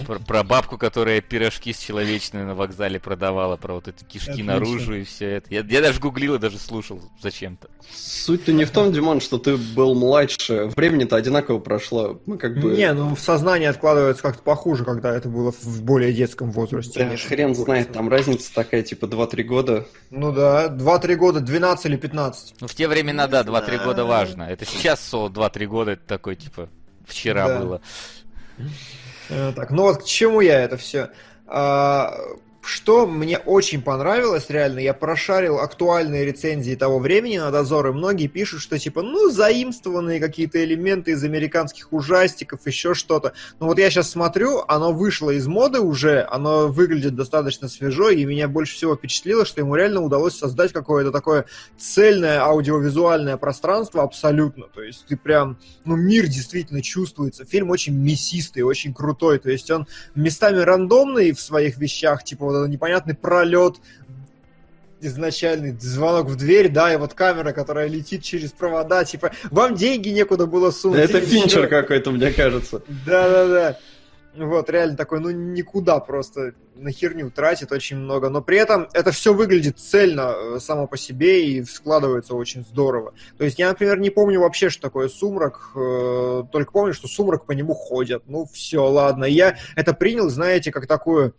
про, 0.06 0.20
про 0.20 0.44
бабку, 0.44 0.78
которая 0.78 1.22
пирожки 1.22 1.74
с 1.74 1.80
человечной 1.80 2.44
на 2.44 2.56
вокзале 2.56 3.00
продавала, 3.00 3.58
про 3.58 3.76
вот 3.76 3.88
эти 3.88 4.04
кишки 4.04 4.32
Отлично. 4.32 4.54
наружу 4.54 4.94
и 4.96 5.04
все 5.04 5.30
это. 5.38 5.54
Я, 5.54 5.62
я 5.62 5.82
даже 5.82 6.00
гуглил 6.00 6.36
и 6.36 6.40
даже 6.40 6.58
слушал 6.58 7.02
зачем-то. 7.22 7.70
Суть-то 7.92 8.54
не 8.54 8.66
в 8.66 8.72
том, 8.72 8.92
Димон, 8.92 9.20
что 9.20 9.38
ты 9.38 9.58
был 9.58 9.96
младше. 9.96 10.72
Времени-то 10.76 11.16
одинаково 11.16 11.60
прошло. 11.60 12.22
Мы 12.26 12.38
как 12.38 12.60
бы... 12.60 12.76
Не, 12.76 12.94
ну 12.94 13.16
в 13.16 13.20
сознании 13.20 13.68
откладывается 13.68 14.24
как-то 14.24 14.44
похуже, 14.44 14.84
когда 14.86 15.14
это 15.14 15.30
было 15.30 15.52
в 15.52 15.82
более 15.84 16.14
детском 16.14 16.52
возрасте. 16.52 17.08
Да, 17.10 17.18
хрен 17.18 17.56
знает, 17.56 17.92
там 17.92 18.10
разница 18.10 18.54
такая, 18.54 18.84
типа 18.84 19.06
2-3 19.06 19.44
года. 19.44 19.88
Ну 20.10 20.32
да, 20.32 20.68
2-3 20.68 21.13
года, 21.16 21.40
12 21.40 21.86
или 21.88 21.98
15. 21.98 22.56
Ну, 22.62 22.68
в 22.68 22.76
те 22.76 22.88
времена, 22.88 23.28
да, 23.28 23.42
2-3 23.42 23.66
знаю. 23.66 23.84
года 23.86 24.06
важно. 24.06 24.44
Это 24.44 24.66
сейчас 24.66 25.00
соло 25.02 25.30
2-3 25.30 25.66
года, 25.66 25.92
это 25.92 26.04
такой, 26.08 26.36
типа, 26.36 26.70
вчера 27.06 27.48
Да. 27.48 27.60
было. 27.60 27.82
Э, 29.30 29.54
Так, 29.56 29.72
ну 29.72 29.84
вот 29.84 30.04
к 30.04 30.06
чему 30.06 30.42
я 30.42 30.60
это 30.62 30.78
все? 30.78 31.10
Что 32.66 33.06
мне 33.06 33.40
очень 33.40 33.82
понравилось, 33.82 34.46
реально, 34.48 34.80
я 34.80 34.94
прошарил 34.94 35.60
актуальные 35.60 36.24
рецензии 36.24 36.76
того 36.76 36.98
времени 37.00 37.38
на 37.38 37.52
дозоры. 37.52 37.92
Многие 37.92 38.28
пишут, 38.28 38.62
что 38.62 38.80
типа, 38.80 39.02
ну, 39.02 39.30
заимствованные 39.30 40.22
какие-то 40.22 40.64
элементы 40.64 41.12
из 41.12 41.26
американских 41.26 41.92
ужастиков, 41.92 42.66
еще 42.66 42.94
что-то. 42.94 43.34
Но 43.60 43.66
вот 43.66 43.80
я 43.80 43.90
сейчас 43.90 44.12
смотрю, 44.12 44.64
оно 44.70 44.94
вышло 44.94 45.32
из 45.32 45.46
моды 45.46 45.82
уже, 45.82 46.26
оно 46.32 46.70
выглядит 46.70 47.16
достаточно 47.16 47.68
свежо, 47.68 48.10
и 48.10 48.24
меня 48.24 48.48
больше 48.48 48.76
всего 48.76 48.96
впечатлило, 48.96 49.46
что 49.46 49.60
ему 49.60 49.76
реально 49.76 50.00
удалось 50.00 50.38
создать 50.38 50.72
какое-то 50.72 51.12
такое 51.12 51.46
цельное 51.78 52.40
аудиовизуальное 52.40 53.36
пространство 53.36 54.04
абсолютно. 54.04 54.68
То 54.74 54.82
есть 54.82 55.06
ты 55.06 55.18
прям, 55.18 55.58
ну, 55.84 55.98
мир 55.98 56.28
действительно 56.28 56.82
чувствуется. 56.82 57.44
Фильм 57.44 57.72
очень 57.72 57.94
мясистый, 57.94 58.64
очень 58.64 58.94
крутой. 58.94 59.40
То 59.40 59.52
есть 59.52 59.70
он 59.70 59.86
местами 60.16 60.60
рандомный 60.60 61.34
в 61.34 61.42
своих 61.42 61.78
вещах, 61.78 62.24
типа 62.24 62.53
вот 62.54 62.60
этот 62.62 62.72
непонятный 62.72 63.16
пролет, 63.16 63.78
изначальный 65.02 65.78
звонок 65.80 66.28
в 66.28 66.36
дверь, 66.36 66.70
да, 66.70 66.94
и 66.94 66.98
вот 66.98 67.14
камера, 67.14 67.52
которая 67.52 67.88
летит 67.88 68.24
через 68.24 68.52
провода, 68.52 69.04
типа, 69.04 69.32
вам 69.52 69.76
деньги 69.76 70.10
некуда 70.10 70.46
было 70.46 70.72
сунуть. 70.72 71.00
Это 71.00 71.20
Финчер 71.20 71.68
какой-то, 71.68 72.12
мне 72.12 72.32
кажется. 72.32 72.82
Да-да-да. 73.06 73.78
Вот, 74.36 74.68
реально 74.72 74.98
такой, 74.98 75.20
ну, 75.20 75.30
никуда 75.30 76.00
просто 76.00 76.54
на 76.76 76.92
херню 76.92 77.30
тратит 77.30 77.72
очень 77.72 77.98
много, 77.98 78.30
но 78.30 78.42
при 78.42 78.58
этом 78.58 78.88
это 78.94 79.12
все 79.12 79.32
выглядит 79.32 79.78
цельно 79.78 80.34
э, 80.36 80.60
само 80.60 80.88
по 80.88 80.98
себе 80.98 81.46
и 81.46 81.64
складывается 81.64 82.34
очень 82.34 82.64
здорово. 82.64 83.14
То 83.38 83.44
есть 83.44 83.60
я, 83.60 83.70
например, 83.70 84.00
не 84.00 84.10
помню 84.10 84.40
вообще, 84.40 84.70
что 84.70 84.82
такое 84.82 85.08
сумрак, 85.08 85.70
э, 85.76 86.44
только 86.52 86.72
помню, 86.72 86.96
что 86.96 87.08
сумрак 87.08 87.46
по 87.46 87.52
нему 87.52 87.76
ходят. 87.76 88.24
Ну, 88.26 88.48
все, 88.52 88.84
ладно. 88.84 89.26
Я 89.26 89.58
это 89.76 89.94
принял, 89.94 90.28
знаете, 90.30 90.72
как 90.72 90.88
такую 90.88 91.28
э, 91.28 91.32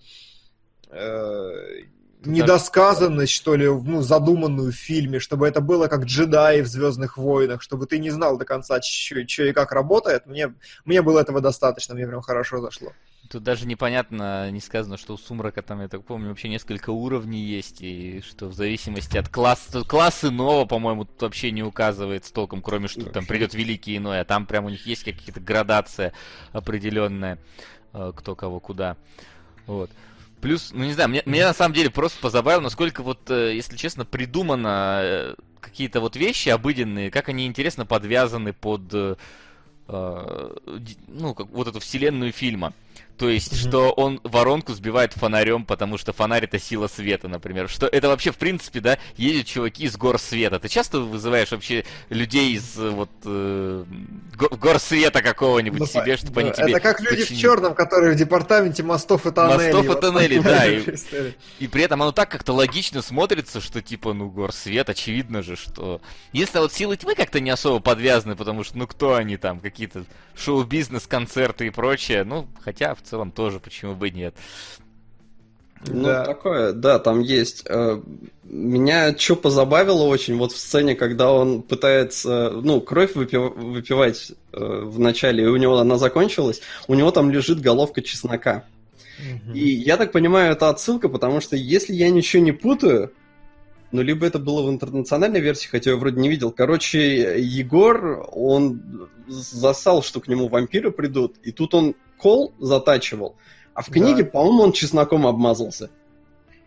недосказанность, 2.27 3.33
что 3.33 3.55
ли, 3.55 3.67
ну, 3.67 4.03
задуманную 4.03 4.73
в 4.73 4.77
фильме, 4.77 5.19
чтобы 5.19 5.47
это 5.47 5.61
было 5.61 5.89
как 5.89 6.05
джедаи 6.05 6.61
в 6.61 6.67
Звездных 6.67 7.17
войнах, 7.17 7.63
чтобы 7.63 7.87
ты 7.87 7.99
не 7.99 8.11
знал 8.11 8.39
до 8.39 8.45
конца, 8.45 8.81
что 8.83 9.21
и 9.21 9.53
как 9.53 9.73
работает. 9.73 10.27
Мне, 10.27 10.55
мне 10.85 11.03
было 11.03 11.21
этого 11.21 11.41
достаточно, 11.41 11.95
мне 11.95 12.07
прям 12.07 12.23
хорошо 12.23 12.61
зашло. 12.61 12.93
Тут 13.31 13.43
даже 13.43 13.67
непонятно, 13.67 14.51
не 14.51 14.61
сказано, 14.61 14.99
что 14.99 15.15
у 15.15 15.19
Сумрака 15.19 15.63
там, 15.63 15.81
я 15.81 15.89
так 15.89 16.05
помню, 16.05 16.29
вообще 16.29 16.49
несколько 16.49 16.91
уровней 16.91 17.43
есть, 17.43 17.81
и 17.81 18.21
что 18.21 18.47
в 18.47 18.55
зависимости 18.55 19.17
от 19.17 19.29
класса... 19.29 19.83
Класс 19.83 20.25
иного, 20.25 20.67
по-моему, 20.67 21.07
тут 21.07 21.23
вообще 21.23 21.51
не 21.51 21.63
указывается 21.63 22.33
толком, 22.33 22.61
кроме 22.61 22.87
что 22.87 23.07
там 23.07 23.25
придет 23.25 23.55
Великий 23.55 23.97
Иной, 23.97 24.21
а 24.21 24.25
там 24.25 24.45
прям 24.45 24.67
у 24.67 24.69
них 24.69 24.87
есть 24.87 25.05
какие-то 25.05 25.41
градация 25.41 26.13
определенная, 26.53 27.39
э, 27.95 28.13
кто 28.15 28.37
кого 28.37 28.61
куда. 28.61 28.97
Вот. 29.67 29.91
Плюс, 30.45 30.73
ну 30.75 30.85
не 30.85 30.93
знаю, 30.93 31.09
мне, 31.09 31.23
мне 31.25 31.43
на 31.43 31.55
самом 31.55 31.73
деле 31.75 31.89
просто 31.89 32.21
позабавило, 32.21 32.61
насколько 32.61 33.03
вот, 33.03 33.31
э, 33.31 33.55
если 33.57 33.79
честно, 33.79 34.05
придумано 34.05 35.01
э, 35.03 35.35
какие-то 35.59 36.03
вот 36.03 36.17
вещи 36.17 36.51
обыденные, 36.51 37.11
как 37.11 37.31
они 37.31 37.47
интересно 37.47 37.87
подвязаны 37.87 38.53
под, 38.53 38.83
э, 38.93 39.17
ну, 39.89 41.35
как, 41.35 41.47
вот 41.49 41.67
эту 41.67 41.81
вселенную 41.81 42.31
фильма. 42.31 42.75
То 43.17 43.29
есть, 43.29 43.53
Мгм. 43.53 43.59
что 43.69 43.91
он 43.93 44.21
воронку 44.25 44.73
сбивает 44.75 45.13
фонарем, 45.13 45.65
потому 45.65 45.99
что 45.99 46.13
фонарь 46.13 46.45
это 46.45 46.59
сила 46.59 46.89
света, 46.89 47.29
например. 47.29 47.69
Что 47.69 47.87
это 47.87 48.09
вообще, 48.09 48.33
в 48.33 48.37
принципе, 48.39 48.81
да, 48.81 48.99
едут 49.17 49.47
чуваки 49.47 49.85
из 49.85 49.97
гор 49.97 50.19
света. 50.19 50.59
Ты 50.59 50.69
часто 50.69 50.99
вызываешь 50.99 51.53
вообще 51.53 51.85
людей 52.09 52.55
из 52.55 52.77
э, 52.77 52.91
вот 52.91 53.11
э, 53.25 53.85
го- 54.37 54.57
гор 54.57 54.81
света 54.81 55.23
какого-нибудь 55.23 55.79
Ну, 55.79 55.87
себе, 55.87 56.17
чтобы 56.17 56.41
они 56.41 56.51
да, 56.51 56.57
тебе 56.57 56.71
Это 56.73 56.81
как 56.81 57.01
люди 57.01 57.19
в 57.19 57.21
починили? 57.21 57.41
черном, 57.41 57.75
которые 57.77 58.15
в 58.15 58.17
департаменте 58.17 58.83
мостов 58.83 59.27
и 59.27 59.31
тоннелей. 59.31 59.67
Мостов 59.73 59.85
и 59.85 59.89
Вот 59.89 60.01
тоннелей, 60.01 60.41
да, 60.41 60.67
и-. 60.67 60.83
И 61.61 61.69
при 61.69 61.83
этом 61.85 62.03
оно 62.03 62.11
так 62.11 62.29
как-то 62.31 62.53
логично 62.53 63.01
смотрится, 63.01 63.61
что 63.61 63.81
типа, 63.81 64.13
ну, 64.13 64.29
гор 64.29 64.53
свет, 64.53 64.89
очевидно 64.89 65.43
же, 65.43 65.55
что... 65.55 66.01
Если 66.33 66.59
вот 66.59 66.73
силы 66.73 66.97
тьмы 66.97 67.15
как-то 67.15 67.39
не 67.39 67.51
особо 67.51 67.79
подвязаны, 67.79 68.35
потому 68.35 68.65
что, 68.65 68.77
ну, 68.77 68.89
кто 68.89 69.15
они 69.15 69.37
там, 69.37 69.61
какие-то 69.61 70.05
шоу-бизнес, 70.37 71.07
концерты 71.07 71.69
и 71.69 71.71
прочее, 71.71 72.25
ну, 72.25 72.49
хотя 72.61 72.97
в 72.97 73.04
целом 73.05 73.31
тоже, 73.31 73.61
почему 73.61 73.95
бы 73.95 74.11
нет. 74.11 74.35
Ну, 75.87 76.05
Да. 76.05 76.25
такое, 76.25 76.73
да, 76.73 76.99
там 76.99 77.21
есть. 77.21 77.65
Э, 77.69 78.01
Меня 78.45 79.17
что 79.17 79.37
позабавило 79.37 80.03
очень, 80.05 80.37
вот 80.37 80.53
в 80.53 80.59
сцене, 80.59 80.95
когда 80.95 81.33
он 81.33 81.63
пытается, 81.63 82.51
ну, 82.51 82.81
кровь 82.81 83.15
выпив- 83.17 83.55
выпивать 83.55 84.33
э, 84.53 84.59
в 84.85 84.99
начале, 84.99 85.45
и 85.45 85.47
у 85.47 85.57
него 85.57 85.79
она 85.79 85.97
закончилась, 85.99 86.61
у 86.87 86.95
него 86.95 87.11
там 87.11 87.31
лежит 87.31 87.61
головка 87.61 88.03
чеснока. 88.03 88.65
Мгм. 89.19 89.55
И 89.55 89.69
я 89.71 89.97
так 89.97 90.13
понимаю, 90.13 90.53
это 90.53 90.69
отсылка, 90.69 91.09
потому 91.09 91.41
что 91.41 91.57
если 91.57 91.95
я 91.95 92.11
ничего 92.11 92.43
не 92.43 92.53
путаю, 92.53 93.13
ну, 93.93 94.03
либо 94.03 94.27
это 94.27 94.39
было 94.39 94.63
в 94.63 94.71
интернациональной 94.71 95.41
версии, 95.41 95.69
хотя 95.69 95.91
я 95.91 95.97
вроде 95.97 96.21
не 96.21 96.29
видел. 96.29 96.51
Короче, 96.53 97.41
Егор, 97.41 98.29
он 98.33 99.09
засал, 99.27 100.03
что 100.03 100.21
к 100.21 100.29
нему 100.29 100.49
вампиры 100.49 100.91
придут, 100.91 101.37
и 101.43 101.51
тут 101.53 101.75
он 101.75 101.95
кол 102.19 102.53
затачивал, 102.61 103.37
а 103.75 103.83
в 103.83 103.87
Да. 103.89 103.93
книге, 103.93 104.25
по-моему, 104.25 104.63
он 104.65 104.73
чесноком 104.73 105.27
обмазался. 105.27 105.91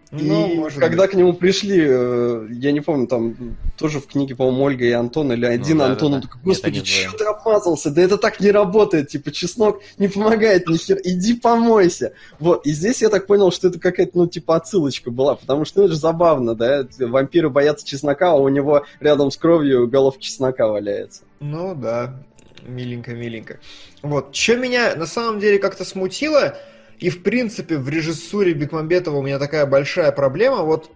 Ну, 0.09 0.47
и 0.47 0.55
может 0.55 0.79
когда 0.79 1.03
быть. 1.03 1.11
к 1.11 1.13
нему 1.15 1.33
пришли, 1.33 1.83
э, 1.85 2.47
я 2.51 2.71
не 2.71 2.79
помню, 2.79 3.07
там 3.07 3.57
тоже 3.77 3.99
в 3.99 4.07
книге, 4.07 4.37
по-моему, 4.37 4.63
Ольга 4.63 4.85
и 4.85 4.91
Антон, 4.91 5.33
или 5.33 5.45
один 5.45 5.79
да, 5.79 5.87
Антон, 5.87 6.11
да, 6.11 6.15
он 6.15 6.21
да. 6.21 6.27
такой, 6.29 6.37
Нет, 6.37 6.45
господи, 6.45 6.79
вдвоем. 6.79 7.11
ты 7.17 7.23
обмазался? 7.25 7.91
Да 7.91 8.01
это 8.01 8.17
так 8.17 8.39
не 8.39 8.51
работает, 8.51 9.09
типа, 9.09 9.31
чеснок 9.33 9.81
не 9.97 10.07
помогает 10.07 10.65
ни 10.69 10.77
хера, 10.77 10.99
иди 11.03 11.33
помойся. 11.33 12.13
Вот, 12.39 12.65
и 12.65 12.71
здесь 12.71 13.01
я 13.01 13.09
так 13.09 13.27
понял, 13.27 13.51
что 13.51 13.67
это 13.67 13.81
какая-то, 13.81 14.17
ну, 14.17 14.27
типа, 14.27 14.55
отсылочка 14.55 15.11
была, 15.11 15.35
потому 15.35 15.65
что 15.65 15.79
ну, 15.79 15.85
это 15.87 15.93
же 15.95 15.99
забавно, 15.99 16.55
да, 16.55 16.87
вампиры 16.99 17.49
боятся 17.49 17.85
чеснока, 17.85 18.31
а 18.31 18.35
у 18.35 18.47
него 18.47 18.85
рядом 19.01 19.29
с 19.29 19.35
кровью 19.35 19.89
головка 19.89 20.21
чеснока 20.21 20.67
валяется. 20.69 21.23
Ну 21.41 21.75
да, 21.75 22.13
миленько, 22.63 23.13
миленько. 23.13 23.59
Вот, 24.01 24.35
что 24.35 24.57
меня 24.57 24.95
на 24.95 25.05
самом 25.05 25.39
деле 25.39 25.59
как-то 25.59 25.85
смутило, 25.85 26.57
и 26.99 27.09
в 27.09 27.23
принципе 27.23 27.77
в 27.77 27.87
режиссуре 27.89 28.53
Бекмамбетова 28.53 29.17
у 29.17 29.21
меня 29.21 29.39
такая 29.39 29.65
большая 29.65 30.11
проблема, 30.11 30.63
вот 30.63 30.91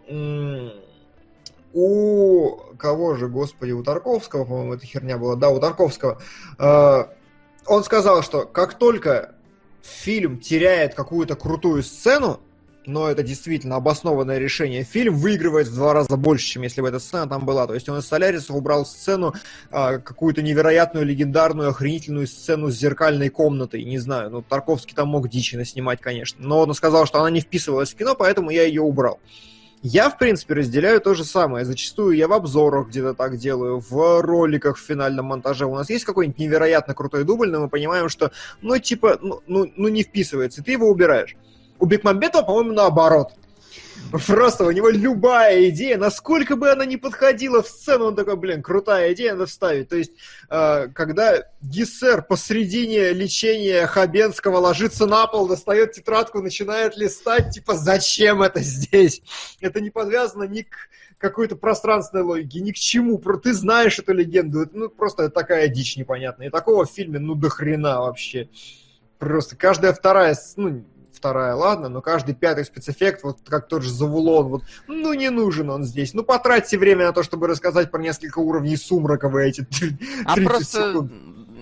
у 1.74 2.58
кого 2.78 3.16
же, 3.16 3.28
господи, 3.28 3.72
у 3.72 3.84
Тарковского, 3.84 4.46
по-моему, 4.46 4.74
эта 4.74 4.86
херня 4.86 5.18
была, 5.18 5.36
да, 5.36 5.50
у 5.50 5.60
Тарковского, 5.60 6.22
э, 6.60 7.06
он 7.66 7.84
сказал, 7.84 8.24
что 8.24 8.46
как 8.46 8.74
только 8.78 9.36
фильм 9.82 10.40
теряет 10.40 10.96
какую-то 10.96 11.36
крутую 11.36 11.84
сцену, 11.84 12.42
но 12.86 13.10
это 13.10 13.24
действительно 13.24 13.76
обоснованное 13.76 14.38
решение, 14.38 14.84
фильм 14.84 15.16
выигрывает 15.16 15.68
в 15.68 15.76
два 15.76 15.94
раза 15.94 16.18
больше, 16.18 16.46
чем 16.46 16.64
если 16.64 16.82
бы 16.82 16.90
эта 16.90 17.00
сцена 17.00 17.28
там 17.28 17.46
была. 17.46 17.68
То 17.68 17.74
есть 17.74 17.88
он 17.90 18.00
из 18.00 18.08
Соляриса 18.08 18.54
убрал 18.54 18.86
сцену, 18.86 19.34
а, 19.70 19.98
какую-то 20.00 20.42
невероятную, 20.42 21.06
легендарную, 21.06 21.70
охренительную 21.70 22.28
сцену 22.28 22.70
с 22.70 22.76
зеркальной 22.76 23.30
комнатой. 23.30 23.84
Не 23.84 24.00
знаю, 24.00 24.30
ну, 24.30 24.42
Тарковский 24.42 24.96
там 24.96 25.10
мог 25.10 25.30
дичи 25.30 25.56
наснимать, 25.56 26.02
конечно. 26.02 26.46
Но 26.46 26.60
он 26.60 26.74
сказал, 26.74 27.06
что 27.06 27.20
она 27.20 27.30
не 27.30 27.42
вписывалась 27.42 27.94
в 27.94 27.98
кино, 27.98 28.16
поэтому 28.16 28.50
я 28.50 28.64
ее 28.64 28.82
убрал. 28.82 29.20
Я, 29.84 30.12
в 30.12 30.20
принципе, 30.20 30.54
разделяю 30.54 31.02
то 31.02 31.16
же 31.16 31.24
самое. 31.24 31.66
Зачастую 31.66 32.16
я 32.16 32.28
в 32.28 32.34
обзорах 32.34 32.90
где-то 32.90 33.16
так 33.16 33.38
делаю, 33.38 33.80
в 33.80 34.22
роликах 34.22 34.78
в 34.78 34.82
финальном 34.82 35.26
монтаже. 35.26 35.66
У 35.66 35.74
нас 35.74 35.90
есть 35.90 36.06
какой-нибудь 36.06 36.38
невероятно 36.38 36.94
крутой 36.94 37.24
дубль, 37.24 37.50
но 37.50 37.62
мы 37.62 37.68
понимаем, 37.68 38.08
что, 38.08 38.32
ну, 38.62 38.78
типа, 38.78 39.18
ну, 39.22 39.42
ну, 39.48 39.72
ну 39.76 39.88
не 39.88 40.04
вписывается, 40.04 40.64
ты 40.64 40.74
его 40.74 40.88
убираешь. 40.88 41.36
У 41.82 41.88
Бекмамбетова, 41.88 42.44
по-моему, 42.44 42.74
наоборот. 42.74 43.32
Просто 44.28 44.66
у 44.66 44.72
него 44.72 44.90
любая 44.90 45.70
идея, 45.70 45.98
насколько 45.98 46.56
бы 46.56 46.70
она 46.70 46.86
ни 46.86 46.96
подходила 46.96 47.64
в 47.64 47.68
сцену, 47.68 48.06
он 48.06 48.16
такой, 48.16 48.36
блин, 48.36 48.62
крутая 48.62 49.14
идея, 49.14 49.32
надо 49.34 49.48
вставить. 49.48 49.90
То 49.90 49.96
есть, 49.96 50.12
э, 50.50 50.90
когда 50.94 51.44
Гессер 51.62 52.22
посредине 52.22 53.14
лечения 53.14 53.88
Хабенского 53.88 54.58
ложится 54.58 55.08
на 55.08 55.26
пол, 55.26 55.48
достает 55.48 55.94
тетрадку, 55.94 56.42
начинает 56.42 56.98
листать, 56.98 57.52
типа, 57.52 57.74
зачем 57.74 58.44
это 58.44 58.60
здесь? 58.60 59.24
Это 59.60 59.82
не 59.82 59.90
подвязано 59.90 60.44
ни 60.44 60.62
к 60.62 60.76
какой-то 61.18 61.56
пространственной 61.56 62.24
логики, 62.24 62.60
ни 62.60 62.72
к 62.72 62.76
чему. 62.76 63.18
Ты 63.18 63.54
знаешь 63.54 63.98
эту 63.98 64.14
легенду, 64.14 64.70
ну 64.72 64.90
просто 64.90 65.30
такая 65.30 65.68
дичь 65.68 65.98
непонятная. 65.98 66.48
И 66.48 66.52
такого 66.52 66.86
в 66.86 66.92
фильме, 66.92 67.18
ну 67.18 67.34
до 67.34 67.50
хрена 67.50 68.02
вообще. 68.02 68.50
Просто 69.18 69.56
каждая 69.56 69.94
вторая, 69.94 70.36
ну 70.58 70.84
вторая, 71.22 71.54
ладно, 71.54 71.88
но 71.88 72.02
каждый 72.02 72.34
пятый 72.34 72.66
спецэффект, 72.66 73.22
вот 73.24 73.38
как 73.48 73.68
тот 73.68 73.84
же 73.84 73.92
Завулон, 73.92 74.48
вот, 74.48 74.64
ну 74.88 75.14
не 75.14 75.30
нужен 75.30 75.70
он 75.70 75.84
здесь. 75.84 76.16
Ну 76.16 76.24
потратьте 76.24 76.80
время 76.80 77.06
на 77.06 77.14
то, 77.14 77.22
чтобы 77.22 77.46
рассказать 77.48 77.92
про 77.92 78.02
несколько 78.02 78.40
уровней 78.40 78.76
сумрака 78.76 79.30
в 79.30 79.36
эти 79.36 79.62
30 79.64 80.00
А 80.26 80.36
просто 80.38 80.90
секунд. 80.90 81.12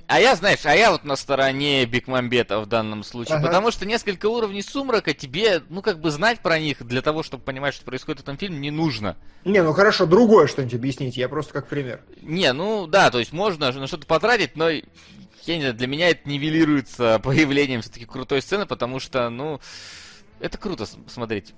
А 0.08 0.20
я, 0.20 0.36
знаешь, 0.36 0.62
а 0.64 0.74
я 0.74 0.92
вот 0.92 1.04
на 1.04 1.16
стороне 1.16 1.86
Бигмамбета 1.86 2.62
в 2.62 2.66
данном 2.66 3.04
случае, 3.04 3.36
Ага. 3.36 3.46
потому 3.48 3.70
что 3.70 3.86
несколько 3.86 4.28
уровней 4.28 4.64
сумрака 4.64 5.14
тебе, 5.14 5.62
ну, 5.70 5.82
как 5.84 6.00
бы 6.00 6.10
знать 6.10 6.40
про 6.40 6.58
них 6.58 6.84
для 6.84 7.02
того, 7.04 7.22
чтобы 7.22 7.44
понимать, 7.44 7.76
что 7.76 7.86
происходит 7.86 8.22
в 8.22 8.24
этом 8.24 8.38
фильме, 8.38 8.58
не 8.58 8.72
нужно. 8.72 9.18
Не, 9.46 9.62
ну 9.62 9.74
хорошо, 9.74 10.06
другое 10.06 10.48
что-нибудь 10.48 10.74
объясните, 10.74 11.20
я 11.20 11.30
просто 11.30 11.54
как 11.54 11.68
пример. 11.68 12.02
Не, 12.22 12.54
ну, 12.54 12.88
да, 12.88 13.12
то 13.12 13.20
есть 13.20 13.34
можно 13.34 13.72
на 13.72 13.88
что-то 13.88 14.08
потратить, 14.08 14.56
но, 14.56 14.70
я 15.46 15.56
не 15.56 15.62
знаю, 15.62 15.76
для 15.76 15.88
меня 15.88 16.10
это 16.10 16.28
нивелируется 16.30 17.20
появлением 17.24 17.82
все-таки 17.82 18.06
крутой 18.06 18.42
сцены, 18.42 18.66
потому 18.66 19.00
что, 19.00 19.30
ну, 19.30 19.60
это 20.40 20.58
круто 20.58 20.86
смотреть. 21.08 21.54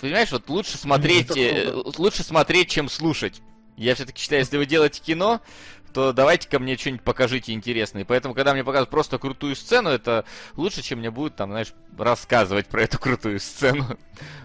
Понимаешь, 0.00 0.32
вот 0.32 0.48
лучше 0.48 0.78
смотреть, 0.78 1.30
это 1.30 1.38
э, 1.38 1.72
лучше 1.98 2.22
смотреть, 2.22 2.70
чем 2.70 2.88
слушать. 2.88 3.42
Я 3.76 3.94
все-таки 3.94 4.20
считаю, 4.20 4.40
если 4.40 4.56
вы 4.56 4.66
делаете 4.66 5.00
кино, 5.02 5.40
то 5.92 6.12
давайте-ка 6.12 6.58
мне 6.58 6.76
что-нибудь 6.76 7.02
покажите 7.02 7.52
интересное. 7.52 8.04
Поэтому, 8.04 8.34
когда 8.34 8.52
мне 8.52 8.64
показывают 8.64 8.90
просто 8.90 9.18
крутую 9.18 9.56
сцену, 9.56 9.90
это 9.90 10.24
лучше, 10.56 10.82
чем 10.82 11.00
мне 11.00 11.10
будет, 11.10 11.36
там, 11.36 11.50
знаешь, 11.50 11.72
рассказывать 11.98 12.66
про 12.66 12.82
эту 12.82 12.98
крутую 12.98 13.40
сцену. 13.40 13.86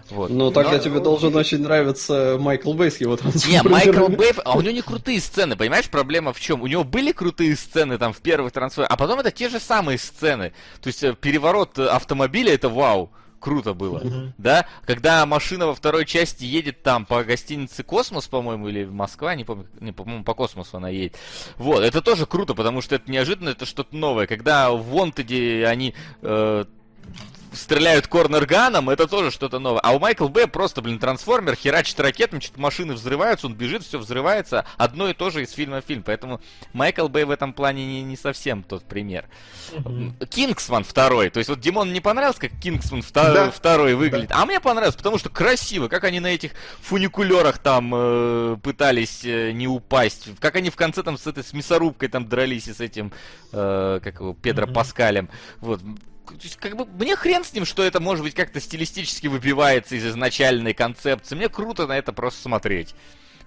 Вот. 0.08 0.30
Ну, 0.30 0.52
тогда 0.52 0.74
Но- 0.74 0.78
тебе 0.78 1.00
должен 1.00 1.34
очень 1.34 1.62
нравиться 1.62 2.36
Майкл 2.38 2.72
Бэй 2.74 2.92
с 2.92 2.98
его 2.98 3.14
Не, 3.14 3.18
трансформерами. 3.18 3.72
Майкл 3.72 4.06
Бэй, 4.06 4.32
а 4.44 4.56
у 4.56 4.60
него 4.60 4.72
не 4.72 4.80
крутые 4.80 5.20
сцены, 5.20 5.56
понимаешь, 5.56 5.88
проблема 5.88 6.32
в 6.32 6.38
чем? 6.38 6.62
У 6.62 6.68
него 6.68 6.84
были 6.84 7.10
крутые 7.10 7.56
сцены 7.56 7.98
там 7.98 8.12
в 8.12 8.18
первых 8.18 8.52
трансформерах, 8.52 8.92
а 8.92 8.96
потом 8.96 9.18
это 9.18 9.32
те 9.32 9.48
же 9.48 9.58
самые 9.58 9.98
сцены. 9.98 10.52
То 10.80 10.86
есть 10.86 11.02
э, 11.02 11.12
переворот 11.14 11.76
э, 11.80 11.86
автомобиля, 11.88 12.54
это 12.54 12.68
вау, 12.68 13.10
круто 13.40 13.74
было. 13.74 14.00
Мгм. 14.00 14.34
Да, 14.38 14.66
когда 14.84 15.24
машина 15.26 15.66
во 15.66 15.74
второй 15.74 16.04
части 16.04 16.44
едет 16.44 16.82
там 16.82 17.06
по 17.06 17.24
гостинице 17.24 17.82
Космос, 17.82 18.28
по-моему, 18.28 18.68
или 18.68 18.84
Москва, 18.84 19.34
не 19.34 19.44
помню, 19.44 19.66
не, 19.80 19.92
по-моему, 19.92 20.24
по 20.24 20.34
Космосу 20.34 20.76
она 20.76 20.88
едет. 20.88 21.16
Вот, 21.56 21.82
это 21.82 22.02
тоже 22.02 22.26
круто, 22.26 22.54
потому 22.54 22.80
что 22.80 22.94
это 22.94 23.10
неожиданно, 23.10 23.50
это 23.50 23.66
что-то 23.66 23.94
новое. 23.96 24.26
Когда 24.26 24.70
в 24.70 24.82
Wanted 24.82 25.54
е 25.54 25.66
они 25.66 25.94
э, 26.22 26.64
стреляют 27.56 28.06
corner 28.06 28.48
gun 28.48 28.69
ом, 28.69 28.90
это 28.90 29.06
тоже 29.08 29.30
что-то 29.30 29.58
новое. 29.58 29.80
А 29.80 29.92
у 29.94 29.98
Майкла 29.98 30.28
Бэя 30.28 30.46
просто, 30.46 30.82
блин, 30.82 30.98
трансформер, 30.98 31.56
херачит 31.56 31.98
ракетами, 32.00 32.40
что-то 32.40 32.60
машины 32.60 32.94
взрываются, 32.94 33.46
он 33.46 33.54
бежит, 33.54 33.82
все 33.84 33.98
взрывается. 33.98 34.64
Одно 34.76 35.08
и 35.08 35.14
то 35.14 35.30
же 35.30 35.42
из 35.42 35.52
фильма 35.52 35.80
в 35.80 35.84
фильм. 35.84 36.02
Поэтому 36.02 36.40
Майкл 36.72 37.08
Бэй 37.08 37.24
в 37.24 37.30
этом 37.30 37.52
плане 37.52 37.86
не, 37.86 38.02
не 38.02 38.16
совсем 38.16 38.62
тот 38.62 38.84
пример. 38.84 39.26
Кингсман 40.30 40.84
второй. 40.84 41.30
То 41.30 41.38
есть 41.38 41.48
вот 41.48 41.60
Димон 41.60 41.92
не 41.92 42.00
понравился, 42.00 42.40
как 42.40 42.52
Кингсман 42.60 43.00
вто- 43.00 43.32
Да. 43.34 43.50
второй 43.50 43.94
выглядит. 43.94 44.30
А 44.32 44.44
мне 44.46 44.60
понравилось, 44.60 44.96
потому 44.96 45.18
что 45.18 45.30
красиво, 45.30 45.88
как 45.88 46.04
они 46.04 46.20
на 46.20 46.28
этих 46.28 46.52
фуникулерах 46.82 47.58
там 47.58 47.92
э, 47.94 48.56
пытались 48.62 49.24
э, 49.24 49.52
не 49.52 49.66
упасть. 49.68 50.28
Как 50.40 50.56
они 50.56 50.70
в 50.70 50.76
конце 50.76 51.02
там 51.02 51.16
с 51.18 51.26
этой 51.26 51.42
с 51.44 51.52
мясорубкой 51.52 52.08
там 52.08 52.28
дрались 52.28 52.68
и 52.68 52.72
с 52.74 52.80
этим, 52.80 53.12
э, 53.52 54.00
как 54.02 54.20
его, 54.20 54.34
Педро 54.34 54.66
Мгм. 54.66 54.74
Паскалем. 54.74 55.28
Вот. 55.60 55.80
То 56.26 56.42
есть, 56.42 56.56
как 56.56 56.76
бы, 56.76 56.84
мне 56.84 57.16
хрен 57.16 57.44
с 57.44 57.52
ним, 57.52 57.64
что 57.64 57.82
это, 57.82 58.00
может 58.00 58.24
быть, 58.24 58.34
как-то 58.34 58.60
стилистически 58.60 59.26
выбивается 59.28 59.94
из 59.96 60.06
изначальной 60.06 60.74
концепции. 60.74 61.34
Мне 61.34 61.48
круто 61.48 61.86
на 61.86 61.96
это 61.96 62.12
просто 62.12 62.42
смотреть. 62.42 62.94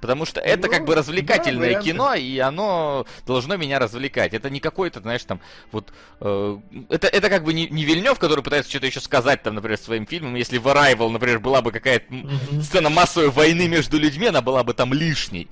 Потому 0.02 0.24
что 0.26 0.40
это 0.40 0.68
Ну, 0.68 0.74
как 0.74 0.86
бы 0.86 0.94
да, 0.94 1.00
развлекательное 1.00 1.68
варианты. 1.68 1.92
кино, 1.92 2.14
и 2.14 2.38
оно 2.40 3.06
должно 3.28 3.58
меня 3.58 3.80
развлекать. 3.80 4.34
Это 4.34 4.50
не 4.50 4.62
какой-то, 4.62 5.02
знаешь, 5.02 5.26
там, 5.26 5.42
вот... 5.74 5.92
э, 6.22 6.58
это, 6.88 7.08
это 7.08 7.30
как 7.30 7.44
бы 7.44 7.54
не, 7.54 7.68
не 7.68 7.84
Вильнев, 7.84 8.18
который 8.18 8.42
пытается 8.42 8.70
что-то 8.72 8.86
еще 8.88 9.02
сказать, 9.02 9.44
там, 9.44 9.56
например, 9.56 9.78
своим 9.78 10.08
фильмом. 10.08 10.36
Если 10.36 10.58
в 10.58 10.66
Arrival, 10.68 11.10
например, 11.10 11.40
была 11.40 11.62
бы 11.62 11.74
какая-то 11.74 12.06
Мгм. 12.14 12.62
сцена 12.62 12.90
массовой 12.90 13.30
войны 13.30 13.68
между 13.68 14.00
людьми, 14.00 14.28
она 14.28 14.42
была 14.42 14.64
бы 14.64 14.74
там 14.74 14.94
лишней. 14.94 15.50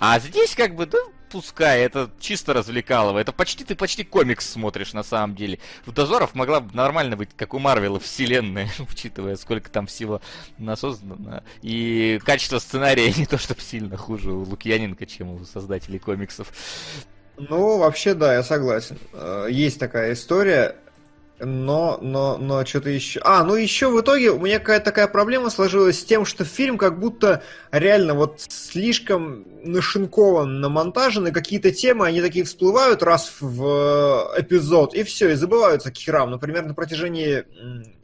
А 0.00 0.18
здесь 0.18 0.56
как 0.56 0.74
бы, 0.74 0.86
да, 0.86 0.98
пускай, 1.34 1.80
это 1.80 2.08
чисто 2.20 2.52
развлекалово. 2.52 3.18
Это 3.18 3.32
почти, 3.32 3.64
ты 3.64 3.74
почти 3.74 4.04
комикс 4.04 4.48
смотришь 4.48 4.92
на 4.92 5.02
самом 5.02 5.34
деле. 5.34 5.58
В 5.84 5.90
Дозоров 5.90 6.36
могла 6.36 6.60
бы 6.60 6.72
нормально 6.76 7.16
быть, 7.16 7.30
как 7.36 7.54
у 7.54 7.58
Марвела, 7.58 7.98
вселенная, 7.98 8.70
учитывая, 8.78 9.34
сколько 9.34 9.68
там 9.68 9.88
всего 9.88 10.20
насоздано. 10.58 11.42
И 11.60 12.20
качество 12.24 12.60
сценария 12.60 13.12
не 13.16 13.26
то, 13.26 13.36
чтобы 13.36 13.62
сильно 13.62 13.96
хуже 13.96 14.30
у 14.30 14.44
Лукьяненко, 14.44 15.06
чем 15.06 15.30
у 15.30 15.44
создателей 15.44 15.98
комиксов. 15.98 16.52
Ну, 17.36 17.78
вообще, 17.78 18.14
да, 18.14 18.34
я 18.34 18.44
согласен. 18.44 18.96
Э, 19.12 19.48
Есть 19.50 19.80
такая 19.80 20.12
история, 20.12 20.76
но, 21.40 21.98
но, 22.00 22.38
но 22.38 22.64
что-то 22.64 22.90
еще... 22.90 23.20
А, 23.24 23.42
ну 23.42 23.54
еще 23.56 23.88
в 23.88 24.00
итоге 24.00 24.30
у 24.30 24.38
меня 24.38 24.60
какая-то 24.60 24.84
такая 24.84 25.08
проблема 25.08 25.50
сложилась 25.50 26.00
с 26.00 26.04
тем, 26.04 26.24
что 26.24 26.44
фильм 26.44 26.78
как 26.78 27.00
будто 27.00 27.42
реально 27.72 28.14
вот 28.14 28.40
слишком 28.48 29.44
нашинкован, 29.64 30.60
намонтажен, 30.60 31.26
и 31.26 31.32
какие-то 31.32 31.72
темы, 31.72 32.06
они 32.06 32.20
такие 32.20 32.44
всплывают 32.44 33.02
раз 33.02 33.32
в 33.40 33.64
э, 34.36 34.42
эпизод, 34.42 34.94
и 34.94 35.02
все, 35.02 35.30
и 35.30 35.34
забываются 35.34 35.90
к 35.90 35.96
херам. 35.96 36.30
Например, 36.30 36.64
на 36.64 36.74
протяжении 36.74 37.44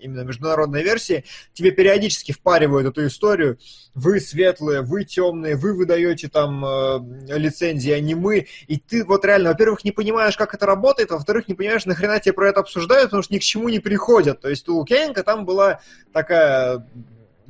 именно 0.01 0.23
международной 0.23 0.83
версии 0.83 1.25
тебе 1.53 1.71
периодически 1.71 2.33
впаривают 2.33 2.89
эту 2.89 3.07
историю. 3.07 3.59
Вы 3.95 4.21
светлые, 4.21 4.83
вы 4.83 5.05
темные, 5.05 5.57
вы 5.57 5.75
выдаете 5.75 6.29
там 6.29 6.65
э, 6.65 7.01
лицензии, 7.39 7.91
а 7.91 8.01
не 8.01 8.15
мы. 8.15 8.47
И 8.69 8.79
ты 8.79 9.05
вот 9.05 9.25
реально, 9.25 9.51
во-первых, 9.51 9.85
не 9.85 9.91
понимаешь, 9.91 10.37
как 10.37 10.55
это 10.55 10.65
работает, 10.67 11.11
а 11.11 11.15
во-вторых, 11.15 11.49
не 11.49 11.55
понимаешь, 11.55 11.87
нахрена 11.87 12.21
тебе 12.21 12.33
про 12.33 12.49
это 12.49 12.61
обсуждают, 12.61 13.07
потому 13.07 13.23
что 13.23 13.35
ни 13.35 13.39
к 13.39 13.43
чему 13.43 13.69
не 13.69 13.81
приходят. 13.81 14.41
То 14.41 14.49
есть 14.49 14.69
у 14.69 14.77
Лукьяненко 14.77 15.23
там 15.25 15.45
была 15.45 15.81
такая 16.13 16.87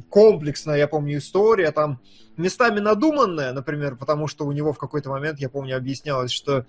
комплексная, 0.08 0.78
я 0.78 0.88
помню, 0.88 1.18
история, 1.18 1.70
там 1.72 2.00
местами 2.36 2.80
надуманная, 2.80 3.52
например, 3.52 3.96
потому 3.96 4.26
что 4.26 4.46
у 4.46 4.52
него 4.52 4.72
в 4.72 4.78
какой-то 4.78 5.10
момент, 5.10 5.40
я 5.40 5.48
помню, 5.48 5.76
объяснялось, 5.76 6.32
что 6.32 6.66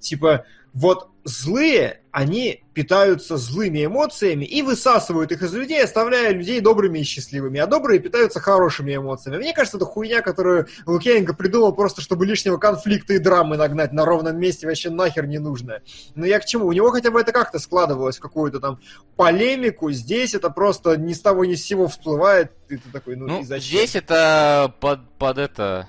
типа 0.00 0.44
вот 0.74 1.08
злые, 1.22 2.02
они 2.10 2.64
питаются 2.74 3.36
злыми 3.36 3.86
эмоциями 3.86 4.44
и 4.44 4.60
высасывают 4.60 5.30
их 5.30 5.40
из 5.42 5.54
людей, 5.54 5.82
оставляя 5.82 6.32
людей 6.32 6.60
добрыми 6.60 6.98
и 6.98 7.04
счастливыми, 7.04 7.60
а 7.60 7.66
добрые 7.66 8.00
питаются 8.00 8.40
хорошими 8.40 8.96
эмоциями. 8.96 9.38
Мне 9.38 9.54
кажется, 9.54 9.78
это 9.78 9.86
хуйня, 9.86 10.20
которую 10.20 10.66
Лукьяненко 10.84 11.32
придумал 11.34 11.72
просто, 11.72 12.02
чтобы 12.02 12.26
лишнего 12.26 12.58
конфликта 12.58 13.14
и 13.14 13.18
драмы 13.18 13.56
нагнать 13.56 13.92
на 13.92 14.04
ровном 14.04 14.36
месте, 14.36 14.66
вообще 14.66 14.90
нахер 14.90 15.26
не 15.26 15.38
нужно. 15.38 15.80
Но 16.16 16.26
я 16.26 16.40
к 16.40 16.44
чему? 16.44 16.66
У 16.66 16.72
него 16.72 16.90
хотя 16.90 17.10
бы 17.10 17.20
это 17.20 17.32
как-то 17.32 17.58
складывалось 17.60 18.18
в 18.18 18.20
какую-то 18.20 18.58
там 18.60 18.80
полемику, 19.16 19.92
здесь 19.92 20.34
это 20.34 20.50
просто 20.50 20.96
ни 20.96 21.12
с 21.12 21.20
того 21.20 21.44
ни 21.44 21.54
с 21.54 21.64
сего 21.64 21.86
всплывает, 21.88 22.52
и 22.68 22.76
ты 22.76 22.90
такой, 22.92 23.16
ну, 23.16 23.26
Ну, 23.28 23.40
и 23.40 23.44
зачем? 23.44 23.78
здесь 23.78 23.94
это 23.94 24.74
под, 24.80 25.08
под 25.18 25.38
это... 25.38 25.88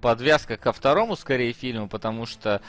Подвязка 0.00 0.56
ко 0.56 0.72
второму, 0.72 1.16
скорее, 1.16 1.52
фильму, 1.52 1.88
потому 1.88 2.24
что 2.24 2.60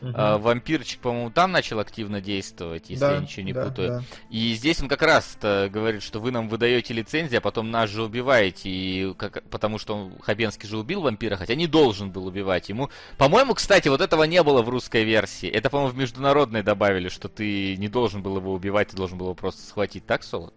Э, 0.00 0.36
вампирчик, 0.38 1.00
по-моему, 1.00 1.30
там 1.30 1.52
начал 1.52 1.78
активно 1.80 2.20
действовать, 2.20 2.88
если 2.88 3.00
Да, 3.00 3.14
я 3.14 3.20
ничего 3.20 3.44
не 3.44 3.52
да, 3.52 3.66
путаю. 3.66 3.88
да. 3.88 4.02
И 4.30 4.54
здесь 4.54 4.80
он 4.80 4.88
как 4.88 5.02
раз 5.02 5.36
говорит, 5.40 6.02
что 6.02 6.20
вы 6.20 6.30
нам 6.30 6.48
выдаете 6.48 6.94
лицензии, 6.94 7.36
а 7.36 7.40
потом 7.40 7.70
нас 7.70 7.90
же 7.90 8.02
убиваете, 8.02 8.68
и 8.70 9.14
как, 9.14 9.42
потому 9.50 9.78
что 9.78 9.96
он, 9.96 10.18
Хабенский 10.20 10.68
же 10.68 10.78
убил 10.78 11.00
вампира, 11.00 11.36
хотя 11.36 11.54
не 11.54 11.66
должен 11.66 12.10
был 12.10 12.26
убивать 12.26 12.68
ему. 12.68 12.90
По-моему, 13.16 13.54
кстати, 13.54 13.88
вот 13.88 14.00
этого 14.00 14.24
не 14.24 14.42
было 14.42 14.62
в 14.62 14.68
русской 14.68 15.04
версии. 15.04 15.48
Это, 15.48 15.70
по-моему, 15.70 15.92
в 15.92 15.96
международной 15.98 16.62
добавили, 16.62 17.08
что 17.08 17.28
ты 17.28 17.76
не 17.76 17.88
должен 17.88 18.22
был 18.22 18.36
его 18.36 18.52
убивать, 18.52 18.88
ты 18.88 18.96
должен 18.96 19.18
был 19.18 19.26
его 19.26 19.34
просто 19.34 19.62
схватить, 19.62 20.06
так, 20.06 20.22
Солод? 20.22 20.54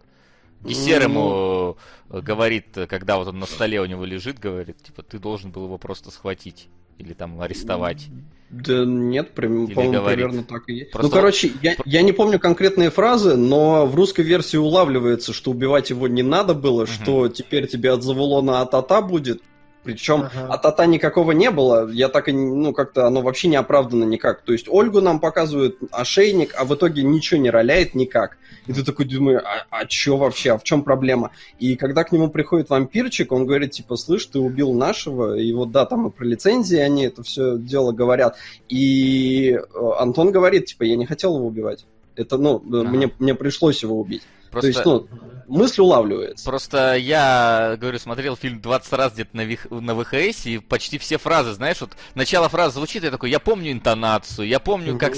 Гессер 0.63 1.01
ему 1.01 1.77
э, 2.09 2.21
говорит, 2.21 2.77
когда 2.87 3.17
вот 3.17 3.27
он 3.27 3.39
на 3.39 3.47
столе 3.47 3.81
у 3.81 3.85
него 3.85 4.05
лежит, 4.05 4.37
говорит, 4.37 4.83
типа, 4.83 5.01
ты 5.01 5.17
должен 5.17 5.51
был 5.51 5.65
его 5.65 5.79
просто 5.79 6.11
схватить 6.11 6.67
или 6.99 7.13
там 7.13 7.41
арестовать. 7.41 8.09
Да 8.51 8.83
нет, 8.85 9.31
прям, 9.31 9.67
по-моему, 9.67 9.93
примерно 10.05 10.43
так 10.43 10.63
и 10.67 10.73
есть. 10.73 10.91
Просто- 10.91 11.07
Ну, 11.09 11.13
короче, 11.15 11.51
я, 11.61 11.75
я 11.85 12.01
не 12.01 12.11
помню 12.11 12.37
конкретные 12.37 12.89
фразы, 12.89 13.37
но 13.37 13.85
в 13.85 13.95
русской 13.95 14.21
версии 14.21 14.57
улавливается, 14.57 15.31
что 15.31 15.51
убивать 15.51 15.89
его 15.89 16.07
не 16.09 16.21
надо 16.21 16.53
было, 16.53 16.85
что 16.85 17.29
теперь 17.29 17.67
тебе 17.67 17.91
от 17.91 18.03
Завулона 18.03 18.61
Атата 18.61 19.01
будет. 19.01 19.41
Причем 19.83 20.29
Ага. 20.33 20.53
Атата 20.53 20.85
никакого 20.85 21.31
не 21.31 21.49
было, 21.49 21.89
я 21.89 22.07
так 22.07 22.29
и, 22.29 22.31
ну, 22.33 22.71
как-то 22.71 23.07
оно 23.07 23.21
вообще 23.21 23.47
не 23.47 23.55
оправдано 23.55 24.03
никак. 24.03 24.41
То 24.41 24.53
есть 24.53 24.67
Ольгу 24.69 25.01
нам 25.01 25.19
показывают 25.19 25.77
ошейник, 25.91 26.53
а 26.55 26.65
в 26.65 26.75
итоге 26.75 27.03
ничего 27.03 27.39
не 27.39 27.49
роляет 27.49 27.95
никак. 27.95 28.37
И 28.67 28.73
ты 28.73 28.83
такой 28.83 29.05
думаешь, 29.05 29.41
а, 29.43 29.65
а 29.71 29.85
чё 29.87 30.17
вообще, 30.17 30.51
а 30.51 30.57
в 30.59 30.63
чем 30.63 30.83
проблема? 30.83 31.31
И 31.57 31.75
когда 31.75 32.03
к 32.03 32.11
нему 32.11 32.29
приходит 32.29 32.69
вампирчик, 32.69 33.31
он 33.31 33.45
говорит, 33.47 33.71
типа, 33.71 33.95
слышь, 33.95 34.27
ты 34.27 34.39
убил 34.39 34.73
нашего, 34.73 35.35
и 35.35 35.51
вот 35.51 35.71
да, 35.71 35.85
там 35.85 36.07
и 36.07 36.11
про 36.11 36.25
лицензии 36.25 36.77
они 36.77 37.05
это 37.05 37.23
все 37.23 37.57
дело 37.57 37.91
говорят. 37.91 38.37
И 38.69 39.51
э, 39.53 39.91
Антон 39.97 40.31
говорит, 40.31 40.65
типа, 40.65 40.83
я 40.83 40.95
не 40.95 41.07
хотел 41.07 41.35
его 41.37 41.47
убивать. 41.47 41.85
Это, 42.15 42.37
ну, 42.37 42.57
Ага. 42.57 42.87
мне, 42.89 43.11
мне 43.17 43.33
пришлось 43.33 43.81
его 43.81 43.99
убить. 43.99 44.21
Просто... 44.51 44.71
То 44.71 44.77
есть, 44.77 44.85
ну, 44.85 45.07
мысль 45.51 45.81
улавливается. 45.81 46.45
Просто 46.45 46.95
я, 46.95 47.75
говорю, 47.79 47.99
смотрел 47.99 48.35
фильм 48.35 48.61
20 48.61 48.93
раз 48.93 49.13
где-то 49.13 49.35
на, 49.35 49.41
вих... 49.41 49.69
на 49.69 49.95
ВХС, 49.95 50.45
и 50.45 50.59
почти 50.59 50.97
все 50.97 51.17
фразы, 51.17 51.53
знаешь, 51.53 51.81
вот 51.81 51.91
начало 52.15 52.49
фразы 52.49 52.75
звучит, 52.75 53.03
я 53.03 53.11
такой, 53.11 53.29
я 53.29 53.39
помню 53.39 53.71
интонацию, 53.71 54.47
я 54.47 54.59
помню, 54.59 54.97
как 54.97 55.13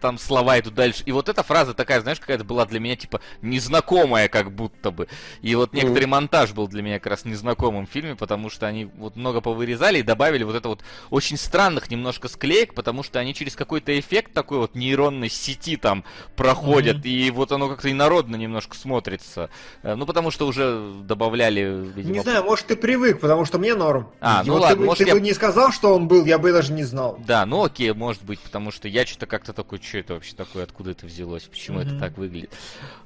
там 0.00 0.18
слова 0.18 0.58
идут 0.58 0.74
дальше. 0.74 1.02
И 1.06 1.12
вот 1.12 1.28
эта 1.28 1.42
фраза 1.42 1.74
такая, 1.74 2.00
знаешь, 2.00 2.20
какая-то 2.20 2.44
была 2.44 2.66
для 2.66 2.80
меня, 2.80 2.96
типа, 2.96 3.20
незнакомая 3.42 4.28
как 4.28 4.52
будто 4.52 4.90
бы. 4.90 5.08
И 5.42 5.54
вот 5.54 5.72
некоторый 5.72 6.06
монтаж 6.06 6.52
был 6.52 6.66
для 6.66 6.82
меня 6.82 6.98
как 6.98 7.10
раз 7.10 7.24
незнакомым 7.24 7.86
в 7.86 7.90
фильме, 7.90 8.16
потому 8.16 8.50
что 8.50 8.66
они 8.66 8.86
вот 8.86 9.16
много 9.16 9.40
повырезали 9.40 9.98
и 9.98 10.02
добавили 10.02 10.44
вот 10.44 10.56
это 10.56 10.68
вот 10.68 10.82
очень 11.10 11.36
странных 11.36 11.90
немножко 11.90 12.28
склеек, 12.28 12.74
потому 12.74 13.02
что 13.02 13.18
они 13.18 13.34
через 13.34 13.54
какой-то 13.54 13.98
эффект 13.98 14.32
такой 14.32 14.58
вот 14.58 14.74
нейронной 14.74 15.28
сети 15.28 15.76
там 15.76 16.04
проходят, 16.36 17.04
и 17.04 17.30
вот 17.30 17.52
оно 17.52 17.68
как-то 17.68 17.90
инородно 17.90 18.36
немножко 18.36 18.73
смотрится. 18.74 19.50
Э, 19.82 19.94
ну, 19.94 20.06
потому 20.06 20.30
что 20.30 20.46
уже 20.46 20.92
добавляли, 21.04 21.92
видимо... 21.94 22.14
Не 22.14 22.20
знаю, 22.20 22.44
может, 22.44 22.66
ты 22.66 22.76
привык, 22.76 23.20
потому 23.20 23.44
что 23.44 23.58
мне 23.58 23.74
норм. 23.74 24.10
А, 24.20 24.42
ну 24.44 24.54
вот 24.54 24.62
ладно, 24.62 24.76
ты, 24.76 24.84
может, 24.84 25.02
ты 25.02 25.08
я... 25.08 25.14
бы 25.14 25.20
не 25.20 25.32
сказал, 25.32 25.72
что 25.72 25.94
он 25.94 26.08
был, 26.08 26.24
я 26.24 26.38
бы 26.38 26.52
даже 26.52 26.72
не 26.72 26.84
знал. 26.84 27.18
Да, 27.26 27.46
ну 27.46 27.64
окей, 27.64 27.92
может 27.92 28.22
быть, 28.24 28.40
потому 28.40 28.70
что 28.70 28.88
я 28.88 29.06
что-то 29.06 29.26
как-то 29.26 29.52
такой, 29.52 29.80
что 29.82 29.98
это 29.98 30.14
вообще 30.14 30.34
такое, 30.34 30.64
откуда 30.64 30.92
это 30.92 31.06
взялось, 31.06 31.44
почему 31.44 31.80
mm-hmm. 31.80 31.86
это 31.86 31.98
так 31.98 32.18
выглядит. 32.18 32.52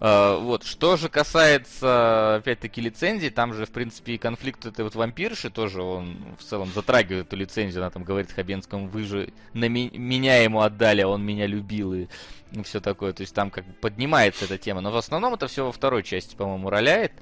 А, 0.01 0.39
вот, 0.39 0.65
что 0.65 0.97
же 0.97 1.09
касается, 1.09 2.37
опять-таки, 2.37 2.81
лицензии, 2.81 3.29
там 3.29 3.55
же, 3.55 3.67
в 3.67 3.71
принципе, 3.71 4.15
и 4.15 4.19
конфликт 4.19 4.67
этой 4.67 4.85
вот 4.85 4.95
вампирши 4.95 5.51
тоже, 5.51 5.83
он 5.83 6.17
в 6.39 6.45
целом 6.45 6.71
затрагивает 6.75 7.27
эту 7.27 7.37
лицензию, 7.37 7.83
она 7.83 7.91
там 7.91 8.05
говорит 8.05 8.33
Хабенскому, 8.33 8.89
вы 8.89 9.05
же 9.05 9.33
на 9.53 9.69
ми- 9.69 9.91
меня 9.93 10.43
ему 10.43 10.61
отдали, 10.61 11.03
а 11.03 11.09
он 11.09 11.25
меня 11.25 11.47
любил, 11.47 11.95
и 11.95 12.07
и 12.53 12.63
все 12.63 12.81
такое. 12.81 13.13
То 13.13 13.23
есть 13.23 13.35
там 13.35 13.51
как 13.51 13.67
бы 13.67 13.73
поднимается 13.75 14.45
эта 14.45 14.59
тема. 14.59 14.81
Но 14.81 14.91
в 14.91 14.97
основном 14.97 15.35
это 15.35 15.47
все 15.47 15.65
во 15.65 15.73
второй 15.73 16.03
части, 16.03 16.35
по-моему, 16.37 16.71
роляет. 16.71 17.13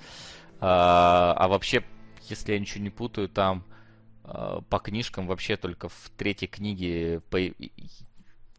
А, 0.61 1.35
а 1.37 1.49
вообще, 1.49 1.85
если 2.29 2.53
я 2.53 2.59
ничего 2.59 2.83
не 2.83 2.91
путаю, 2.91 3.29
там 3.29 3.65
а, 4.25 4.61
по 4.63 4.79
книжкам 4.79 5.27
вообще 5.27 5.57
только 5.57 5.89
в 5.89 6.11
третьей 6.17 6.49
книге 6.49 7.21
по 7.31 7.39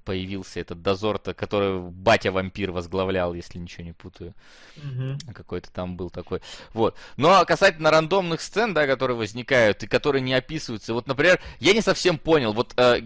появился 0.08 0.62
этот 0.62 0.82
дозор-то, 0.82 1.34
который 1.34 1.82
батя-вампир 1.82 2.72
возглавлял, 2.72 3.34
если 3.34 3.60
ничего 3.60 3.84
не 3.84 3.92
путаю. 3.92 4.34
Mm-hmm. 4.78 5.34
Какой-то 5.34 5.70
там 5.70 5.98
был 5.98 6.10
такой. 6.10 6.40
Вот. 6.72 6.96
Но 7.18 7.28
ну, 7.28 7.34
а 7.34 7.44
касательно 7.44 7.92
рандомных 7.92 8.40
сцен, 8.40 8.74
да, 8.74 8.88
которые 8.88 9.18
возникают 9.18 9.84
и 9.84 9.88
которые 9.88 10.22
не 10.22 10.34
описываются. 10.34 10.94
Вот, 10.94 11.08
например, 11.08 11.42
я 11.60 11.74
не 11.74 11.82
совсем 11.82 12.18
понял. 12.18 12.54
Вот 12.54 12.74
э, 12.78 13.02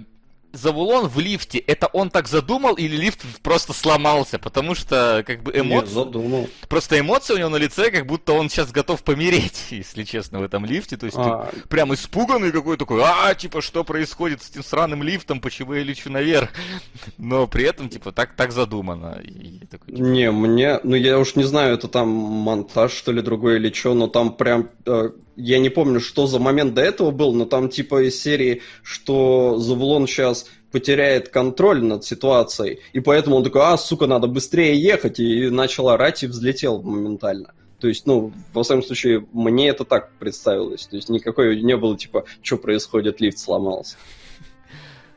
Завулон 0.53 1.07
в 1.07 1.19
лифте, 1.19 1.59
это 1.59 1.87
он 1.87 2.09
так 2.09 2.27
задумал 2.27 2.75
или 2.75 2.95
лифт 2.95 3.21
просто 3.41 3.73
сломался? 3.73 4.39
Потому 4.39 4.75
что, 4.75 5.23
как 5.25 5.43
бы, 5.43 5.51
эмоции... 5.55 5.93
задумал. 5.93 6.49
Просто 6.67 6.99
эмоции 6.99 7.33
у 7.33 7.37
него 7.37 7.49
на 7.49 7.57
лице, 7.57 7.91
как 7.91 8.05
будто 8.05 8.33
он 8.33 8.49
сейчас 8.49 8.71
готов 8.71 9.03
помереть, 9.03 9.67
если 9.69 10.03
честно, 10.03 10.39
в 10.39 10.43
этом 10.43 10.65
лифте. 10.65 10.97
То 10.97 11.05
есть 11.05 11.17
а... 11.17 11.49
ты 11.51 11.61
прям 11.67 11.93
испуганный 11.93 12.51
какой 12.51 12.77
такой, 12.77 13.01
а, 13.03 13.33
типа, 13.33 13.61
что 13.61 13.83
происходит 13.83 14.43
с 14.43 14.49
этим 14.49 14.63
сраным 14.63 15.03
лифтом, 15.03 15.39
почему 15.39 15.73
я 15.73 15.83
лечу 15.83 16.09
наверх? 16.09 16.49
Но 17.17 17.47
при 17.47 17.63
этом, 17.65 17.89
типа, 17.89 18.11
так, 18.11 18.35
так 18.35 18.51
задумано. 18.51 19.21
И 19.23 19.65
такой, 19.67 19.95
типа... 19.95 20.05
Не, 20.05 20.31
мне, 20.31 20.79
ну 20.83 20.95
я 20.95 21.19
уж 21.19 21.35
не 21.35 21.43
знаю, 21.43 21.75
это 21.75 21.87
там 21.87 22.09
монтаж, 22.09 22.91
что 22.91 23.11
ли, 23.11 23.21
другой 23.21 23.57
или 23.57 23.71
что, 23.73 23.93
но 23.93 24.07
там 24.07 24.33
прям 24.33 24.69
э, 24.85 25.11
я 25.35 25.59
не 25.59 25.69
помню, 25.69 25.99
что 25.99 26.27
за 26.27 26.39
момент 26.39 26.73
до 26.73 26.81
этого 26.81 27.11
был, 27.11 27.33
но 27.33 27.45
там 27.45 27.69
типа 27.69 28.07
из 28.07 28.21
серии, 28.21 28.61
что 28.83 29.57
Завулон 29.57 30.07
сейчас 30.07 30.47
потеряет 30.71 31.29
контроль 31.29 31.83
над 31.83 32.05
ситуацией, 32.05 32.79
и 32.93 32.99
поэтому 32.99 33.35
он 33.37 33.43
такой, 33.43 33.61
а, 33.61 33.77
сука, 33.77 34.07
надо 34.07 34.27
быстрее 34.27 34.81
ехать, 34.81 35.19
и 35.19 35.49
начал 35.49 35.89
орать 35.89 36.23
и 36.23 36.27
взлетел 36.27 36.81
моментально. 36.81 37.53
То 37.79 37.87
есть, 37.87 38.05
ну, 38.05 38.31
во 38.53 38.61
всяком 38.63 38.83
случае, 38.83 39.25
мне 39.33 39.69
это 39.69 39.85
так 39.85 40.11
представилось. 40.19 40.85
То 40.85 40.95
есть 40.95 41.09
никакой 41.09 41.59
не 41.61 41.75
было, 41.75 41.97
типа, 41.97 42.25
что 42.43 42.57
происходит, 42.57 43.19
лифт 43.19 43.39
сломался. 43.39 43.97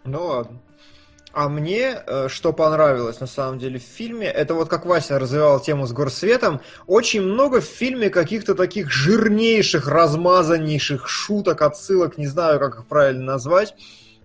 Ну. 0.04 0.46
А 1.34 1.48
мне 1.48 2.00
э, 2.06 2.28
что 2.28 2.52
понравилось 2.52 3.18
на 3.18 3.26
самом 3.26 3.58
деле 3.58 3.80
в 3.80 3.82
фильме, 3.82 4.28
это 4.28 4.54
вот 4.54 4.68
как 4.68 4.86
Вася 4.86 5.18
развивал 5.18 5.58
тему 5.58 5.84
с 5.84 5.92
горсветом, 5.92 6.60
очень 6.86 7.22
много 7.22 7.60
в 7.60 7.64
фильме 7.64 8.08
каких-то 8.08 8.54
таких 8.54 8.92
жирнейших, 8.92 9.88
размазаннейших 9.88 11.08
шуток, 11.08 11.62
отсылок, 11.62 12.18
не 12.18 12.28
знаю, 12.28 12.60
как 12.60 12.78
их 12.78 12.86
правильно 12.86 13.24
назвать 13.24 13.74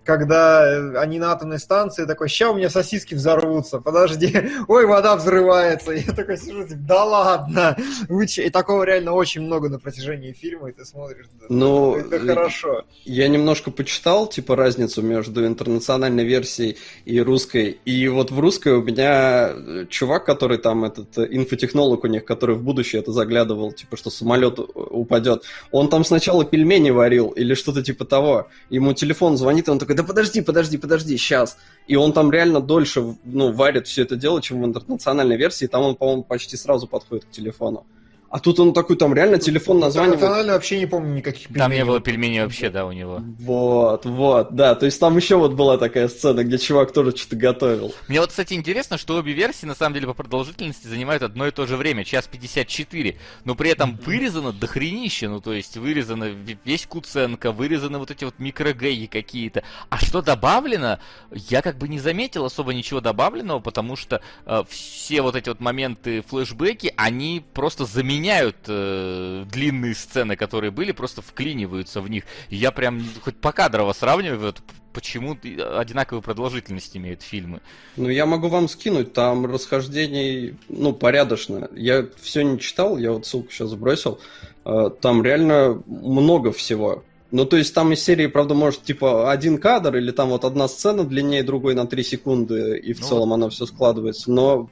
когда 0.04 0.64
э, 0.64 0.96
они 0.96 1.18
на 1.18 1.32
атомной 1.32 1.58
станции, 1.58 2.04
такой, 2.04 2.28
ща 2.28 2.50
у 2.50 2.54
меня 2.54 2.70
сосиски 2.70 3.14
взорвутся, 3.14 3.80
подожди, 3.80 4.34
ой, 4.68 4.86
вода 4.86 5.16
взрывается. 5.16 5.92
Я 5.92 6.12
такой 6.12 6.36
сижу, 6.36 6.64
типа, 6.64 6.80
да 6.80 7.04
ладно. 7.04 7.76
И 8.36 8.50
такого 8.50 8.84
реально 8.84 9.12
очень 9.12 9.42
много 9.42 9.68
на 9.68 9.78
протяжении 9.78 10.32
фильма, 10.32 10.70
и 10.70 10.72
ты 10.72 10.84
смотришь, 10.84 11.26
ну, 11.48 11.96
это 11.96 12.18
хорошо. 12.18 12.84
Я 13.04 13.28
немножко 13.28 13.70
почитал, 13.70 14.26
типа, 14.26 14.56
разницу 14.56 15.02
между 15.02 15.46
интернациональной 15.46 16.24
версией 16.24 16.76
и 17.04 17.20
русской, 17.20 17.78
и 17.84 18.08
вот 18.08 18.30
в 18.30 18.38
русской 18.38 18.72
у 18.72 18.82
меня 18.82 19.50
э, 19.50 19.86
чувак, 19.88 20.24
который 20.24 20.58
там, 20.58 20.84
этот 20.84 21.16
э, 21.18 21.28
инфотехнолог 21.30 22.04
у 22.04 22.06
них, 22.06 22.24
который 22.24 22.56
в 22.56 22.62
будущее 22.62 23.02
это 23.02 23.12
заглядывал, 23.12 23.72
типа, 23.72 23.96
что 23.96 24.10
самолет 24.10 24.58
упадет, 24.58 25.42
он 25.70 25.88
там 25.88 26.04
сначала 26.04 26.44
пельмени 26.44 26.90
варил 26.90 27.28
или 27.30 27.54
что-то 27.54 27.82
типа 27.82 28.04
того. 28.04 28.48
Ему 28.70 28.92
телефон 28.92 29.36
звонит, 29.36 29.68
и 29.68 29.70
он 29.70 29.78
такой, 29.78 29.89
такой, 29.94 29.96
да 29.96 30.08
подожди, 30.08 30.40
подожди, 30.40 30.78
подожди, 30.78 31.16
сейчас. 31.16 31.56
И 31.86 31.96
он 31.96 32.12
там 32.12 32.30
реально 32.30 32.60
дольше 32.60 33.16
ну, 33.24 33.52
варит 33.52 33.86
все 33.86 34.02
это 34.02 34.16
дело, 34.16 34.40
чем 34.40 34.62
в 34.62 34.64
интернациональной 34.64 35.36
версии. 35.36 35.66
Там 35.66 35.82
он, 35.82 35.96
по-моему, 35.96 36.22
почти 36.22 36.56
сразу 36.56 36.86
подходит 36.86 37.24
к 37.24 37.30
телефону. 37.30 37.86
А 38.30 38.38
тут 38.38 38.60
он 38.60 38.72
такой, 38.72 38.94
там 38.94 39.12
реально 39.12 39.38
телефон 39.38 39.80
название... 39.80 40.14
Национально 40.14 40.52
вообще 40.52 40.78
не 40.78 40.86
помню 40.86 41.14
никаких 41.16 41.48
пельменей. 41.48 41.62
Там 41.62 41.72
не 41.72 41.84
было 41.84 42.00
пельменей 42.00 42.42
вообще, 42.42 42.70
да, 42.70 42.86
у 42.86 42.92
него. 42.92 43.20
Вот, 43.40 44.06
вот, 44.06 44.54
да. 44.54 44.76
То 44.76 44.86
есть 44.86 45.00
там 45.00 45.16
еще 45.16 45.34
вот 45.34 45.54
была 45.54 45.78
такая 45.78 46.06
сцена, 46.06 46.44
где 46.44 46.56
чувак 46.56 46.92
тоже 46.92 47.16
что-то 47.16 47.34
готовил. 47.34 47.92
Мне 48.06 48.20
вот, 48.20 48.30
кстати, 48.30 48.54
интересно, 48.54 48.98
что 48.98 49.16
обе 49.16 49.32
версии, 49.32 49.66
на 49.66 49.74
самом 49.74 49.94
деле, 49.94 50.06
по 50.06 50.14
продолжительности 50.14 50.86
занимают 50.86 51.24
одно 51.24 51.48
и 51.48 51.50
то 51.50 51.66
же 51.66 51.76
время, 51.76 52.04
час 52.04 52.28
54. 52.28 53.18
Но 53.44 53.56
при 53.56 53.70
этом 53.70 53.98
вырезано 54.06 54.52
дохренище, 54.52 55.28
ну, 55.28 55.40
то 55.40 55.52
есть 55.52 55.76
вырезано 55.76 56.30
весь 56.64 56.86
Куценко, 56.86 57.50
вырезаны 57.50 57.98
вот 57.98 58.12
эти 58.12 58.22
вот 58.22 58.34
микрогеи 58.38 59.06
какие-то. 59.06 59.64
А 59.88 59.98
что 59.98 60.22
добавлено, 60.22 61.00
я 61.32 61.62
как 61.62 61.78
бы 61.78 61.88
не 61.88 61.98
заметил 61.98 62.44
особо 62.44 62.74
ничего 62.74 63.00
добавленного, 63.00 63.58
потому 63.58 63.96
что 63.96 64.20
э, 64.46 64.62
все 64.68 65.20
вот 65.20 65.34
эти 65.34 65.48
вот 65.48 65.58
моменты 65.58 66.22
флешбеки, 66.22 66.94
они 66.96 67.44
просто 67.54 67.86
заменяют 67.86 68.19
меняют 68.20 68.56
э, 68.68 69.44
длинные 69.50 69.94
сцены, 69.94 70.36
которые 70.36 70.70
были, 70.70 70.92
просто 70.92 71.22
вклиниваются 71.22 72.00
в 72.00 72.10
них. 72.10 72.24
И 72.50 72.56
я 72.56 72.70
прям 72.70 73.02
хоть 73.22 73.36
покадрово 73.36 73.92
сравниваю, 73.92 74.40
вот, 74.40 74.62
почему 74.92 75.36
одинаковую 75.76 76.22
продолжительность 76.22 76.96
имеют 76.96 77.22
фильмы. 77.22 77.60
Ну, 77.96 78.08
я 78.08 78.26
могу 78.26 78.48
вам 78.48 78.68
скинуть, 78.68 79.12
там 79.12 79.46
расхождений, 79.46 80.56
ну, 80.68 80.92
порядочно. 80.92 81.68
Я 81.74 82.06
все 82.20 82.42
не 82.42 82.58
читал, 82.58 82.98
я 82.98 83.12
вот 83.12 83.26
ссылку 83.26 83.50
сейчас 83.50 83.70
сбросил. 83.70 84.20
Э, 84.64 84.90
там 85.00 85.22
реально 85.22 85.82
много 85.86 86.52
всего. 86.52 87.02
Ну, 87.30 87.46
то 87.46 87.56
есть 87.56 87.74
там 87.74 87.92
из 87.92 88.02
серии, 88.02 88.26
правда, 88.26 88.54
может, 88.54 88.82
типа, 88.82 89.30
один 89.30 89.58
кадр, 89.58 89.96
или 89.96 90.10
там 90.10 90.30
вот 90.30 90.44
одна 90.44 90.68
сцена 90.68 91.04
длиннее 91.04 91.44
другой 91.44 91.74
на 91.74 91.86
3 91.86 92.02
секунды, 92.02 92.76
и 92.78 92.92
в 92.92 93.00
ну, 93.00 93.06
целом 93.06 93.32
она 93.32 93.48
все 93.48 93.66
складывается. 93.66 94.30
Но 94.30 94.68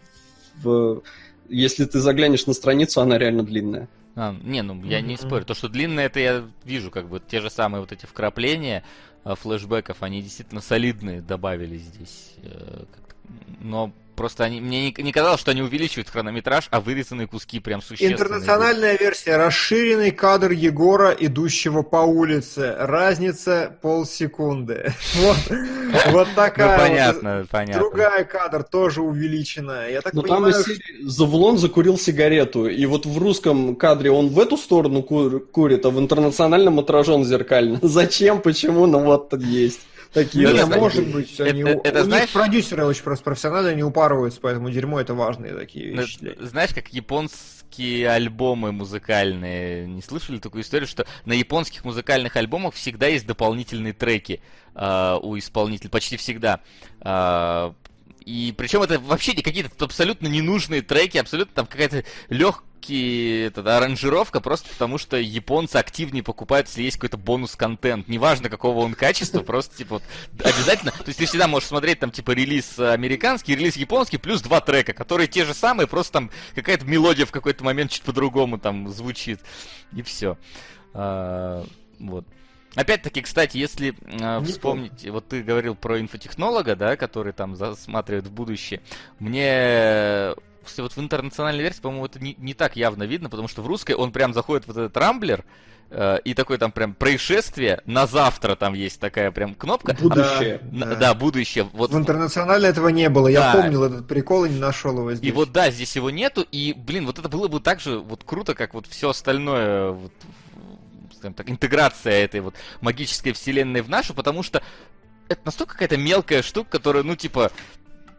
в 0.62 1.02
если 1.48 1.84
ты 1.84 2.00
заглянешь 2.00 2.46
на 2.46 2.54
страницу, 2.54 3.00
она 3.00 3.18
реально 3.18 3.42
длинная. 3.42 3.88
А, 4.14 4.34
не, 4.42 4.62
ну 4.62 4.82
я 4.84 5.00
не 5.00 5.16
спорю. 5.16 5.44
То, 5.44 5.54
что 5.54 5.68
длинное, 5.68 6.06
это 6.06 6.20
я 6.20 6.44
вижу, 6.64 6.90
как 6.90 7.08
бы 7.08 7.20
те 7.20 7.40
же 7.40 7.50
самые 7.50 7.80
вот 7.80 7.92
эти 7.92 8.06
вкрапления 8.06 8.84
а, 9.24 9.34
флешбеков, 9.36 10.02
они 10.02 10.22
действительно 10.22 10.60
солидные 10.60 11.20
добавили 11.20 11.76
здесь. 11.78 12.34
Э, 12.42 12.84
но 13.60 13.92
Просто 14.18 14.42
они, 14.42 14.60
мне 14.60 14.90
не, 14.90 15.02
не 15.04 15.12
казалось, 15.12 15.40
что 15.40 15.52
они 15.52 15.62
увеличивают 15.62 16.08
хронометраж, 16.08 16.66
а 16.72 16.80
вырезанные 16.80 17.28
куски 17.28 17.60
прям 17.60 17.80
существенные. 17.80 18.14
Интернациональная 18.14 18.98
версия. 18.98 19.36
Расширенный 19.36 20.10
кадр 20.10 20.50
Егора, 20.50 21.12
идущего 21.12 21.82
по 21.82 21.98
улице. 21.98 22.74
Разница 22.78 23.76
полсекунды. 23.80 24.92
Вот, 25.18 25.36
вот 26.12 26.28
такая. 26.34 26.76
Ну, 26.76 26.82
понятно, 26.82 27.46
понятно. 27.50 27.80
Другая 27.80 28.24
кадр 28.24 28.62
тоже 28.62 29.02
увеличенная. 29.02 29.90
Я 29.90 30.00
так 30.00 30.12
Но 30.12 30.22
понимаю, 30.22 30.52
там 30.52 30.62
из 30.62 31.12
Завлон 31.12 31.58
закурил 31.58 31.96
сигарету, 31.96 32.66
и 32.66 32.86
вот 32.86 33.06
в 33.06 33.18
русском 33.18 33.76
кадре 33.76 34.10
он 34.10 34.28
в 34.28 34.38
эту 34.38 34.56
сторону 34.56 35.02
курит, 35.02 35.86
а 35.86 35.90
в 35.90 35.98
интернациональном 35.98 36.78
отражен 36.78 37.24
зеркально. 37.24 37.78
Зачем, 37.82 38.40
почему, 38.40 38.86
ну 38.86 39.04
вот 39.04 39.30
тут 39.30 39.42
есть. 39.42 39.80
Такие 40.12 40.52
не, 40.52 40.64
может 40.64 41.06
быть, 41.08 41.38
они, 41.40 41.60
это, 41.60 41.88
это, 41.88 42.00
у 42.00 42.04
знаешь, 42.04 42.24
них 42.24 42.32
продюсеры 42.32 42.86
очень 42.86 43.02
просто 43.02 43.24
профессиональные, 43.24 43.72
они 43.72 43.82
упарываются, 43.82 44.40
поэтому 44.40 44.70
дерьмо 44.70 45.00
это 45.00 45.14
важные 45.14 45.54
такие 45.54 45.94
вещи. 45.94 46.18
Это, 46.22 46.46
знаешь, 46.46 46.70
как 46.74 46.88
японские 46.88 48.08
альбомы 48.08 48.72
музыкальные, 48.72 49.86
не 49.86 50.00
слышали 50.00 50.38
такую 50.38 50.62
историю, 50.62 50.88
что 50.88 51.06
на 51.26 51.34
японских 51.34 51.84
музыкальных 51.84 52.36
альбомах 52.36 52.74
всегда 52.74 53.06
есть 53.06 53.26
дополнительные 53.26 53.92
треки 53.92 54.40
э, 54.74 55.18
у 55.20 55.36
исполнителя, 55.36 55.90
почти 55.90 56.16
всегда. 56.16 56.60
Э, 58.28 58.30
и 58.30 58.52
причем 58.52 58.82
это 58.82 58.98
вообще 58.98 59.32
не 59.32 59.42
какие-то 59.42 59.84
абсолютно 59.84 60.26
ненужные 60.26 60.82
треки, 60.82 61.18
абсолютно 61.18 61.54
там 61.54 61.66
какая-то 61.66 62.04
легкий 62.28 62.64
этот, 63.46 63.66
аранжировка, 63.66 64.40
просто 64.40 64.68
потому 64.68 64.98
что 64.98 65.16
японцы 65.16 65.76
активнее 65.76 66.22
покупают, 66.22 66.68
если 66.68 66.82
есть 66.82 66.96
какой-то 66.96 67.16
бонус-контент. 67.16 68.06
Неважно, 68.08 68.48
какого 68.48 68.80
он 68.80 68.94
качества, 68.94 69.40
просто 69.40 69.76
типа 69.76 69.94
вот 69.94 70.02
обязательно. 70.44 70.92
То 70.92 71.04
есть 71.06 71.18
ты 71.18 71.26
всегда 71.26 71.48
можешь 71.48 71.68
смотреть 71.68 72.00
там 72.00 72.10
типа 72.10 72.32
релиз 72.32 72.78
американский, 72.78 73.56
релиз 73.56 73.76
японский, 73.76 74.18
плюс 74.18 74.42
два 74.42 74.60
трека, 74.60 74.92
которые 74.92 75.26
те 75.26 75.44
же 75.44 75.54
самые, 75.54 75.86
просто 75.86 76.12
там 76.12 76.30
какая-то 76.54 76.84
мелодия 76.84 77.26
в 77.26 77.32
какой-то 77.32 77.64
момент 77.64 77.90
чуть 77.90 78.02
по-другому 78.02 78.58
там 78.58 78.88
звучит. 78.88 79.40
И 79.94 80.02
все. 80.02 80.36
А, 80.92 81.64
вот. 81.98 82.26
Опять-таки, 82.78 83.22
кстати, 83.22 83.56
если 83.56 83.92
э, 84.06 84.40
вспомнить, 84.44 85.04
вот 85.10 85.26
ты 85.26 85.42
говорил 85.42 85.74
про 85.74 85.98
инфотехнолога, 85.98 86.76
да, 86.76 86.96
который 86.96 87.32
там 87.32 87.56
засматривает 87.56 88.28
в 88.28 88.30
будущее, 88.30 88.82
мне 89.18 90.32
вот 90.76 90.92
в 90.92 90.98
интернациональной 91.00 91.64
версии, 91.64 91.80
по-моему, 91.80 92.06
это 92.06 92.20
не, 92.20 92.36
не 92.38 92.54
так 92.54 92.76
явно 92.76 93.02
видно, 93.02 93.28
потому 93.28 93.48
что 93.48 93.62
в 93.62 93.66
русской 93.66 93.96
он 93.96 94.12
прям 94.12 94.32
заходит 94.32 94.66
в 94.66 94.68
вот 94.68 94.76
этот 94.76 94.96
рамблер, 94.96 95.44
э, 95.90 96.18
и 96.24 96.34
такой 96.34 96.56
там 96.58 96.70
прям 96.70 96.94
происшествие, 96.94 97.82
на 97.84 98.06
завтра 98.06 98.54
там 98.54 98.74
есть 98.74 99.00
такая 99.00 99.32
прям 99.32 99.56
кнопка. 99.56 99.96
Будущее. 100.00 100.60
А, 100.62 100.86
да. 100.86 100.94
да, 100.94 101.14
будущее. 101.14 101.68
Вот. 101.72 101.90
В 101.90 101.98
интернациональной 101.98 102.68
этого 102.68 102.90
не 102.90 103.08
было, 103.08 103.26
я 103.26 103.52
да. 103.52 103.60
помнил 103.60 103.82
этот 103.82 104.06
прикол 104.06 104.44
и 104.44 104.50
не 104.50 104.60
нашел 104.60 104.96
его 104.96 105.12
здесь. 105.14 105.28
И 105.28 105.32
вот 105.32 105.50
да, 105.50 105.72
здесь 105.72 105.96
его 105.96 106.10
нету, 106.10 106.46
и, 106.52 106.74
блин, 106.76 107.06
вот 107.06 107.18
это 107.18 107.28
было 107.28 107.48
бы 107.48 107.58
так 107.58 107.80
же 107.80 107.98
вот 107.98 108.22
круто, 108.22 108.54
как 108.54 108.74
вот 108.74 108.86
все 108.86 109.10
остальное 109.10 109.90
вот, 109.90 110.12
скажем 111.18 111.34
так, 111.34 111.50
интеграция 111.50 112.24
этой 112.24 112.40
вот 112.40 112.54
магической 112.80 113.32
вселенной 113.32 113.82
в 113.82 113.88
нашу, 113.88 114.14
потому 114.14 114.42
что 114.42 114.62
это 115.28 115.40
настолько 115.44 115.74
какая-то 115.74 115.96
мелкая 115.96 116.42
штука, 116.42 116.70
которая, 116.70 117.02
ну, 117.02 117.16
типа, 117.16 117.52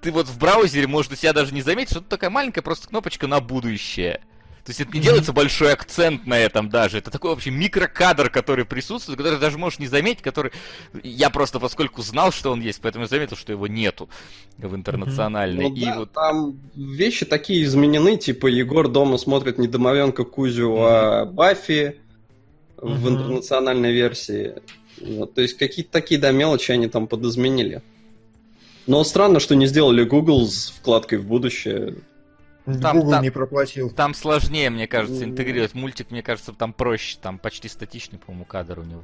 ты 0.02 0.12
вот 0.12 0.28
в 0.28 0.38
браузере 0.38 0.88
можешь 0.88 1.10
для 1.10 1.18
себя 1.18 1.34
даже 1.34 1.54
не 1.54 1.62
заметить, 1.62 1.91
что 1.91 2.00
это 2.00 2.10
такая 2.10 2.30
маленькая 2.30 2.62
просто 2.62 2.88
кнопочка 2.88 3.28
на 3.28 3.39
будущее. 3.39 4.22
То 4.66 4.72
есть 4.72 4.82
это 4.82 4.91
не 4.91 5.00
делается 5.00 5.34
большой 5.34 5.74
акцент 5.74 6.28
на 6.28 6.38
этом 6.38 6.70
даже. 6.70 7.00
Это 7.00 7.10
такой 7.10 7.32
вообще 7.32 7.50
микрокадр, 7.50 8.30
который 8.30 8.66
присутствует, 8.66 9.18
который 9.18 9.39
даже 9.39 9.58
можешь 9.58 9.80
не 9.80 9.88
заметить, 9.88 10.22
который... 10.22 10.52
Я 11.02 11.32
просто 11.32 11.60
поскольку 11.60 12.04
знал, 12.04 12.32
что 12.32 12.52
он 12.52 12.62
есть, 12.62 12.80
поэтому 12.80 13.06
я 13.06 13.08
заметил, 13.08 13.36
что 13.36 13.52
его 13.52 13.66
нету 13.66 14.10
в 14.58 14.76
интернациональной. 14.76 15.70
Ну, 15.70 15.76
и 15.76 15.86
да, 15.86 15.97
вот... 15.97 16.12
там 16.12 16.60
вещи 16.76 17.26
такие 17.26 17.64
изменены, 17.64 18.18
типа 18.18 18.45
Егор 18.45 18.88
дома 18.89 19.18
смотрит 19.18 19.58
не 19.58 19.68
домовенка 19.68 20.24
Кузю, 20.24 20.78
а 20.82 21.26
Баффи 21.26 21.95
в 22.82 23.10
интернациональной 23.10 23.92
версии. 23.92 24.56
Вот, 25.02 25.34
то 25.34 25.42
есть 25.42 25.58
какие-то 25.58 25.92
такие, 25.92 26.20
да, 26.20 26.32
мелочи 26.32 26.72
они 26.72 26.88
там 26.88 27.08
подизменили. 27.08 27.82
Но 28.88 29.04
странно, 29.04 29.40
что 29.40 29.56
не 29.56 29.68
сделали 29.68 30.04
Google 30.04 30.48
с 30.48 30.70
вкладкой 30.70 31.20
в 31.20 31.28
будущее. 31.28 31.96
Там, 32.66 32.98
Google 32.98 33.12
там, 33.12 33.24
не 33.24 33.30
проплатил. 33.30 33.90
Там 33.90 34.14
сложнее, 34.14 34.70
мне 34.70 34.88
кажется, 34.88 35.24
интегрировать. 35.24 35.74
Мультик, 35.74 36.12
мне 36.12 36.22
кажется, 36.22 36.54
там 36.54 36.74
проще. 36.74 37.18
Там 37.22 37.40
почти 37.40 37.68
статичный, 37.68 38.20
по-моему, 38.20 38.46
кадр 38.46 38.80
у 38.80 38.84
него 38.84 39.04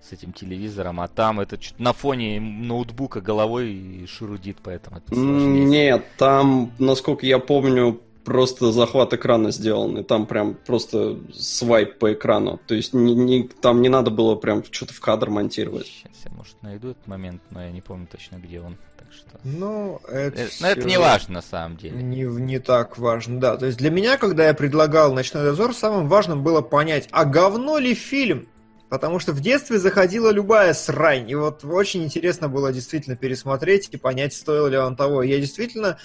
с 0.00 0.12
этим 0.12 0.32
телевизором. 0.32 1.00
А 1.00 1.08
там 1.08 1.40
это 1.40 1.58
на 1.78 1.92
фоне 1.92 2.40
ноутбука 2.40 3.20
головой 3.20 4.06
шурудит, 4.08 4.58
поэтому 4.62 4.98
это 4.98 5.14
сложнее. 5.14 5.64
Нет, 5.64 6.04
там, 6.16 6.72
насколько 6.78 7.26
я 7.26 7.38
помню, 7.38 8.00
просто 8.24 8.72
захват 8.72 9.12
экрана 9.12 9.50
сделан, 9.50 9.98
и 9.98 10.02
там 10.02 10.26
прям 10.26 10.54
просто 10.54 11.18
свайп 11.34 11.98
по 11.98 12.12
экрану. 12.12 12.60
То 12.66 12.74
есть 12.74 12.94
не, 12.94 13.14
не, 13.14 13.48
там 13.60 13.82
не 13.82 13.88
надо 13.88 14.10
было 14.10 14.34
прям 14.34 14.64
что-то 14.70 14.94
в 14.94 15.00
кадр 15.00 15.30
монтировать. 15.30 15.86
Сейчас 15.86 16.16
я, 16.24 16.30
может, 16.32 16.62
найду 16.62 16.90
этот 16.90 17.06
момент, 17.06 17.42
но 17.50 17.62
я 17.62 17.70
не 17.70 17.80
помню 17.80 18.06
точно, 18.10 18.36
где 18.36 18.60
он. 18.60 18.76
Так 18.96 19.12
что... 19.12 19.40
Ну, 19.44 20.00
это, 20.08 20.42
это, 20.42 20.52
но 20.60 20.68
это 20.68 20.86
не 20.86 20.98
важно, 20.98 21.34
на 21.34 21.42
самом 21.42 21.76
деле. 21.76 22.02
Не, 22.02 22.22
не 22.22 22.58
так 22.58 22.98
важно, 22.98 23.40
да. 23.40 23.56
То 23.56 23.66
есть 23.66 23.78
для 23.78 23.90
меня, 23.90 24.16
когда 24.16 24.46
я 24.46 24.54
предлагал 24.54 25.12
«Ночной 25.12 25.42
дозор», 25.42 25.74
самым 25.74 26.08
важным 26.08 26.42
было 26.42 26.60
понять, 26.60 27.08
а 27.10 27.24
говно 27.24 27.78
ли 27.78 27.94
фильм? 27.94 28.48
Потому 28.88 29.20
что 29.20 29.32
в 29.32 29.40
детстве 29.40 29.78
заходила 29.78 30.30
любая 30.30 30.74
срань. 30.74 31.30
И 31.30 31.34
вот 31.34 31.64
очень 31.64 32.04
интересно 32.04 32.50
было 32.50 32.74
действительно 32.74 33.16
пересмотреть 33.16 33.88
и 33.90 33.96
понять, 33.96 34.34
стоил 34.34 34.66
ли 34.66 34.76
он 34.76 34.96
того. 34.96 35.22
Я 35.22 35.38
действительно 35.40 35.98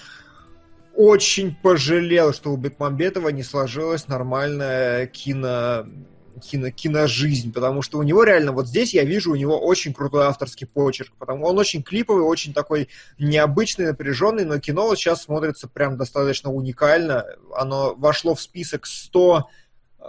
очень 0.98 1.54
пожалел, 1.54 2.34
что 2.34 2.52
у 2.52 2.56
Бекмамбетова 2.56 3.28
не 3.28 3.44
сложилась 3.44 4.08
нормальная 4.08 5.06
кино, 5.06 5.86
кино, 6.40 6.72
киножизнь, 6.72 7.52
потому 7.52 7.82
что 7.82 7.98
у 7.98 8.02
него 8.02 8.24
реально, 8.24 8.50
вот 8.50 8.66
здесь 8.66 8.92
я 8.94 9.04
вижу 9.04 9.30
у 9.30 9.36
него 9.36 9.60
очень 9.60 9.94
крутой 9.94 10.24
авторский 10.26 10.66
почерк, 10.66 11.12
потому 11.16 11.46
он 11.46 11.56
очень 11.56 11.84
клиповый, 11.84 12.24
очень 12.24 12.52
такой 12.52 12.88
необычный, 13.16 13.86
напряженный, 13.86 14.44
но 14.44 14.58
кино 14.58 14.88
вот 14.88 14.98
сейчас 14.98 15.22
смотрится 15.22 15.68
прям 15.68 15.96
достаточно 15.96 16.50
уникально. 16.50 17.24
Оно 17.54 17.94
вошло 17.94 18.34
в 18.34 18.40
список 18.40 18.84
100 18.84 19.38
э, 19.38 19.42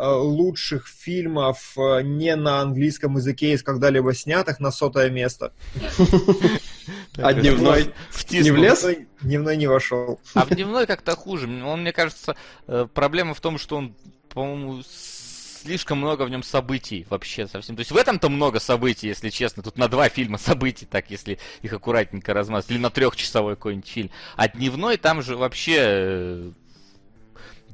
лучших 0.08 0.88
фильмов 0.88 1.74
э, 1.78 2.02
не 2.04 2.36
на 2.36 2.62
английском 2.62 3.18
языке 3.18 3.54
из 3.54 3.64
когда-либо 3.64 4.14
снятых 4.14 4.60
на 4.60 4.72
сотое 4.72 5.10
место. 5.10 5.54
А 7.18 7.34
дневной 7.34 7.94
не 8.30 8.52
влез? 8.52 8.86
Дневной 9.22 9.58
не 9.58 9.68
вошел. 9.68 10.20
А 10.34 10.46
в 10.46 10.50
дневной 10.50 10.88
как-то 10.88 11.16
хуже. 11.16 11.48
Он, 11.64 11.82
мне 11.82 11.92
кажется, 11.92 12.36
э, 12.68 12.88
проблема 12.94 13.34
в 13.34 13.42
том, 13.42 13.58
что 13.58 13.78
он, 13.78 13.96
по-моему, 14.30 14.82
слишком 15.64 15.98
много 15.98 16.24
в 16.24 16.30
нем 16.30 16.44
событий 16.44 17.06
вообще 17.10 17.48
совсем. 17.48 17.76
То 17.76 17.82
есть 17.82 17.92
в 17.92 17.98
этом-то 17.98 18.30
много 18.30 18.60
событий, 18.60 19.08
если 19.08 19.30
честно. 19.30 19.64
Тут 19.64 19.78
на 19.78 19.88
два 19.88 20.10
фильма 20.10 20.38
событий, 20.38 20.86
так 20.86 21.10
если 21.12 21.40
их 21.62 21.74
аккуратненько 21.74 22.34
размазать. 22.34 22.72
Или 22.72 22.78
на 22.78 22.90
трехчасовой 22.90 23.56
какой-нибудь 23.56 23.88
фильм. 23.88 24.12
А 24.36 24.48
дневной 24.48 24.98
там 24.98 25.22
же 25.22 25.36
вообще 25.36 25.76
э, 25.78 26.52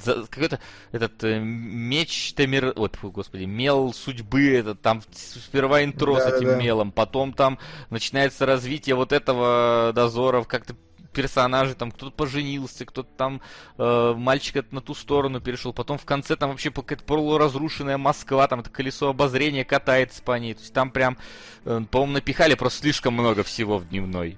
какой-то 0.03 0.59
этот 0.91 1.23
э, 1.23 1.39
меч 1.39 2.33
Тамир... 2.33 2.73
Вот, 2.75 2.97
господи, 3.01 3.43
мел 3.43 3.93
судьбы, 3.93 4.51
это 4.51 4.75
там 4.75 5.01
сперва 5.11 5.83
интро 5.83 6.15
да, 6.15 6.29
с 6.29 6.33
этим 6.33 6.47
да. 6.47 6.55
мелом, 6.55 6.91
потом 6.91 7.33
там 7.33 7.59
начинается 7.89 8.45
развитие 8.45 8.95
вот 8.95 9.11
этого 9.11 9.91
дозоров, 9.93 10.47
как-то 10.47 10.75
персонажи, 11.15 11.73
там 11.73 11.91
кто-то 11.91 12.11
поженился, 12.11 12.85
кто-то 12.85 13.09
там 13.17 13.41
э, 13.77 14.13
мальчик 14.15 14.71
на 14.71 14.81
ту 14.81 14.93
сторону 14.93 15.39
перешел, 15.39 15.73
потом 15.73 15.97
в 15.97 16.05
конце 16.05 16.35
там 16.35 16.51
вообще 16.51 16.69
какая-то 16.69 17.03
полуразрушенная 17.05 17.97
Москва, 17.97 18.47
там 18.47 18.59
это 18.59 18.69
колесо 18.69 19.09
обозрения 19.09 19.63
катается 19.63 20.21
по 20.21 20.37
ней, 20.37 20.53
то 20.53 20.59
есть 20.59 20.73
там 20.73 20.91
прям, 20.91 21.17
э, 21.63 21.81
по-моему, 21.89 22.13
напихали 22.13 22.53
просто 22.55 22.81
слишком 22.81 23.13
много 23.13 23.43
всего 23.43 23.77
в 23.77 23.87
дневной. 23.87 24.37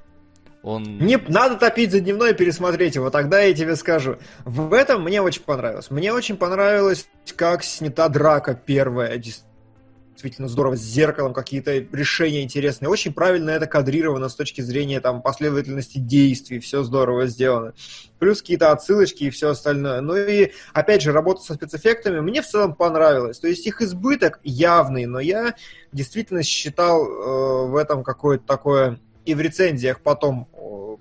Он... 0.68 0.84
Не 0.98 1.16
надо 1.30 1.56
топить 1.56 1.92
за 1.92 2.02
дневной 2.02 2.32
и 2.32 2.34
пересмотреть 2.34 2.96
его, 2.96 3.10
тогда 3.10 3.40
я 3.40 3.54
тебе 3.54 3.78
скажу. 3.78 4.18
В 4.44 4.74
этом 4.74 5.02
мне 5.02 5.22
очень 5.22 5.44
понравилось. 5.44 5.90
Мне 5.90 6.12
очень 6.12 6.36
понравилось, 6.36 7.08
как 7.38 7.64
снята 7.64 8.10
драка 8.10 8.54
первая. 8.54 9.18
Действительно 9.18 10.50
здорово, 10.50 10.76
с 10.76 10.82
зеркалом 10.82 11.34
какие-то 11.34 11.78
решения 11.78 12.44
интересные. 12.44 12.90
Очень 12.90 13.14
правильно 13.14 13.52
это 13.52 13.66
кадрировано 13.66 14.28
с 14.28 14.36
точки 14.36 14.60
зрения 14.60 15.00
там, 15.00 15.22
последовательности 15.22 16.00
действий. 16.00 16.60
Все 16.60 16.84
здорово 16.84 17.28
сделано. 17.28 17.74
Плюс 18.20 18.42
какие-то 18.42 18.74
отсылочки 18.74 19.24
и 19.24 19.30
все 19.30 19.52
остальное. 19.52 20.02
Ну 20.02 20.18
и, 20.18 20.52
опять 20.74 21.02
же, 21.02 21.14
работа 21.14 21.44
со 21.44 21.54
спецэффектами 21.54 22.20
мне 22.20 22.42
в 22.42 22.46
целом 22.46 22.76
понравилась. 22.76 23.40
То 23.40 23.48
есть 23.48 23.66
их 23.66 23.82
избыток 23.82 24.42
явный, 24.44 25.06
но 25.06 25.22
я 25.22 25.56
действительно 25.94 26.44
считал 26.44 27.06
э, 27.06 27.68
в 27.70 27.76
этом 27.78 28.04
какое-то 28.04 28.46
такое 28.46 29.00
и 29.28 29.36
в 29.36 29.42
рецензиях 29.42 30.00
потом 30.00 30.48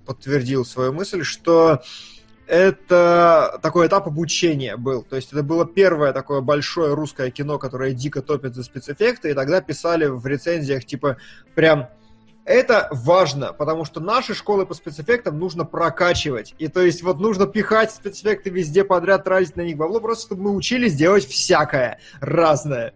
подтвердил 0.07 0.65
свою 0.65 0.93
мысль, 0.93 1.23
что 1.23 1.81
это 2.47 3.59
такой 3.61 3.87
этап 3.87 4.07
обучения 4.07 4.77
был. 4.77 5.03
То 5.03 5.17
есть 5.17 5.33
это 5.33 5.43
было 5.43 5.65
первое 5.65 6.13
такое 6.13 6.41
большое 6.41 6.93
русское 6.93 7.29
кино, 7.29 7.59
которое 7.59 7.91
дико 7.91 8.21
топит 8.21 8.55
за 8.55 8.63
спецэффекты, 8.63 9.31
и 9.31 9.33
тогда 9.33 9.61
писали 9.61 10.05
в 10.05 10.25
рецензиях 10.25 10.85
типа 10.85 11.17
прям 11.53 11.89
это 12.45 12.87
важно, 12.91 13.51
потому 13.51 13.83
что 13.83 13.99
наши 13.99 14.33
школы 14.33 14.65
по 14.65 14.73
спецэффектам 14.73 15.37
нужно 15.37 15.65
прокачивать. 15.65 16.55
И 16.57 16.69
то 16.69 16.81
есть 16.81 17.03
вот 17.03 17.19
нужно 17.19 17.45
пихать 17.45 17.91
спецэффекты 17.91 18.49
везде 18.49 18.85
подряд, 18.85 19.25
тратить 19.25 19.57
на 19.57 19.61
них 19.61 19.75
бабло, 19.75 19.99
просто 19.99 20.27
чтобы 20.27 20.43
мы 20.43 20.55
учились 20.55 20.95
делать 20.95 21.27
всякое, 21.27 21.99
разное. 22.21 22.93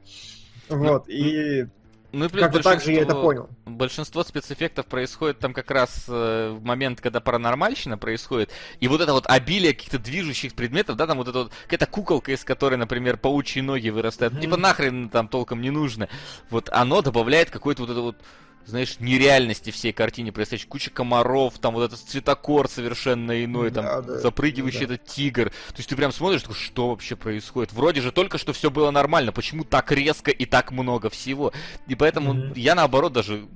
Вот, 0.70 1.10
и 1.10 1.68
ну, 2.12 2.30
как 2.30 2.52
бы 2.52 2.60
так 2.60 2.82
же 2.82 2.92
я 2.92 3.02
это 3.02 3.16
понял. 3.16 3.50
Большинство 3.66 4.24
спецэффектов 4.24 4.86
происходит 4.86 5.40
там 5.40 5.54
как 5.54 5.72
раз 5.72 6.06
э, 6.08 6.56
в 6.58 6.64
момент, 6.64 7.00
когда 7.00 7.20
паранормальщина 7.20 7.98
происходит. 7.98 8.52
И 8.80 8.88
вот 8.88 9.02
это 9.02 9.14
вот 9.14 9.26
обилие 9.28 9.74
каких-то 9.74 9.98
движущих 9.98 10.54
предметов, 10.54 10.98
да, 10.98 11.08
там 11.08 11.18
вот 11.18 11.28
эта 11.28 11.40
вот 11.44 11.52
какая-то 11.64 11.88
куколка, 11.88 12.32
из 12.32 12.44
которой, 12.44 12.76
например, 12.76 13.18
паучьи 13.18 13.62
ноги 13.62 13.90
вырастают. 13.90 14.34
Mm-hmm. 14.34 14.42
Типа 14.42 14.58
нахрен 14.58 15.10
там 15.10 15.28
толком 15.28 15.62
не 15.62 15.70
нужно. 15.70 16.10
Вот 16.50 16.70
оно 16.72 17.02
добавляет 17.02 17.50
какой-то 17.50 17.84
вот 17.84 17.92
это 17.92 18.02
вот 18.02 18.18
знаешь, 18.66 19.00
нереальности 19.00 19.72
всей 19.72 19.94
картине 19.94 20.32
происходящей. 20.32 20.68
Куча 20.68 20.92
комаров, 20.92 21.60
там 21.60 21.74
вот 21.74 21.84
этот 21.84 22.00
цветокор 22.00 22.70
совершенно 22.70 23.44
иной, 23.44 23.72
там 23.72 23.86
да, 24.06 24.20
запрыгивающий 24.20 24.86
да. 24.86 24.96
этот 24.96 25.06
тигр. 25.08 25.50
То 25.50 25.78
есть 25.78 25.90
ты 25.90 25.96
прям 25.96 26.12
смотришь, 26.12 26.42
такой, 26.42 26.56
что 26.56 26.90
вообще 26.90 27.16
происходит? 27.16 27.74
Вроде 27.74 28.02
же 28.02 28.12
только 28.12 28.38
что 28.38 28.54
все 28.54 28.70
было 28.70 28.92
нормально, 28.92 29.32
почему 29.32 29.64
так 29.64 29.92
резко 29.92 30.32
и 30.32 30.46
так 30.46 30.72
много 30.72 31.10
всего? 31.10 31.54
И 31.88 31.96
поэтому 31.96 32.34
mm-hmm. 32.34 32.60
я 32.60 32.76
наоборот 32.76 33.14
даже 33.14 33.48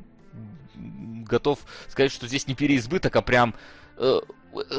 готов 1.26 1.60
сказать, 1.90 2.12
что 2.12 2.28
здесь 2.28 2.48
не 2.48 2.56
переизбыток, 2.56 3.16
а 3.16 3.22
прям 3.22 3.56
э, 3.98 4.22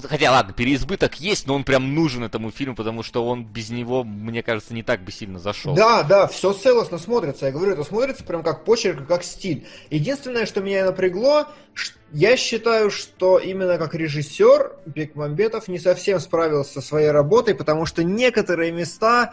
хотя 0.05 0.31
ладно, 0.31 0.53
переизбыток 0.53 1.21
есть, 1.21 1.47
но 1.47 1.55
он 1.55 1.65
прям 1.65 1.95
нужен 1.95 2.25
этому 2.25 2.51
фильму, 2.51 2.75
потому 2.75 3.03
что 3.03 3.27
он 3.27 3.45
без 3.45 3.71
него, 3.71 4.05
мне 4.05 4.43
кажется, 4.43 4.75
не 4.75 4.83
так 4.83 5.03
бы 5.03 5.13
сильно 5.13 5.39
зашел. 5.39 5.75
Да, 5.75 6.03
да, 6.03 6.27
все 6.27 6.53
целостно 6.53 6.99
смотрится. 6.99 7.47
Я 7.47 7.53
говорю, 7.53 7.73
это 7.73 7.85
смотрится 7.85 8.25
прям 8.25 8.43
как 8.43 8.65
почерк, 8.65 9.07
как 9.07 9.25
стиль. 9.25 9.67
Единственное, 9.91 10.47
что 10.47 10.61
меня 10.61 10.85
напрягло, 10.85 11.49
я 12.13 12.37
считаю, 12.37 12.91
что 12.91 13.39
именно 13.39 13.79
как 13.79 13.95
режиссер 13.95 14.77
Бекмамбетов 14.87 15.69
не 15.69 15.79
совсем 15.79 16.21
справился 16.21 16.75
со 16.75 16.81
своей 16.81 17.11
работой, 17.11 17.55
потому 17.55 17.87
что 17.87 18.05
некоторые 18.05 18.73
места 18.73 19.33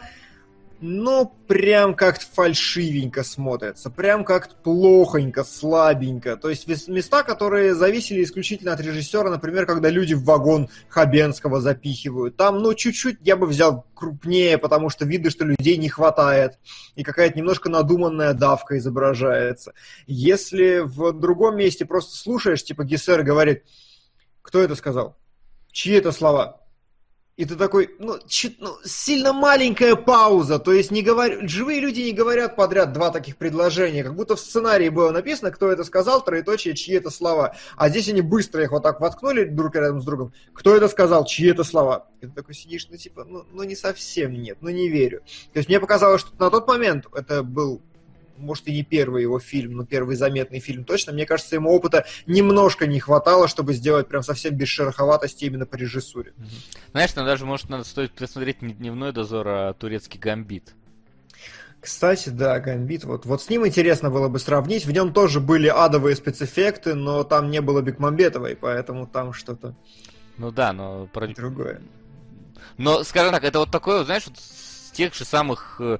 ну, 0.86 1.32
прям 1.48 1.94
как-то 1.94 2.26
фальшивенько 2.34 3.24
смотрится, 3.24 3.88
прям 3.88 4.22
как-то 4.22 4.54
плохонько, 4.54 5.42
слабенько. 5.42 6.36
То 6.36 6.50
есть 6.50 6.68
места, 6.88 7.22
которые 7.22 7.74
зависели 7.74 8.22
исключительно 8.22 8.74
от 8.74 8.80
режиссера, 8.80 9.30
например, 9.30 9.64
когда 9.64 9.88
люди 9.88 10.12
в 10.12 10.24
вагон 10.24 10.68
Хабенского 10.90 11.62
запихивают. 11.62 12.36
Там, 12.36 12.58
ну, 12.58 12.74
чуть-чуть 12.74 13.16
я 13.22 13.36
бы 13.36 13.46
взял 13.46 13.86
крупнее, 13.94 14.58
потому 14.58 14.90
что 14.90 15.06
видно, 15.06 15.30
что 15.30 15.46
людей 15.46 15.78
не 15.78 15.88
хватает, 15.88 16.58
и 16.96 17.02
какая-то 17.02 17.38
немножко 17.38 17.70
надуманная 17.70 18.34
давка 18.34 18.76
изображается. 18.76 19.72
Если 20.06 20.80
в 20.84 21.12
другом 21.12 21.56
месте 21.56 21.86
просто 21.86 22.14
слушаешь, 22.14 22.62
типа 22.62 22.84
Гессер 22.84 23.22
говорит, 23.22 23.64
кто 24.42 24.60
это 24.60 24.74
сказал? 24.74 25.16
Чьи 25.72 25.94
это 25.94 26.12
слова? 26.12 26.60
И 27.36 27.44
ты 27.44 27.56
такой, 27.56 27.96
ну, 27.98 28.18
чуть, 28.28 28.60
ну, 28.60 28.76
сильно 28.84 29.32
маленькая 29.32 29.96
пауза, 29.96 30.60
то 30.60 30.72
есть 30.72 30.92
не 30.92 31.02
говор... 31.02 31.48
живые 31.48 31.80
люди 31.80 32.00
не 32.00 32.12
говорят 32.12 32.54
подряд 32.54 32.92
два 32.92 33.10
таких 33.10 33.36
предложения, 33.36 34.04
как 34.04 34.14
будто 34.14 34.36
в 34.36 34.40
сценарии 34.40 34.88
было 34.88 35.10
написано, 35.10 35.50
кто 35.50 35.68
это 35.68 35.82
сказал, 35.82 36.22
троеточие, 36.24 36.76
чьи 36.76 36.94
это 36.94 37.10
слова. 37.10 37.56
А 37.76 37.88
здесь 37.88 38.08
они 38.08 38.20
быстро 38.20 38.62
их 38.62 38.70
вот 38.70 38.84
так 38.84 39.00
воткнули 39.00 39.44
друг 39.44 39.74
рядом 39.74 40.00
с 40.00 40.04
другом. 40.04 40.32
Кто 40.52 40.76
это 40.76 40.86
сказал, 40.86 41.24
чьи 41.24 41.50
это 41.50 41.64
слова? 41.64 42.06
И 42.20 42.26
ты 42.26 42.32
такой 42.32 42.54
сидишь, 42.54 42.86
ну, 42.88 42.96
типа, 42.96 43.24
ну, 43.24 43.44
ну 43.50 43.64
не 43.64 43.74
совсем 43.74 44.32
нет, 44.32 44.58
ну, 44.60 44.70
не 44.70 44.88
верю. 44.88 45.22
То 45.52 45.58
есть 45.58 45.68
мне 45.68 45.80
показалось, 45.80 46.20
что 46.20 46.30
на 46.38 46.50
тот 46.50 46.68
момент 46.68 47.06
это 47.12 47.42
был 47.42 47.82
может, 48.36 48.68
и 48.68 48.72
не 48.72 48.82
первый 48.82 49.22
его 49.22 49.38
фильм, 49.38 49.76
но 49.76 49.84
первый 49.84 50.16
заметный 50.16 50.60
фильм 50.60 50.84
точно. 50.84 51.12
Мне 51.12 51.26
кажется, 51.26 51.54
ему 51.54 51.70
опыта 51.70 52.06
немножко 52.26 52.86
не 52.86 53.00
хватало, 53.00 53.48
чтобы 53.48 53.72
сделать 53.74 54.08
прям 54.08 54.22
совсем 54.22 54.54
без 54.54 54.68
шероховатости 54.68 55.44
именно 55.44 55.66
по 55.66 55.76
режиссуре. 55.76 56.32
Знаешь, 56.92 57.14
нам 57.14 57.26
даже, 57.26 57.44
может, 57.44 57.68
надо 57.68 57.84
стоит 57.84 58.12
посмотреть 58.12 58.62
не 58.62 58.74
дневной 58.74 59.12
дозор, 59.12 59.48
а 59.48 59.72
турецкий 59.74 60.18
гамбит. 60.18 60.74
Кстати, 61.84 62.30
да, 62.30 62.60
Гамбит, 62.60 63.04
вот, 63.04 63.26
вот 63.26 63.42
с 63.42 63.50
ним 63.50 63.66
интересно 63.66 64.08
было 64.08 64.28
бы 64.28 64.38
сравнить. 64.38 64.86
В 64.86 64.90
нем 64.90 65.12
тоже 65.12 65.38
были 65.38 65.68
адовые 65.68 66.16
спецэффекты, 66.16 66.94
но 66.94 67.24
там 67.24 67.50
не 67.50 67.60
было 67.60 67.82
Бекмамбетовой, 67.82 68.56
поэтому 68.56 69.06
там 69.06 69.34
что-то... 69.34 69.74
Ну 70.38 70.50
да, 70.50 70.72
но... 70.72 71.10
Про... 71.12 71.28
Другое. 71.28 71.82
Но, 72.78 73.04
скажем 73.04 73.32
так, 73.32 73.44
это 73.44 73.58
вот 73.58 73.70
такое, 73.70 74.02
знаешь, 74.04 74.26
вот 74.26 74.38
с 74.38 74.92
тех 74.92 75.14
же 75.14 75.26
самых 75.26 75.76
э, 75.78 75.98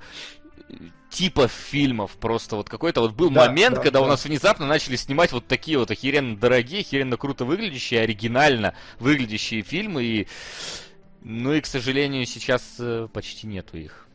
типов 1.15 1.53
фильмов. 1.53 2.13
Просто 2.21 2.57
вот 2.57 2.69
какой-то 2.69 3.01
вот 3.01 3.13
был 3.13 3.31
да, 3.31 3.47
момент, 3.47 3.77
да, 3.77 3.83
когда 3.83 4.01
да. 4.01 4.05
у 4.05 4.09
нас 4.09 4.25
внезапно 4.25 4.67
начали 4.67 4.97
снимать 4.97 5.33
вот 5.33 5.47
такие 5.47 5.79
вот 5.79 5.91
охеренно 5.91 6.37
дорогие, 6.37 6.81
охеренно 6.81 7.17
круто 7.17 7.45
выглядящие, 7.45 8.03
оригинально 8.03 8.75
выглядящие 8.99 9.63
фильмы. 9.63 10.05
И... 10.05 10.29
Ну 11.23 11.55
и, 11.55 11.61
к 11.61 11.67
сожалению, 11.67 12.27
сейчас 12.27 12.63
э, 12.79 13.09
почти 13.13 13.47
нету 13.47 13.79
их. 13.79 14.07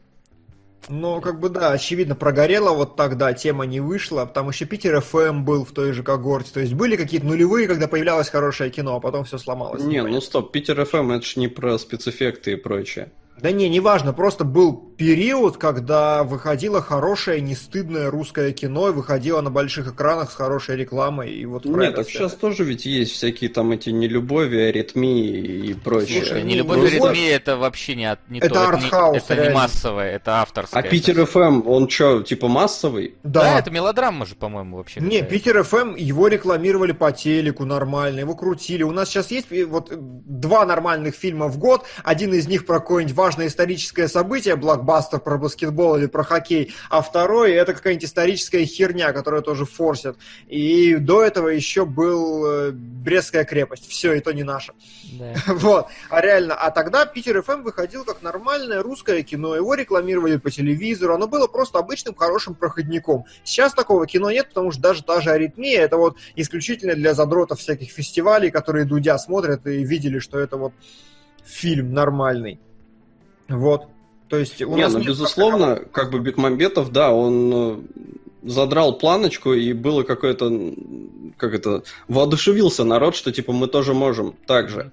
Ну, 0.87 1.21
как 1.21 1.39
бы 1.39 1.49
да, 1.49 1.71
очевидно, 1.71 2.15
прогорела 2.15 2.71
вот 2.71 2.95
тогда, 2.95 3.33
тема 3.33 3.65
не 3.65 3.79
вышла, 3.79 4.25
там 4.25 4.49
еще 4.49 4.65
Питер 4.65 5.01
ФМ 5.01 5.43
был 5.43 5.65
в 5.65 5.71
той 5.71 5.91
же 5.91 6.03
когорте, 6.03 6.51
то 6.53 6.59
есть 6.61 6.73
были 6.73 6.95
какие-то 6.95 7.27
нулевые, 7.27 7.67
когда 7.67 7.87
появлялось 7.87 8.29
хорошее 8.29 8.71
кино, 8.71 8.95
а 8.95 8.99
потом 8.99 9.23
все 9.25 9.37
сломалось. 9.37 9.83
Не, 9.83 10.01
ну 10.01 10.19
стоп, 10.21 10.51
Питер 10.51 10.83
ФМ 10.85 11.11
это 11.11 11.25
же 11.25 11.39
не 11.39 11.47
про 11.47 11.77
спецэффекты 11.77 12.53
и 12.53 12.55
прочее. 12.55 13.11
Да 13.41 13.51
не, 13.51 13.69
неважно, 13.69 14.13
просто 14.13 14.43
был 14.43 14.89
период, 14.97 15.57
когда 15.57 16.23
выходило 16.23 16.81
хорошее, 16.81 17.39
не 17.39 17.55
стыдное 17.55 18.11
русское 18.11 18.51
кино, 18.51 18.89
и 18.89 18.91
выходило 18.91 19.39
на 19.39 19.49
больших 19.49 19.87
экранах 19.87 20.29
с 20.29 20.35
хорошей 20.35 20.75
рекламой. 20.75 21.31
И 21.31 21.45
вот 21.45 21.63
Нет, 21.65 21.95
так 21.95 22.09
сейчас 22.09 22.33
тоже 22.33 22.65
ведь 22.65 22.85
есть 22.85 23.13
всякие 23.13 23.49
там 23.49 23.71
эти 23.71 23.91
нелюбови, 23.91 24.59
аритмии 24.59 25.69
и 25.69 25.73
прочее. 25.73 26.25
Слушай, 26.25 26.43
нелюбовь, 26.43 26.77
ну, 26.77 26.85
аритмия 26.85 27.35
это 27.35 27.55
вообще 27.55 27.95
не, 27.95 28.17
не 28.27 28.39
это 28.39 28.49
то, 28.49 28.67
артхаус, 28.67 29.23
это, 29.23 29.35
не, 29.35 29.39
это 29.39 29.49
не 29.49 29.55
массовое, 29.55 30.11
это 30.11 30.41
авторское. 30.41 30.83
А 30.83 30.85
Питер 30.85 31.25
ФМ, 31.25 31.65
он 31.65 31.87
что, 31.87 32.21
типа 32.21 32.49
массовый? 32.49 33.15
Да. 33.23 33.43
да, 33.43 33.59
это 33.59 33.71
мелодрама 33.71 34.25
же, 34.25 34.35
по-моему, 34.35 34.77
вообще. 34.77 34.99
Не, 34.99 35.23
Питер 35.23 35.63
ФМ, 35.63 35.95
его 35.95 36.27
рекламировали 36.27 36.91
по 36.91 37.13
телеку 37.13 37.63
нормально, 37.63 38.19
его 38.19 38.35
крутили. 38.35 38.83
У 38.83 38.91
нас 38.91 39.07
сейчас 39.07 39.31
есть 39.31 39.47
вот 39.67 39.91
два 39.91 40.65
нормальных 40.65 41.15
фильма 41.15 41.47
в 41.47 41.57
год, 41.57 41.85
один 42.03 42.33
из 42.33 42.47
них 42.47 42.65
про 42.65 42.79
какое-нибудь 42.79 43.15
важное 43.29 43.45
историческое 43.45 44.07
событие, 44.07 44.55
блокбастер 44.55 45.19
про 45.19 45.37
баскетбол, 45.37 45.97
или 45.97 46.07
про 46.07 46.23
хоккей, 46.23 46.73
а 46.89 47.03
второй 47.03 47.51
это 47.51 47.75
какая-нибудь 47.75 48.05
историческая 48.05 48.65
херня, 48.65 49.13
которая 49.13 49.41
тоже 49.41 49.65
форсит. 49.65 50.15
И 50.47 50.95
до 50.95 51.21
этого 51.21 51.49
еще 51.49 51.85
был 51.85 52.45
э, 52.47 52.71
Брестская 52.71 53.45
крепость. 53.45 53.87
Все, 53.87 54.13
и 54.13 54.19
то 54.19 54.31
не 54.31 54.41
наше. 54.41 54.73
Да. 55.13 55.35
Вот. 55.59 55.87
А 56.09 56.21
реально, 56.21 56.55
а 56.55 56.71
тогда 56.71 57.05
Питер 57.05 57.43
ФМ 57.43 57.61
выходил 57.61 58.03
как 58.03 58.23
нормальное 58.23 58.81
русское 58.81 59.21
кино. 59.21 59.55
Его 59.55 59.75
рекламировали 59.75 60.37
по 60.37 60.49
телевизору. 60.49 61.13
Оно 61.13 61.27
было 61.27 61.45
просто 61.45 61.77
обычным 61.77 62.15
хорошим 62.15 62.55
проходником. 62.55 63.25
Сейчас 63.43 63.73
такого 63.73 64.07
кино 64.07 64.31
нет, 64.31 64.49
потому 64.49 64.71
что 64.71 64.81
даже 64.81 65.03
та 65.03 65.21
же 65.21 65.29
аритмия 65.29 65.81
это 65.81 65.97
вот 65.97 66.17
исключительно 66.35 66.95
для 66.95 67.13
задротов 67.13 67.59
всяких 67.59 67.91
фестивалей, 67.91 68.49
которые 68.49 68.85
Дудя 68.85 69.19
смотрят 69.19 69.67
и 69.67 69.83
видели, 69.83 70.17
что 70.17 70.39
это 70.39 70.57
вот 70.57 70.73
фильм 71.45 71.93
нормальный. 71.93 72.59
Вот. 73.49 73.87
То 74.29 74.37
есть 74.37 74.61
у 74.61 74.75
Не, 74.75 74.83
нас 74.83 74.93
ну, 74.93 75.03
безусловно, 75.03 75.75
такого... 75.75 75.89
как 75.91 76.11
бы 76.11 76.19
Бекмамбетов, 76.19 76.91
да, 76.91 77.11
он 77.11 77.51
э, 77.53 77.77
задрал 78.43 78.97
планочку, 78.97 79.53
и 79.53 79.73
было 79.73 80.03
какое-то, 80.03 80.73
как 81.35 81.53
это, 81.53 81.83
воодушевился 82.07 82.83
народ, 82.83 83.15
что, 83.15 83.31
типа, 83.31 83.51
мы 83.51 83.67
тоже 83.67 83.93
можем 83.93 84.35
так 84.45 84.69
же. 84.69 84.91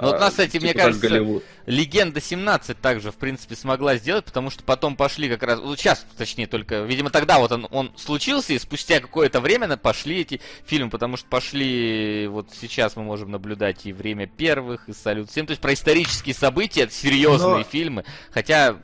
Ну, 0.00 0.08
вот 0.08 0.20
нас, 0.20 0.30
кстати, 0.30 0.52
типа 0.52 0.64
мне 0.64 0.74
кажется, 0.74 1.08
Голливуд. 1.08 1.44
Легенда 1.66 2.20
17 2.20 2.80
также, 2.80 3.12
в 3.12 3.16
принципе, 3.16 3.54
смогла 3.54 3.96
сделать, 3.96 4.24
потому 4.24 4.50
что 4.50 4.62
потом 4.64 4.96
пошли 4.96 5.28
как 5.28 5.42
раз, 5.42 5.60
ну, 5.60 5.76
сейчас, 5.76 6.06
точнее, 6.16 6.46
только, 6.46 6.82
видимо, 6.82 7.10
тогда 7.10 7.38
вот 7.38 7.52
он, 7.52 7.68
он 7.70 7.92
случился, 7.96 8.52
и 8.52 8.58
спустя 8.58 9.00
какое-то 9.00 9.40
время 9.40 9.76
пошли 9.76 10.20
эти 10.20 10.40
фильмы, 10.64 10.90
потому 10.90 11.16
что 11.16 11.28
пошли, 11.28 12.26
вот 12.28 12.48
сейчас 12.58 12.96
мы 12.96 13.04
можем 13.04 13.30
наблюдать 13.30 13.86
и 13.86 13.92
«Время 13.92 14.26
первых», 14.26 14.88
и 14.88 14.92
«Салют 14.92 15.28
7», 15.28 15.46
то 15.46 15.50
есть 15.50 15.60
про 15.60 15.74
исторические 15.74 16.34
события, 16.34 16.88
серьезные 16.90 17.58
Но... 17.58 17.62
фильмы, 17.62 18.04
хотя 18.30 18.76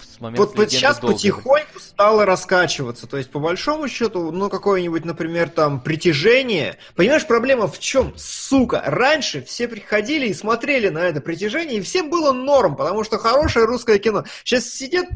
с 0.00 0.20
момента 0.20 0.42
вот, 0.42 0.56
вот 0.56 0.70
сейчас 0.70 0.98
долго. 0.98 1.14
потихоньку 1.14 1.80
стало 1.80 2.24
раскачиваться. 2.24 3.06
То 3.06 3.16
есть, 3.16 3.30
по 3.30 3.38
большому 3.38 3.88
счету, 3.88 4.30
ну, 4.32 4.48
какое-нибудь, 4.48 5.04
например, 5.04 5.48
там, 5.48 5.80
притяжение. 5.80 6.78
Понимаешь, 6.94 7.26
проблема 7.26 7.68
в 7.68 7.78
чем? 7.78 8.12
Сука, 8.16 8.82
раньше 8.84 9.42
все 9.42 9.68
приходили 9.68 10.28
и 10.28 10.34
смотрели 10.34 10.88
на 10.88 10.98
это 10.98 11.20
притяжение, 11.20 11.78
и 11.78 11.82
всем 11.82 12.10
было 12.10 12.32
норм, 12.32 12.76
потому 12.76 13.04
что 13.04 13.18
хорошее 13.18 13.66
русское 13.66 13.98
кино. 13.98 14.24
Сейчас 14.44 14.68
сидят 14.68 15.06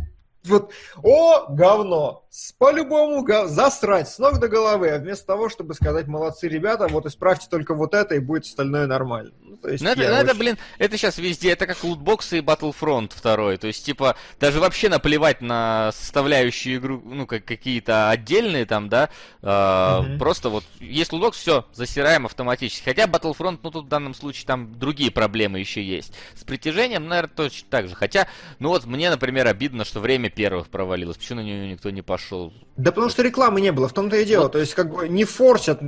вот, 0.44 0.72
о, 1.02 1.48
говно, 1.48 2.24
по-любому 2.58 3.22
гов... 3.22 3.48
засрать 3.48 4.08
с 4.08 4.18
ног 4.18 4.38
до 4.38 4.48
головы, 4.48 4.88
а 4.88 4.98
вместо 4.98 5.26
того, 5.26 5.50
чтобы 5.50 5.74
сказать, 5.74 6.06
молодцы 6.06 6.48
ребята, 6.48 6.86
вот 6.88 7.04
исправьте 7.04 7.46
только 7.50 7.74
вот 7.74 7.92
это, 7.92 8.14
и 8.14 8.20
будет 8.20 8.44
остальное 8.44 8.86
нормально. 8.86 9.32
Ну, 9.42 9.56
то 9.56 9.68
есть 9.68 9.84
ну, 9.84 9.90
это, 9.90 10.00
ну, 10.00 10.06
очень... 10.06 10.16
это, 10.16 10.34
блин, 10.34 10.58
это 10.78 10.96
сейчас 10.96 11.18
везде, 11.18 11.52
это 11.52 11.66
как 11.66 11.82
лутбоксы 11.84 12.38
и 12.38 12.40
Battlefront 12.40 13.12
2, 13.20 13.56
то 13.58 13.66
есть, 13.66 13.84
типа, 13.84 14.16
даже 14.38 14.60
вообще 14.60 14.88
наплевать 14.88 15.42
на 15.42 15.92
составляющие 15.92 16.76
игру, 16.76 17.02
ну, 17.04 17.26
как 17.26 17.44
какие-то 17.44 18.08
отдельные 18.08 18.64
там, 18.64 18.88
да, 18.88 19.10
э, 19.42 19.46
mm-hmm. 19.46 20.18
просто 20.18 20.48
вот, 20.48 20.64
есть 20.78 21.12
лутбокс, 21.12 21.36
все, 21.36 21.66
засираем 21.74 22.24
автоматически, 22.24 22.84
хотя 22.84 23.04
Battlefront, 23.04 23.58
ну, 23.62 23.70
тут 23.70 23.84
в 23.84 23.88
данном 23.88 24.14
случае 24.14 24.46
там 24.46 24.78
другие 24.78 25.10
проблемы 25.10 25.58
еще 25.58 25.82
есть. 25.82 26.14
С 26.34 26.44
притяжением, 26.44 27.08
наверное, 27.08 27.34
точно 27.34 27.68
так 27.68 27.88
же, 27.88 27.94
хотя, 27.94 28.26
ну, 28.58 28.70
вот 28.70 28.86
мне, 28.86 29.10
например, 29.10 29.46
обидно, 29.46 29.84
что 29.84 30.00
время 30.00 30.29
первых 30.30 30.68
провалилось. 30.68 31.16
Почему 31.16 31.40
на 31.40 31.44
нее 31.44 31.68
никто 31.68 31.90
не 31.90 32.02
пошел? 32.02 32.52
Да 32.76 32.92
потому 32.92 33.10
что 33.10 33.22
рекламы 33.22 33.60
не 33.60 33.72
было, 33.72 33.88
в 33.88 33.92
том-то 33.92 34.16
и 34.16 34.24
дело. 34.24 34.44
Вот. 34.44 34.52
То 34.52 34.58
есть, 34.58 34.74
как 34.74 34.90
бы 34.94 35.08
не 35.08 35.24
форсят. 35.24 35.80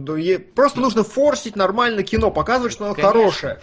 Просто 0.54 0.80
нужно 0.80 1.04
форсить 1.04 1.56
нормально 1.56 2.02
кино, 2.02 2.30
показывать, 2.30 2.72
что 2.72 2.84
оно 2.84 2.94
Конечно. 2.94 3.12
хорошее. 3.12 3.60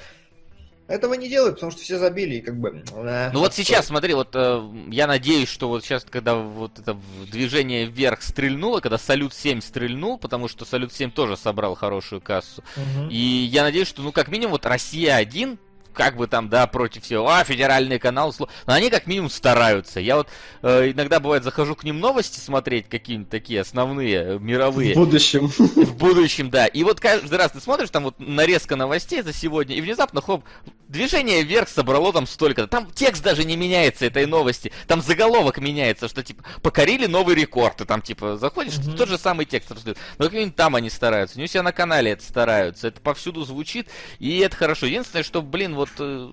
Этого 0.90 1.14
не 1.14 1.30
делают, 1.30 1.56
потому 1.56 1.72
что 1.72 1.84
все 1.84 2.00
забили, 2.00 2.38
и 2.38 2.42
как 2.42 2.60
бы... 2.60 2.84
Э, 2.96 3.30
ну 3.32 3.42
вот 3.42 3.54
сейчас, 3.54 3.86
смотри, 3.86 4.16
вот 4.16 4.30
э, 4.34 4.70
я 4.90 5.06
надеюсь, 5.06 5.48
что 5.48 5.70
вот 5.70 5.84
сейчас, 5.84 6.04
когда 6.04 6.34
вот 6.34 6.80
это 6.80 6.98
движение 7.32 7.86
вверх 7.86 8.24
стрельнуло, 8.24 8.80
когда 8.80 8.98
Салют 8.98 9.36
7 9.36 9.62
стрельнул, 9.62 10.18
потому 10.18 10.48
что 10.48 10.66
Салют 10.66 10.92
7 10.92 11.12
тоже 11.12 11.38
собрал 11.38 11.76
хорошую 11.76 12.22
кассу, 12.22 12.64
угу. 12.76 13.08
и 13.12 13.18
я 13.18 13.62
надеюсь, 13.62 13.88
что, 13.88 14.02
ну, 14.02 14.12
как 14.12 14.30
минимум, 14.30 14.54
вот 14.54 14.66
Россия 14.66 15.16
1 15.18 15.60
как 15.94 16.18
бы 16.18 16.28
там, 16.28 16.50
да, 16.50 16.68
против 16.68 17.04
всего, 17.04 17.30
а, 17.30 17.44
федеральный 17.44 18.00
канал, 18.00 18.34
но 18.40 18.48
они 18.66 18.90
как 18.90 19.08
минимум 19.08 19.30
стараются. 19.30 20.00
Я 20.00 20.18
вот 20.18 20.28
э, 20.62 20.92
иногда, 20.92 21.20
бывает, 21.20 21.44
захожу 21.44 21.76
к 21.76 21.84
ним 21.84 22.00
новости 22.00 22.40
смотреть, 22.40 22.88
какие-нибудь 22.90 23.30
такие 23.30 23.62
основные, 23.62 24.36
э, 24.36 24.40
мировые. 24.40 24.94
В 24.94 24.98
будущем. 24.98 25.48
В 25.58 25.96
будущем, 25.98 26.50
да. 26.50 26.68
И 26.68 26.84
вот 26.84 27.00
каждый 27.00 27.38
раз 27.38 27.52
ты 27.52 27.60
смотришь, 27.60 27.90
там 27.90 28.04
вот 28.04 28.16
нарезка 28.20 28.76
новостей 28.76 29.22
за 29.22 29.34
сегодня, 29.34 29.76
и 29.76 29.82
внезапно, 29.82 30.22
хоп, 30.22 30.44
движение 30.90 31.44
вверх 31.44 31.70
собрало 31.70 32.12
там 32.12 32.28
столько. 32.28 32.68
Там 32.68 32.88
текст 32.94 33.24
даже 33.24 33.46
не 33.46 33.56
меняется 33.56 34.06
этой 34.06 34.26
новости. 34.26 34.72
Там 34.88 35.02
заголовок 35.02 35.60
меняется, 35.60 36.10
что 36.10 36.24
типа 36.24 36.44
покорили 36.62 37.06
новый 37.06 37.36
рекорд. 37.36 37.82
И 37.82 37.86
там 37.86 38.02
типа 38.02 38.38
заходишь, 38.38 38.74
mm-hmm. 38.74 38.98
тот 38.98 39.08
же 39.08 39.18
самый 39.18 39.46
текст 39.46 39.72
раздают. 39.72 39.98
Но 40.18 40.26
как 40.26 40.34
минимум 40.34 40.54
там 40.54 40.76
они 40.76 40.90
стараются. 40.90 41.38
Не 41.38 41.46
у 41.46 41.48
себя 41.48 41.64
на 41.64 41.72
канале 41.72 42.12
это 42.12 42.24
стараются. 42.24 42.88
Это 42.88 43.00
повсюду 43.00 43.46
звучит, 43.46 43.88
и 44.18 44.40
это 44.40 44.56
хорошо. 44.56 44.88
Единственное, 44.88 45.24
что, 45.24 45.42
блин, 45.42 45.76
вот 45.80 45.90
э, 46.00 46.30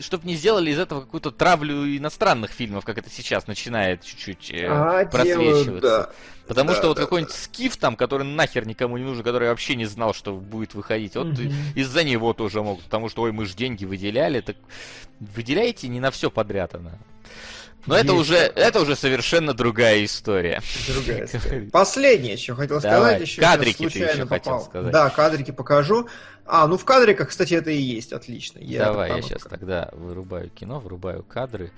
чтобы 0.00 0.26
не 0.26 0.34
сделали 0.34 0.70
из 0.70 0.78
этого 0.78 1.00
какую-то 1.00 1.30
травлю 1.30 1.84
иностранных 1.96 2.50
фильмов, 2.50 2.84
как 2.84 2.98
это 2.98 3.10
сейчас 3.10 3.46
начинает 3.46 4.02
чуть-чуть 4.02 4.50
э, 4.52 4.66
а, 4.68 5.04
просвечиваться. 5.06 5.64
Делают, 5.64 5.82
да. 5.82 6.10
Потому 6.46 6.70
да, 6.70 6.74
что 6.74 6.82
да, 6.82 6.88
вот 6.88 6.98
какой-нибудь 6.98 7.32
да. 7.32 7.38
скиф 7.38 7.76
там, 7.76 7.96
который 7.96 8.26
нахер 8.26 8.66
никому 8.66 8.96
не 8.96 9.04
нужен, 9.04 9.22
который 9.22 9.48
вообще 9.48 9.76
не 9.76 9.86
знал, 9.86 10.14
что 10.14 10.32
будет 10.32 10.74
выходить, 10.74 11.14
вот 11.16 11.38
из-за 11.74 12.04
него 12.04 12.32
тоже 12.32 12.62
могут, 12.62 12.84
потому 12.84 13.08
что, 13.08 13.22
ой, 13.22 13.32
мы 13.32 13.44
же 13.44 13.54
деньги 13.54 13.84
выделяли, 13.84 14.40
так 14.40 14.56
выделяйте 15.20 15.88
не 15.88 16.00
на 16.00 16.10
все 16.10 16.30
подряд 16.30 16.74
она. 16.74 16.98
Но 17.86 17.96
это 17.96 18.12
уже, 18.12 18.36
это 18.36 18.80
уже 18.80 18.96
совершенно 18.96 19.54
другая 19.54 20.04
история. 20.04 20.60
Другая 20.88 21.24
история. 21.24 21.70
Последнее, 21.72 22.36
что 22.36 22.54
хотел 22.54 22.80
Давай. 22.80 22.98
сказать, 22.98 23.20
еще 23.22 23.40
кадрики 23.40 23.76
случайно 23.76 24.06
ты 24.06 24.12
еще 24.12 24.22
попал. 24.26 24.38
хотел 24.38 24.60
сказать. 24.60 24.92
Да, 24.92 25.10
кадрики 25.10 25.50
покажу. 25.52 26.08
А, 26.48 26.66
ну 26.66 26.78
в 26.78 26.84
кадриках, 26.84 27.28
кстати, 27.28 27.54
это 27.54 27.70
и 27.70 27.76
есть, 27.76 28.12
отлично. 28.12 28.58
Я 28.60 28.86
Давай, 28.86 29.14
я 29.14 29.22
сейчас 29.22 29.42
тогда 29.42 29.90
вырубаю 29.92 30.48
кино, 30.50 30.80
вырубаю 30.80 31.22
кадры 31.22 31.70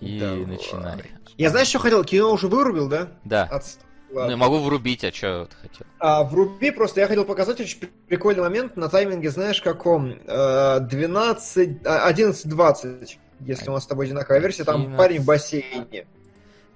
и 0.00 0.18
Давай. 0.18 0.44
начинай. 0.44 1.02
Я 1.38 1.50
знаешь, 1.50 1.68
что 1.68 1.78
хотел? 1.78 2.02
Кино 2.04 2.32
уже 2.32 2.48
вырубил, 2.48 2.88
да? 2.88 3.08
Да. 3.24 3.44
От... 3.44 3.64
Ну, 4.10 4.28
я 4.28 4.36
могу 4.36 4.58
врубить, 4.58 5.04
а 5.04 5.12
что 5.12 5.46
ты 5.46 5.56
хотел? 5.56 5.86
А, 5.98 6.24
вруби, 6.24 6.70
просто 6.70 7.00
я 7.00 7.06
хотел 7.06 7.24
показать 7.24 7.60
очень 7.60 7.78
прикольный 8.08 8.42
момент 8.42 8.76
на 8.76 8.88
тайминге, 8.88 9.30
знаешь, 9.30 9.62
каком? 9.62 10.18
12, 10.26 11.82
11-20 11.82 13.18
если 13.46 13.70
у 13.70 13.72
нас 13.72 13.84
с 13.84 13.86
тобой 13.86 14.06
одинаковая 14.06 14.40
версия, 14.40 14.64
там 14.64 14.96
парень 14.96 15.20
в 15.20 15.24
бассейне. 15.24 16.06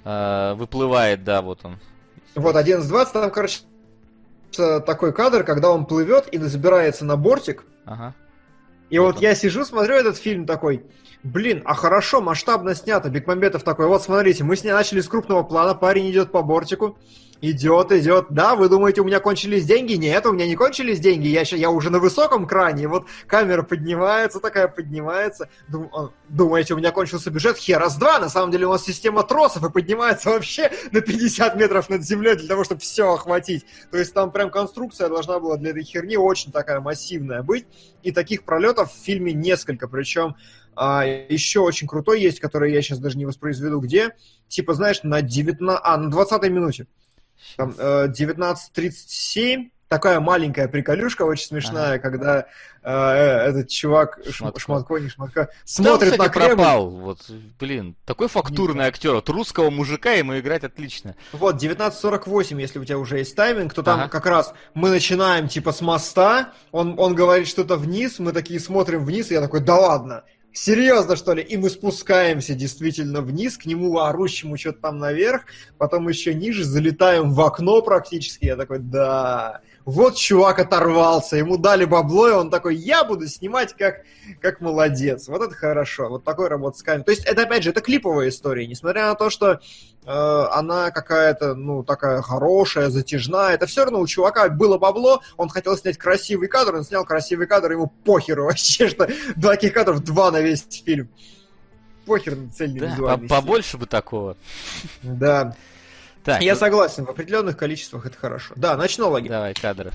А, 0.05 0.55
выплывает, 0.55 1.25
да, 1.25 1.43
вот 1.43 1.65
он. 1.65 1.79
Вот, 2.35 2.55
11.20, 2.55 3.13
там, 3.13 3.31
короче, 3.31 3.61
такой 4.53 5.13
кадр, 5.13 5.45
когда 5.45 5.71
он 5.71 5.87
плывет 5.87 6.29
и 6.29 6.39
забирается 6.39 7.05
на 7.05 7.17
бортик. 7.17 7.65
Ага. 7.85 8.15
И 8.91 8.99
вот, 8.99 9.15
вот 9.15 9.23
я 9.23 9.35
сижу, 9.35 9.65
смотрю 9.65 9.97
этот 9.97 10.17
фильм 10.17 10.47
такой, 10.47 10.87
блин, 11.27 11.63
а 11.65 11.75
хорошо, 11.75 12.21
масштабно 12.21 12.75
снято. 12.75 13.11
Бекмамбетов 13.11 13.63
такой, 13.63 13.87
вот 13.87 14.03
смотрите, 14.03 14.45
мы 14.45 14.57
с 14.57 14.65
ней 14.65 14.73
начали 14.73 15.01
с 15.01 15.09
крупного 15.09 15.43
плана, 15.43 15.75
парень 15.75 16.11
идет 16.11 16.31
по 16.31 16.43
бортику, 16.43 16.97
Идет, 17.43 17.93
идет. 17.93 18.27
Да, 18.31 18.55
вы 18.55 18.69
думаете, 18.69 19.03
у 19.03 19.05
меня 19.05 19.21
кончились 19.21 19.67
деньги? 19.67 19.93
Нет, 19.93 20.25
у 20.25 20.33
меня 20.33 20.47
не 20.47 20.57
кончились 20.57 21.01
деньги. 21.01 21.27
Я, 21.27 21.43
я 21.43 21.71
уже 21.71 21.91
на 21.91 21.99
высоком 21.99 22.47
кране. 22.47 22.89
Вот 22.89 23.07
камера 23.27 23.63
поднимается, 23.63 24.41
такая 24.41 24.69
поднимается. 24.69 25.51
Дум, 25.69 25.91
думаете, 26.31 26.73
у 26.73 26.79
меня 26.79 26.93
кончился 26.93 27.31
бюджет? 27.31 27.59
Херас 27.59 27.97
два. 27.97 28.19
На 28.19 28.31
самом 28.31 28.51
деле 28.51 28.67
у 28.67 28.73
нас 28.73 28.85
система 28.85 29.23
тросов 29.23 29.65
и 29.65 29.71
поднимается 29.71 30.31
вообще 30.31 30.71
на 30.93 31.03
50 31.03 31.57
метров 31.57 31.91
над 31.91 32.03
землей 32.03 32.37
для 32.37 32.49
того, 32.49 32.65
чтобы 32.65 32.81
все 32.81 33.13
охватить. 33.13 33.67
То 33.91 33.99
есть 33.99 34.15
там 34.15 34.31
прям 34.31 34.51
конструкция 34.51 35.09
должна 35.09 35.39
была 35.39 35.59
для 35.59 35.71
этой 35.71 35.83
херни 35.83 36.17
очень 36.17 36.53
такая 36.53 36.81
массивная 36.81 37.43
быть. 37.43 37.67
И 38.03 38.13
таких 38.13 38.45
пролетов 38.45 38.93
в 38.93 39.05
фильме 39.05 39.35
несколько. 39.35 39.89
Причем 39.89 40.37
а, 40.77 41.05
еще 41.05 41.61
очень 41.61 41.89
крутой 41.89 42.21
есть, 42.21 42.39
который 42.39 42.73
я 42.73 42.83
сейчас 42.83 42.99
даже 42.99 43.17
не 43.17 43.27
воспроизведу, 43.27 43.81
где, 43.81 44.15
типа, 44.49 44.75
знаешь, 44.75 45.03
на 45.03 45.23
19... 45.23 45.81
А, 45.83 45.97
на 45.97 46.11
20 46.11 46.43
минуте. 46.51 46.87
Там 47.57 47.75
э, 47.79 48.09
19.37, 48.09 49.71
такая 49.89 50.21
маленькая 50.21 50.69
приколюшка, 50.69 51.23
очень 51.23 51.47
смешная, 51.47 51.95
ага. 51.95 51.99
когда 51.99 52.47
э, 52.83 52.93
этот 52.93 53.69
чувак 53.69 54.19
Шматко. 54.31 54.61
Шматко, 54.61 54.99
не 54.99 55.09
Шматко, 55.09 55.51
смотрит 55.65 56.17
Там, 56.17 56.27
кстати, 56.27 56.29
на 56.29 56.29
Кремль. 56.29 56.57
пропал, 56.57 56.91
вот, 56.91 57.31
блин, 57.59 57.97
такой 58.05 58.29
фактурный 58.29 58.85
не 58.85 58.89
актер, 58.89 59.15
от 59.15 59.29
русского 59.29 59.71
мужика 59.71 60.13
ему 60.13 60.39
играть 60.39 60.65
отлично. 60.65 61.15
Вот, 61.33 61.63
19.48, 61.63 62.61
если 62.61 62.79
у 62.79 62.85
тебя 62.85 62.99
уже 62.99 63.19
есть 63.19 63.37
тайминг, 63.37 63.75
то 63.75 63.83
там 63.83 64.01
ага. 64.01 64.09
как 64.09 64.27
раз 64.27 64.55
мы 64.75 64.91
начинаем 64.91 65.49
типа 65.49 65.73
с 65.73 65.81
моста, 65.81 66.53
он, 66.73 66.99
он 66.99 67.15
говорит 67.15 67.47
что-то 67.47 67.77
вниз, 67.77 68.19
мы 68.19 68.33
такие 68.33 68.61
смотрим 68.61 69.05
вниз, 69.05 69.31
и 69.31 69.35
я 69.35 69.41
такой, 69.41 69.61
да 69.61 69.77
ладно, 69.77 70.25
Серьезно, 70.57 71.17
что 71.17 71.35
ли? 71.35 71.43
И 71.43 71.59
мы 71.59 71.69
спускаемся 71.69 72.55
действительно 72.55 73.21
вниз, 73.21 73.59
к 73.59 73.67
нему 73.67 73.99
орущему 73.99 74.57
что-то 74.57 74.81
там 74.81 74.99
наверх, 74.99 75.43
потом 75.77 76.09
еще 76.09 76.33
ниже, 76.33 76.65
залетаем 76.65 77.35
в 77.35 77.43
окно 77.43 77.83
практически. 77.83 78.47
Я 78.47 78.57
такой, 78.57 78.79
да, 78.79 79.61
вот 79.87 80.17
чувак 80.17 80.59
оторвался, 80.59 81.37
ему 81.37 81.57
дали 81.57 81.85
бабло, 81.85 82.29
и 82.29 82.33
он 82.33 82.51
такой, 82.51 82.75
я 82.75 83.05
буду 83.05 83.29
снимать 83.29 83.73
как, 83.73 84.03
как 84.43 84.61
молодец. 84.61 85.29
Вот 85.29 85.41
это 85.41 85.55
хорошо, 85.55 86.09
вот 86.09 86.25
такой 86.25 86.49
работа 86.49 86.77
с 86.77 86.83
камерой. 86.83 87.05
То 87.05 87.13
есть 87.13 87.25
это, 87.25 87.43
опять 87.43 87.63
же, 87.63 87.71
это 87.71 87.81
клиповая 87.81 88.29
история, 88.29 88.67
несмотря 88.67 89.07
на 89.07 89.15
то, 89.15 89.31
что 89.31 89.53
э, 89.53 89.59
она 90.05 90.91
какая-то, 90.91 91.55
ну, 91.55 91.85
такая 91.85 92.21
хорошая, 92.21 92.91
затяжная, 92.91 93.55
это 93.55 93.67
все 93.67 93.85
равно 93.85 94.01
у 94.01 94.07
чувака 94.09 94.49
было 94.49 94.77
бабло, 94.77 95.23
он 95.37 95.49
хотел 95.49 95.77
снять 95.77 95.99
красивый 95.99 96.49
кадр, 96.49 96.75
он 96.75 96.85
снял 96.85 97.05
красивый 97.05 97.47
кадр, 97.47 97.71
ему 97.71 97.87
похеру 97.87 98.45
вообще, 98.47 98.89
что 98.89 99.09
два 99.37 99.53
таких 99.53 99.73
кадров, 99.73 100.03
два 100.03 100.33
на 100.33 100.41
весь 100.41 100.67
фильм. 100.85 101.09
Похер 102.07 102.35
на 102.35 102.51
цельный 102.51 102.81
да, 102.81 102.87
визуальный 102.87 103.29
Побольше 103.29 103.79
бы 103.79 103.87
такого. 103.87 104.37
Да. 105.03 105.55
Так, 106.27 106.43
Я 106.43 106.55
ну... 106.55 106.59
согласен, 106.59 107.05
в 107.05 107.11
определенных 107.11 107.57
количествах 107.57 108.05
это 108.05 108.19
хорошо. 108.19 108.53
Да, 108.57 108.77
ночнологи. 108.77 109.29
Давай, 109.29 109.55
кадры. 109.55 109.93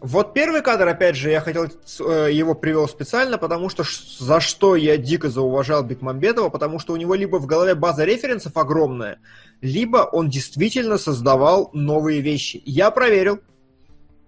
Вот 0.00 0.34
первый 0.34 0.60
кадр, 0.62 0.88
опять 0.88 1.16
же, 1.16 1.30
я 1.30 1.40
хотел 1.40 1.64
э, 1.66 2.28
его 2.32 2.54
привел 2.54 2.86
специально, 2.86 3.38
потому 3.38 3.70
что 3.70 3.82
за 4.18 4.40
что 4.40 4.76
я 4.76 4.98
дико 4.98 5.30
зауважал 5.30 5.82
Бекмамбетова, 5.82 6.50
потому 6.50 6.78
что 6.78 6.92
у 6.92 6.96
него 6.96 7.14
либо 7.14 7.36
в 7.36 7.46
голове 7.46 7.74
база 7.74 8.04
референсов 8.04 8.56
огромная, 8.56 9.20
либо 9.62 9.98
он 9.98 10.28
действительно 10.28 10.98
создавал 10.98 11.70
новые 11.72 12.20
вещи. 12.20 12.62
Я 12.66 12.90
проверил. 12.90 13.40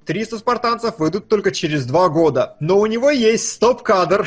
300 0.06 0.38
спартанцев 0.38 0.98
выйдут 0.98 1.28
только 1.28 1.52
через 1.52 1.86
два 1.86 2.08
года, 2.08 2.56
но 2.60 2.78
у 2.78 2.86
него 2.86 3.10
есть 3.10 3.52
стоп-кадр, 3.52 4.26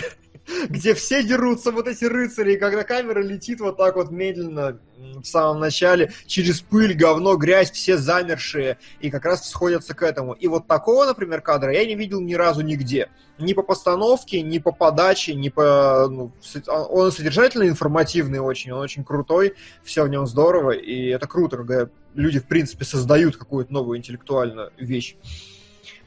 где 0.69 0.93
все 0.93 1.23
дерутся, 1.23 1.71
вот 1.71 1.87
эти 1.87 2.05
рыцари, 2.05 2.53
и 2.53 2.57
когда 2.57 2.83
камера 2.83 3.21
летит 3.21 3.59
вот 3.59 3.77
так 3.77 3.95
вот 3.95 4.11
медленно 4.11 4.79
в 4.97 5.23
самом 5.23 5.59
начале, 5.59 6.11
через 6.25 6.61
пыль, 6.61 6.93
говно, 6.93 7.35
грязь, 7.35 7.71
все 7.71 7.97
замершие, 7.97 8.77
и 8.99 9.09
как 9.09 9.25
раз 9.25 9.49
сходятся 9.49 9.93
к 9.93 10.03
этому. 10.03 10.33
И 10.33 10.47
вот 10.47 10.67
такого, 10.67 11.05
например, 11.05 11.41
кадра 11.41 11.73
я 11.73 11.85
не 11.85 11.95
видел 11.95 12.21
ни 12.21 12.33
разу 12.33 12.61
нигде. 12.61 13.09
Ни 13.37 13.53
по 13.53 13.63
постановке, 13.63 14.41
ни 14.41 14.59
по 14.59 14.71
подаче, 14.71 15.35
ни 15.35 15.49
по... 15.49 16.07
Ну, 16.09 16.31
он 16.67 17.11
содержательно 17.11 17.67
информативный 17.67 18.39
очень, 18.39 18.71
он 18.71 18.81
очень 18.81 19.03
крутой, 19.03 19.55
все 19.83 20.03
в 20.03 20.09
нем 20.09 20.25
здорово, 20.25 20.71
и 20.71 21.07
это 21.07 21.27
круто, 21.27 21.57
когда 21.57 21.89
люди, 22.13 22.39
в 22.39 22.45
принципе, 22.45 22.85
создают 22.85 23.35
какую-то 23.35 23.73
новую 23.73 23.97
интеллектуальную 23.97 24.71
вещь. 24.77 25.17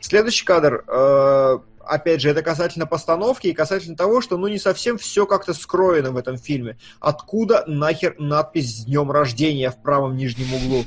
Следующий 0.00 0.44
кадр 0.44 0.84
э, 0.86 1.58
опять 1.88 2.20
же, 2.20 2.30
это 2.30 2.42
касательно 2.42 2.86
постановки 2.86 3.48
и 3.48 3.52
касательно 3.52 3.96
того, 3.96 4.20
что, 4.20 4.36
ну, 4.36 4.46
не 4.48 4.58
совсем 4.58 4.98
все 4.98 5.26
как-то 5.26 5.54
скроено 5.54 6.12
в 6.12 6.16
этом 6.16 6.36
фильме. 6.36 6.78
Откуда 7.00 7.64
нахер 7.66 8.14
надпись 8.18 8.76
«С 8.76 8.84
днем 8.84 9.10
рождения» 9.10 9.70
в 9.70 9.80
правом 9.82 10.16
нижнем 10.16 10.52
углу? 10.54 10.84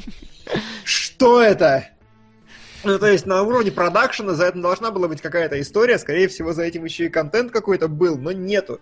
Что 0.84 1.42
это? 1.42 1.88
Ну, 2.84 2.98
то 2.98 3.08
есть 3.08 3.26
на 3.26 3.44
уровне 3.44 3.72
продакшена 3.72 4.34
за 4.34 4.46
это 4.46 4.60
должна 4.60 4.92
была 4.92 5.08
быть 5.08 5.22
какая-то 5.22 5.60
история, 5.62 6.00
скорее 6.00 6.28
всего, 6.28 6.54
за 6.54 6.64
этим 6.64 6.84
еще 6.86 7.06
и 7.06 7.10
контент 7.10 7.52
какой-то 7.52 7.88
был, 7.88 8.18
но 8.18 8.32
нету. 8.32 8.80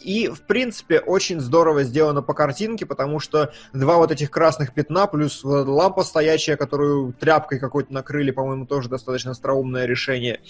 И, 0.00 0.28
в 0.28 0.42
принципе, 0.42 0.98
очень 0.98 1.40
здорово 1.40 1.84
сделано 1.84 2.22
по 2.22 2.32
картинке, 2.32 2.86
потому 2.86 3.20
что 3.20 3.52
два 3.74 3.98
вот 3.98 4.10
этих 4.10 4.30
красных 4.30 4.72
пятна, 4.72 5.06
плюс 5.06 5.40
лампа 5.44 6.04
стоячая, 6.04 6.56
которую 6.56 7.12
тряпкой 7.12 7.58
какой-то 7.58 7.92
накрыли, 7.92 8.30
по-моему, 8.30 8.66
тоже 8.66 8.88
достаточно 8.88 9.32
остроумное 9.32 9.84
решение. 9.84 10.40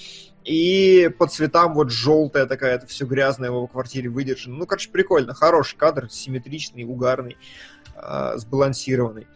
И 0.44 1.10
по 1.18 1.26
цветам 1.26 1.74
вот 1.74 1.90
желтая 1.90 2.46
такая, 2.46 2.76
это 2.76 2.86
все 2.86 3.04
грязное 3.06 3.50
в 3.50 3.54
его 3.54 3.66
квартире 3.66 4.08
выдержано. 4.08 4.56
Ну, 4.56 4.66
короче, 4.66 4.90
прикольно. 4.90 5.34
Хороший 5.34 5.76
кадр, 5.76 6.08
симметричный, 6.08 6.84
угарный, 6.84 7.36
э, 7.96 8.32
сбалансированный. 8.36 9.26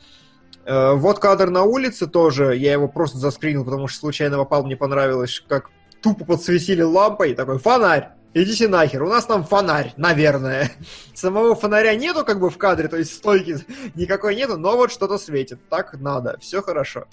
Э, 0.64 0.92
вот 0.94 1.18
кадр 1.18 1.50
на 1.50 1.64
улице 1.64 2.06
тоже. 2.06 2.56
Я 2.56 2.72
его 2.72 2.86
просто 2.86 3.18
заскринил, 3.18 3.64
потому 3.64 3.88
что 3.88 4.00
случайно 4.00 4.38
попал, 4.38 4.64
мне 4.64 4.76
понравилось, 4.76 5.44
как 5.46 5.70
тупо 6.00 6.24
подсветили 6.24 6.82
лампой. 6.82 7.34
Такой 7.34 7.58
фонарь 7.58 8.12
идите 8.34 8.68
нахер, 8.68 9.02
у 9.02 9.08
нас 9.08 9.24
там 9.24 9.44
фонарь, 9.44 9.94
наверное. 9.96 10.72
Самого 11.14 11.54
фонаря 11.54 11.94
нету 11.94 12.24
как 12.24 12.40
бы 12.40 12.50
в 12.50 12.58
кадре, 12.58 12.88
то 12.88 12.96
есть 12.96 13.14
стойки 13.14 13.58
никакой 13.94 14.36
нету, 14.36 14.58
но 14.58 14.76
вот 14.76 14.92
что-то 14.92 15.18
светит. 15.18 15.58
Так 15.70 15.94
надо, 15.94 16.36
все 16.40 16.60
хорошо. 16.60 17.06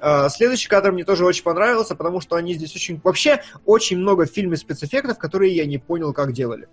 А, 0.00 0.28
следующий 0.28 0.68
кадр 0.68 0.90
мне 0.90 1.04
тоже 1.04 1.24
очень 1.24 1.44
понравился, 1.44 1.94
потому 1.94 2.20
что 2.20 2.36
они 2.36 2.54
здесь 2.54 2.74
очень... 2.74 3.00
Вообще, 3.04 3.42
очень 3.64 3.98
много 3.98 4.26
в 4.26 4.30
фильме 4.30 4.56
спецэффектов, 4.56 5.18
которые 5.18 5.54
я 5.54 5.64
не 5.64 5.78
понял, 5.78 6.12
как 6.12 6.32
делали. 6.32 6.66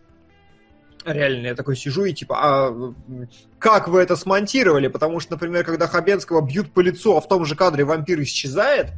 Реально, 1.05 1.47
я 1.47 1.55
такой 1.55 1.75
сижу 1.75 2.05
и 2.05 2.13
типа, 2.13 2.35
а 2.39 2.93
как 3.57 3.87
вы 3.87 4.01
это 4.01 4.15
смонтировали? 4.15 4.87
Потому 4.87 5.19
что, 5.19 5.33
например, 5.33 5.63
когда 5.63 5.87
Хабенского 5.87 6.41
бьют 6.41 6.73
по 6.73 6.81
лицу, 6.81 7.15
а 7.15 7.21
в 7.21 7.27
том 7.27 7.45
же 7.45 7.55
кадре 7.55 7.85
вампир 7.85 8.21
исчезает, 8.21 8.91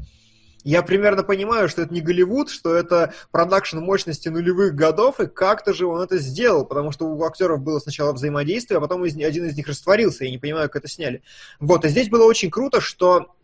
я 0.64 0.82
примерно 0.82 1.24
понимаю, 1.24 1.70
что 1.70 1.82
это 1.82 1.94
не 1.94 2.02
Голливуд, 2.02 2.50
что 2.50 2.76
это 2.76 3.14
продакшн 3.32 3.80
мощности 3.80 4.30
нулевых 4.30 4.76
годов, 4.76 5.20
и 5.20 5.28
как-то 5.28 5.74
же 5.74 5.86
он 5.86 6.02
это 6.02 6.18
сделал, 6.18 6.66
потому 6.66 6.92
что 6.92 7.06
у 7.06 7.24
актеров 7.24 7.62
было 7.62 7.80
сначала 7.80 8.14
взаимодействие, 8.14 8.78
а 8.78 8.82
потом 8.82 9.04
один 9.04 9.46
из 9.46 9.56
них 9.56 9.68
растворился, 9.68 10.26
я 10.26 10.32
не 10.32 10.38
понимаю, 10.38 10.70
как 10.70 10.84
это 10.84 10.88
сняли. 10.88 11.24
Вот, 11.60 11.86
и 11.86 11.90
здесь 11.90 12.10
было 12.10 12.26
очень 12.26 12.50
круто, 12.50 12.82
что... 12.82 13.36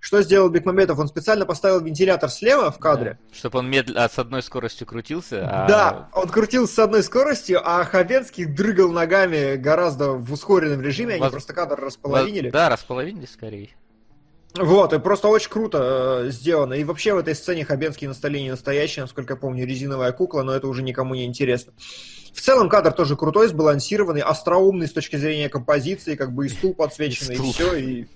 Что 0.00 0.20
сделал 0.20 0.50
Бекмамбетов? 0.50 0.98
Он 0.98 1.08
специально 1.08 1.46
поставил 1.46 1.80
вентилятор 1.80 2.28
слева 2.28 2.70
в 2.70 2.78
кадре. 2.78 3.18
Да, 3.18 3.34
чтобы 3.34 3.60
он 3.60 3.70
медленно 3.70 4.06
с 4.06 4.18
одной 4.18 4.42
скоростью 4.42 4.86
крутился. 4.86 5.48
А... 5.50 5.66
Да, 5.66 6.10
он 6.12 6.28
крутился 6.28 6.74
с 6.74 6.78
одной 6.80 7.02
скоростью, 7.02 7.62
а 7.64 7.82
Хабенский 7.84 8.44
дрыгал 8.44 8.90
ногами 8.92 9.56
гораздо 9.56 10.10
в 10.10 10.30
ускоренном 10.30 10.82
режиме, 10.82 11.14
Воз... 11.14 11.22
они 11.22 11.30
просто 11.30 11.54
кадр 11.54 11.80
располовинили. 11.80 12.50
Да, 12.50 12.68
располовинили 12.68 13.24
скорее. 13.24 13.70
Вот, 14.54 14.92
и 14.92 14.98
просто 15.00 15.28
очень 15.28 15.50
круто 15.50 16.22
э, 16.26 16.30
сделано. 16.30 16.74
И 16.74 16.84
вообще 16.84 17.12
в 17.12 17.18
этой 17.18 17.34
сцене 17.34 17.64
Хабенский 17.64 18.06
на 18.06 18.14
столе 18.14 18.40
не 18.40 18.50
настоящий, 18.50 19.00
насколько 19.00 19.32
я 19.32 19.36
помню, 19.36 19.66
резиновая 19.66 20.12
кукла, 20.12 20.42
но 20.42 20.52
это 20.52 20.68
уже 20.68 20.82
никому 20.82 21.14
не 21.16 21.24
интересно. 21.24 21.72
В 22.32 22.40
целом 22.40 22.68
кадр 22.68 22.92
тоже 22.92 23.16
крутой, 23.16 23.48
сбалансированный, 23.48 24.20
остроумный 24.20 24.86
с 24.86 24.92
точки 24.92 25.16
зрения 25.16 25.48
композиции, 25.48 26.14
как 26.14 26.32
бы 26.32 26.46
и 26.46 26.48
стул 26.48 26.74
подсвеченный, 26.74 27.34
и 27.34 27.52
все, 27.52 27.74
и... 27.74 28.06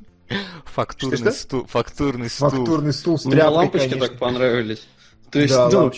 Фактурный 0.66 1.32
стул, 1.32 1.66
фактурный 1.66 2.28
стул. 2.28 2.50
Фактурный 2.50 2.92
стул 2.92 3.18
с 3.18 3.22
тряпкой, 3.22 3.54
лампочки 3.54 3.88
конечно. 3.88 4.08
так 4.08 4.18
понравились. 4.18 4.86
То 5.30 5.40
есть, 5.40 5.54
да, 5.54 5.68
ну, 5.70 5.90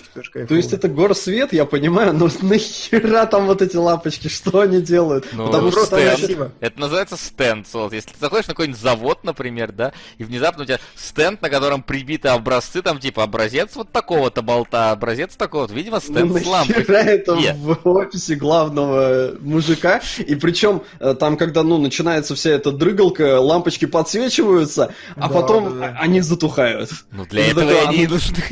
то 0.48 0.54
есть 0.54 0.72
это 0.72 0.88
горсвет, 0.88 1.52
я 1.52 1.64
понимаю, 1.64 2.12
но 2.12 2.28
нахера 2.42 3.26
там 3.26 3.46
вот 3.46 3.62
эти 3.62 3.76
лампочки, 3.76 4.28
что 4.28 4.60
они 4.60 4.80
делают? 4.80 5.26
Ну, 5.32 5.46
Потому 5.46 5.70
что 5.70 5.84
стенд. 5.86 6.52
Это 6.60 6.80
называется 6.80 7.16
стенд, 7.16 7.66
Солт. 7.68 7.92
Если 7.92 8.10
ты 8.10 8.18
заходишь 8.20 8.48
на 8.48 8.54
какой-нибудь 8.54 8.80
завод, 8.80 9.22
например, 9.22 9.72
да, 9.72 9.92
и 10.18 10.24
внезапно 10.24 10.64
у 10.64 10.66
тебя 10.66 10.80
стенд, 10.96 11.42
на 11.42 11.48
котором 11.48 11.82
прибиты 11.82 12.28
образцы, 12.28 12.82
там 12.82 12.98
типа 12.98 13.22
образец 13.22 13.76
вот 13.76 13.90
такого-то 13.92 14.42
болта, 14.42 14.90
образец 14.90 15.36
такого-то, 15.36 15.74
видимо, 15.74 16.00
ну, 16.06 16.14
стенд 16.14 16.32
ну, 16.32 16.38
с 16.38 16.46
лампой. 16.46 16.82
это 16.84 17.36
Нет. 17.36 17.56
в 17.56 17.88
офисе 17.88 18.34
главного 18.34 19.36
мужика, 19.40 20.00
и 20.18 20.34
причем 20.34 20.82
э, 20.98 21.14
там, 21.14 21.36
когда, 21.36 21.62
ну, 21.62 21.78
начинается 21.78 22.34
вся 22.34 22.50
эта 22.50 22.72
дрыгалка, 22.72 23.40
лампочки 23.40 23.84
подсвечиваются, 23.84 24.92
а 25.16 25.28
да, 25.28 25.34
потом 25.34 25.80
да, 25.80 25.88
да. 25.88 25.96
они 26.00 26.20
затухают. 26.20 26.90
Ну, 27.12 27.24
для 27.26 27.46
этого 27.46 27.70
они 27.82 28.04
и 28.04 28.06
нужны. 28.06 28.44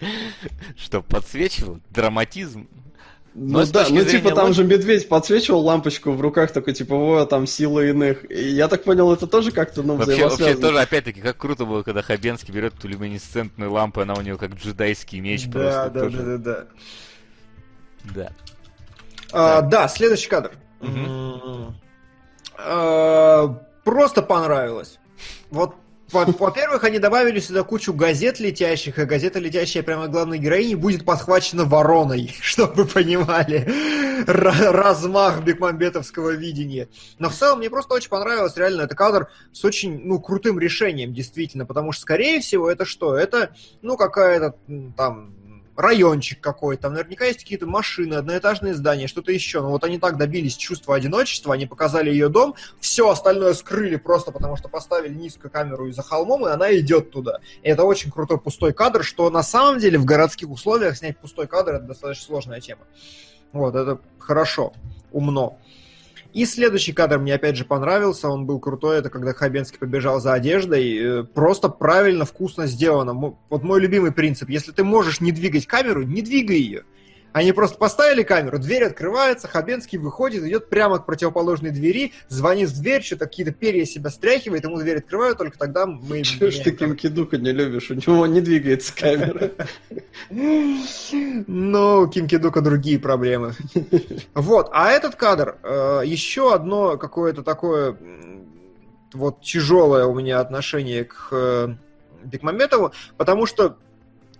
Что, 0.76 1.02
подсвечивал? 1.02 1.80
Драматизм? 1.90 2.68
Ну 3.32 3.64
да, 3.66 3.86
ну 3.88 4.04
типа 4.04 4.32
там 4.32 4.52
же 4.52 4.64
медведь 4.64 5.08
подсвечивал 5.08 5.60
лампочку 5.60 6.10
в 6.10 6.20
руках, 6.20 6.50
такой 6.50 6.74
типа, 6.74 6.96
во, 6.96 7.26
там 7.26 7.46
сила 7.46 7.80
иных. 7.80 8.28
И 8.28 8.48
я 8.50 8.66
так 8.66 8.82
понял, 8.82 9.12
это 9.12 9.28
тоже 9.28 9.52
как-то, 9.52 9.84
ну, 9.84 9.94
вообще, 9.94 10.28
вообще 10.28 10.56
тоже, 10.56 10.80
опять-таки, 10.80 11.20
как 11.20 11.36
круто 11.36 11.64
было, 11.64 11.82
когда 11.82 12.02
Хабенский 12.02 12.52
берет 12.52 12.74
эту 12.76 12.88
люминесцентную 12.88 13.70
лампу, 13.70 14.00
она 14.00 14.14
у 14.14 14.20
него 14.20 14.36
как 14.36 14.54
джедайский 14.54 15.20
меч 15.20 15.46
да, 15.46 15.52
просто. 15.52 15.90
Да, 15.94 16.00
тоже. 16.00 16.16
да, 16.16 16.24
да, 16.24 16.38
да. 16.38 16.66
Да. 18.14 18.32
А, 19.32 19.60
да, 19.62 19.86
следующий 19.86 20.28
кадр. 20.28 20.52
Угу. 20.80 21.74
А, 22.58 23.46
просто 23.84 24.22
понравилось. 24.22 24.98
Вот 25.50 25.76
во-первых, 26.12 26.84
они 26.84 26.98
добавили 26.98 27.40
сюда 27.40 27.62
кучу 27.62 27.92
газет 27.92 28.40
летящих, 28.40 28.98
а 28.98 29.04
газета 29.04 29.38
летящая 29.38 29.82
прямо 29.82 30.08
главной 30.08 30.38
героини 30.38 30.74
будет 30.74 31.04
подхвачена 31.04 31.64
вороной, 31.64 32.34
чтобы 32.40 32.74
вы 32.74 32.86
понимали 32.86 33.66
размах 34.26 35.42
бекмамбетовского 35.42 36.30
видения. 36.30 36.88
Но 37.18 37.28
в 37.30 37.34
целом 37.34 37.58
мне 37.58 37.70
просто 37.70 37.94
очень 37.94 38.10
понравилось 38.10 38.56
реально 38.56 38.82
это 38.82 38.94
кадр 38.94 39.28
с 39.52 39.64
очень, 39.64 40.00
ну, 40.04 40.20
крутым 40.20 40.58
решением, 40.58 41.12
действительно, 41.12 41.66
потому 41.66 41.92
что, 41.92 42.02
скорее 42.02 42.40
всего, 42.40 42.70
это 42.70 42.84
что? 42.84 43.16
Это, 43.16 43.54
ну, 43.82 43.96
какая-то 43.96 44.56
там 44.96 45.34
райончик 45.80 46.40
какой-то, 46.40 46.82
там 46.82 46.94
наверняка 46.94 47.24
есть 47.24 47.40
какие-то 47.40 47.66
машины, 47.66 48.14
одноэтажные 48.14 48.74
здания, 48.74 49.06
что-то 49.06 49.32
еще. 49.32 49.60
Но 49.60 49.70
вот 49.70 49.84
они 49.84 49.98
так 49.98 50.16
добились 50.16 50.56
чувства 50.56 50.96
одиночества, 50.96 51.54
они 51.54 51.66
показали 51.66 52.10
ее 52.10 52.28
дом, 52.28 52.54
все 52.80 53.08
остальное 53.08 53.54
скрыли 53.54 53.96
просто 53.96 54.32
потому, 54.32 54.56
что 54.56 54.68
поставили 54.68 55.14
низкую 55.14 55.50
камеру 55.50 55.88
из-за 55.88 56.02
холмом, 56.02 56.46
и 56.46 56.50
она 56.50 56.74
идет 56.76 57.10
туда. 57.10 57.40
И 57.62 57.68
это 57.68 57.84
очень 57.84 58.10
крутой 58.10 58.38
пустой 58.38 58.72
кадр, 58.72 59.04
что 59.04 59.30
на 59.30 59.42
самом 59.42 59.78
деле 59.78 59.98
в 59.98 60.04
городских 60.04 60.50
условиях 60.50 60.96
снять 60.96 61.18
пустой 61.18 61.46
кадр 61.46 61.74
это 61.74 61.84
достаточно 61.84 62.24
сложная 62.26 62.60
тема. 62.60 62.82
Вот, 63.52 63.74
это 63.74 63.98
хорошо, 64.18 64.72
умно. 65.10 65.58
И 66.32 66.44
следующий 66.44 66.92
кадр 66.92 67.18
мне 67.18 67.34
опять 67.34 67.56
же 67.56 67.64
понравился, 67.64 68.28
он 68.28 68.46
был 68.46 68.60
крутой, 68.60 68.98
это 68.98 69.10
когда 69.10 69.34
Хабенский 69.34 69.78
побежал 69.78 70.20
за 70.20 70.32
одеждой, 70.32 70.96
э, 70.96 71.24
просто 71.24 71.68
правильно, 71.68 72.24
вкусно 72.24 72.66
сделано. 72.66 73.12
Вот 73.48 73.62
мой 73.62 73.80
любимый 73.80 74.12
принцип, 74.12 74.48
если 74.48 74.70
ты 74.70 74.84
можешь 74.84 75.20
не 75.20 75.32
двигать 75.32 75.66
камеру, 75.66 76.02
не 76.02 76.22
двигай 76.22 76.58
ее. 76.58 76.84
Они 77.32 77.52
просто 77.52 77.78
поставили 77.78 78.22
камеру, 78.22 78.58
дверь 78.58 78.84
открывается, 78.84 79.48
Хабенский 79.48 79.98
выходит, 79.98 80.44
идет 80.44 80.68
прямо 80.68 80.98
к 80.98 81.06
противоположной 81.06 81.70
двери, 81.70 82.12
звонит 82.28 82.70
в 82.70 82.80
дверь, 82.80 83.02
что-то 83.02 83.26
какие-то 83.26 83.52
перья 83.52 83.84
себя 83.84 84.10
стряхивает, 84.10 84.64
ему 84.64 84.78
дверь 84.78 84.98
открывают, 84.98 85.38
только 85.38 85.58
тогда 85.58 85.86
мы... 85.86 86.22
Чего 86.22 86.50
ж 86.50 86.58
ты 86.58 86.72
Кимкидука 86.72 87.38
не 87.38 87.52
любишь? 87.52 87.90
У 87.90 87.94
него 87.94 88.26
не 88.26 88.40
двигается 88.40 88.94
камера. 88.94 89.50
Ну, 91.46 92.08
Кимкидука 92.08 92.60
другие 92.60 92.98
проблемы. 92.98 93.54
Вот, 94.34 94.68
а 94.72 94.90
этот 94.90 95.14
кадр, 95.14 95.58
э, 95.62 96.02
еще 96.04 96.54
одно 96.54 96.96
какое-то 96.96 97.42
такое 97.42 97.96
вот 99.12 99.40
тяжелое 99.40 100.06
у 100.06 100.14
меня 100.14 100.40
отношение 100.40 101.04
к 101.04 101.28
э, 101.32 101.74
Бекмаметову, 102.24 102.92
потому 103.16 103.46
что 103.46 103.76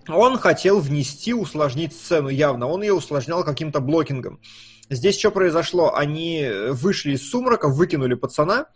он 0.07 0.37
хотел 0.37 0.79
внести, 0.79 1.33
усложнить 1.33 1.93
сцену 1.93 2.29
явно. 2.29 2.67
Он 2.67 2.81
ее 2.81 2.93
усложнял 2.93 3.43
каким-то 3.43 3.79
блокингом. 3.79 4.39
Здесь 4.89 5.17
что 5.17 5.31
произошло? 5.31 5.95
Они 5.95 6.49
вышли 6.69 7.13
из 7.13 7.29
сумрака, 7.29 7.69
выкинули 7.69 8.15
пацана, 8.15 8.67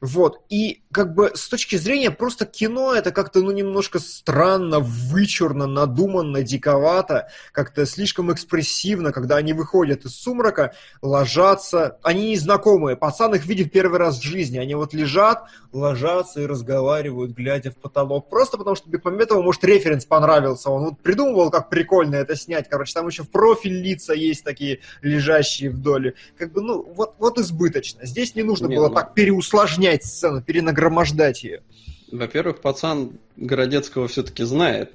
вот. 0.00 0.40
И 0.48 0.82
как 0.92 1.14
бы 1.14 1.32
с 1.34 1.48
точки 1.48 1.76
зрения 1.76 2.10
просто 2.10 2.46
кино 2.46 2.94
это 2.94 3.12
как-то 3.12 3.40
ну 3.40 3.50
немножко 3.50 3.98
странно, 3.98 4.80
вычурно, 4.80 5.66
надуманно, 5.66 6.42
диковато, 6.42 7.28
как-то 7.52 7.86
слишком 7.86 8.32
экспрессивно, 8.32 9.12
когда 9.12 9.36
они 9.36 9.52
выходят 9.52 10.04
из 10.04 10.14
сумрака, 10.16 10.74
ложатся, 11.02 11.98
они 12.02 12.32
незнакомые, 12.32 12.96
пацан 12.96 13.34
их 13.34 13.46
видит 13.46 13.72
первый 13.72 13.98
раз 13.98 14.18
в 14.18 14.22
жизни, 14.22 14.58
они 14.58 14.74
вот 14.74 14.94
лежат, 14.94 15.44
ложатся 15.72 16.40
и 16.40 16.46
разговаривают, 16.46 17.32
глядя 17.32 17.70
в 17.70 17.76
потолок, 17.76 18.28
просто 18.28 18.56
потому 18.56 18.76
что 18.76 18.88
Бекмаметову, 18.88 19.42
может, 19.42 19.64
референс 19.64 20.06
понравился, 20.06 20.70
он 20.70 20.84
вот 20.84 21.00
придумывал, 21.00 21.50
как 21.50 21.68
прикольно 21.68 22.16
это 22.16 22.36
снять, 22.36 22.68
короче, 22.68 22.94
там 22.94 23.06
еще 23.06 23.22
в 23.22 23.30
профиль 23.30 23.80
лица 23.80 24.14
есть 24.14 24.44
такие 24.44 24.80
лежащие 25.02 25.70
вдоль, 25.70 26.14
как 26.38 26.52
бы, 26.52 26.62
ну, 26.62 26.82
вот, 26.94 27.14
вот 27.18 27.38
избыточно, 27.38 28.06
здесь 28.06 28.34
не 28.34 28.42
нужно 28.42 28.66
не, 28.66 28.76
было 28.76 28.88
ну... 28.88 28.94
так 28.94 29.14
переусложнять 29.14 29.68
усложнять 29.68 30.04
сцену, 30.04 30.42
перенагромождать 30.88 31.44
ее. 31.44 31.62
Во-первых, 32.10 32.60
пацан 32.60 33.12
Городецкого 33.36 34.08
все-таки 34.08 34.44
знает. 34.44 34.92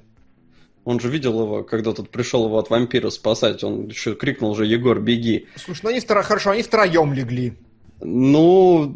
Он 0.85 0.99
же 0.99 1.09
видел 1.09 1.39
его, 1.41 1.63
когда 1.63 1.93
тут 1.93 2.09
пришел 2.09 2.45
его 2.45 2.57
от 2.57 2.69
вампира 2.69 3.09
спасать. 3.09 3.63
Он 3.63 3.87
еще 3.87 4.15
крикнул 4.15 4.55
же 4.55 4.65
«Егор, 4.65 4.99
беги!» 4.99 5.47
Слушай, 5.55 5.81
ну 5.83 5.89
они 5.91 5.99
втро... 6.01 6.23
хорошо, 6.23 6.51
они 6.51 6.63
втроем 6.63 7.13
легли. 7.13 7.53
Ну, 8.05 8.93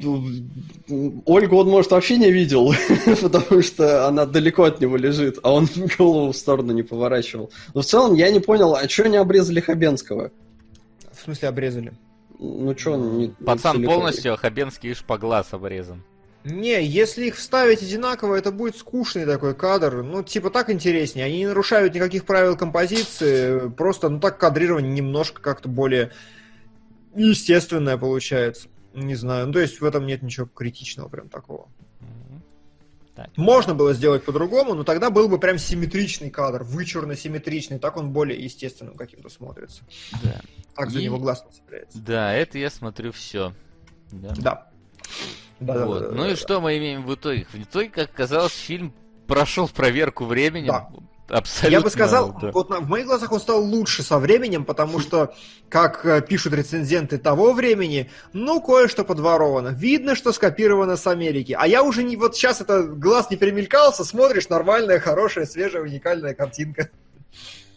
Ольгу 1.26 1.56
он, 1.56 1.70
может, 1.70 1.92
вообще 1.92 2.18
не 2.18 2.30
видел, 2.30 2.74
потому 3.22 3.62
что 3.62 4.06
она 4.06 4.26
далеко 4.26 4.64
от 4.64 4.82
него 4.82 4.98
лежит, 4.98 5.40
а 5.44 5.54
он 5.54 5.70
голову 5.98 6.34
в 6.34 6.36
сторону 6.36 6.74
не 6.74 6.84
поворачивал. 6.84 7.50
Но 7.74 7.82
в 7.82 7.86
целом 7.86 8.16
я 8.16 8.30
не 8.32 8.42
понял, 8.42 8.76
а 8.76 8.90
что 8.90 9.04
они 9.04 9.16
обрезали 9.16 9.62
Хабенского? 9.62 10.32
В 11.14 11.24
смысле 11.24 11.48
обрезали? 11.48 11.94
Ну 12.38 12.78
что, 12.78 12.98
не 12.98 13.30
Пацан 13.30 13.80
не 13.80 13.86
полностью, 13.86 14.34
а 14.34 14.38
Хабенский 14.38 14.90
лишь 14.90 15.04
по 15.06 15.18
глаз 15.18 15.54
обрезан. 15.54 16.04
Не, 16.50 16.86
если 16.86 17.26
их 17.26 17.36
вставить 17.36 17.82
одинаково, 17.82 18.36
это 18.36 18.52
будет 18.52 18.78
скучный 18.78 19.26
такой 19.26 19.54
кадр. 19.54 20.02
Ну, 20.02 20.24
типа, 20.24 20.50
так 20.50 20.70
интереснее. 20.70 21.26
Они 21.26 21.40
не 21.40 21.48
нарушают 21.48 21.94
никаких 21.94 22.26
правил 22.26 22.56
композиции. 22.56 23.70
Просто, 23.70 24.08
ну, 24.08 24.20
так 24.20 24.38
кадрирование 24.38 24.92
немножко 24.92 25.42
как-то 25.42 25.68
более 25.68 26.12
естественное 27.16 27.98
получается. 27.98 28.70
Не 28.94 29.16
знаю. 29.16 29.48
Ну, 29.48 29.54
то 29.54 29.60
есть 29.60 29.82
в 29.82 29.86
этом 29.86 30.06
нет 30.06 30.22
ничего 30.22 30.48
критичного 30.48 31.10
прям 31.10 31.28
такого. 31.28 31.68
Так. 33.14 33.36
Можно 33.36 33.74
было 33.74 33.94
сделать 33.94 34.24
по-другому, 34.24 34.76
но 34.76 34.84
тогда 34.84 35.10
был 35.10 35.28
бы 35.28 35.40
прям 35.40 35.58
симметричный 35.58 36.30
кадр, 36.30 36.62
вычурно-симметричный, 36.62 37.80
так 37.80 37.98
он 37.98 38.12
более 38.12 38.40
естественным 38.40 38.96
каким-то 38.96 39.30
смотрится. 39.30 39.82
Да. 40.24 40.40
Так 40.76 40.92
за 40.92 41.00
И... 41.00 41.06
него 41.06 41.18
глаз 41.18 41.44
не 41.44 41.52
цепляется. 41.52 41.98
Да, 41.98 42.32
это 42.32 42.60
я 42.60 42.70
смотрю 42.70 43.12
все. 43.12 43.54
Да. 44.12 44.34
да. 44.38 44.72
Да, 45.60 45.86
Вот. 45.86 46.00
да, 46.00 46.10
да, 46.10 46.16
ну 46.16 46.22
да, 46.24 46.28
и 46.28 46.32
да. 46.32 46.36
что 46.36 46.62
мы 46.62 46.78
имеем 46.78 47.06
в 47.06 47.14
итоге? 47.14 47.48
В 47.52 47.56
итоге, 47.56 47.90
как 47.90 48.10
оказалось, 48.10 48.54
фильм 48.54 48.94
прошел 49.28 49.68
проверку 49.68 50.26
временем. 50.26 50.68
Да. 50.68 50.90
Абсолютно. 51.30 51.76
Я 51.76 51.82
бы 51.82 51.90
сказал, 51.90 52.38
да. 52.40 52.52
вот 52.52 52.70
в 52.70 52.88
моих 52.88 53.06
глазах 53.06 53.34
он 53.34 53.42
стал 53.42 53.62
лучше 53.62 54.02
со 54.02 54.18
временем, 54.18 54.64
потому 54.64 55.00
что, 55.00 55.36
как 55.68 56.06
э, 56.06 56.22
пишут 56.22 56.54
рецензенты 56.54 57.18
того 57.18 57.52
времени, 57.52 58.10
ну, 58.32 58.62
кое-что 58.62 59.04
подворовано. 59.04 59.70
Видно, 59.70 60.16
что 60.16 60.32
скопировано 60.32 60.96
с 60.96 61.06
Америки. 61.06 61.56
А 61.58 61.68
я 61.68 61.84
уже 61.84 62.04
не... 62.04 62.16
Вот 62.16 62.38
сейчас 62.38 62.62
это 62.62 62.84
глаз 62.84 63.30
не 63.30 63.36
перемелькался, 63.36 64.06
смотришь, 64.06 64.48
нормальная, 64.48 65.00
хорошая, 65.00 65.46
свежая, 65.46 65.84
уникальная 65.84 66.34
картинка. 66.34 66.90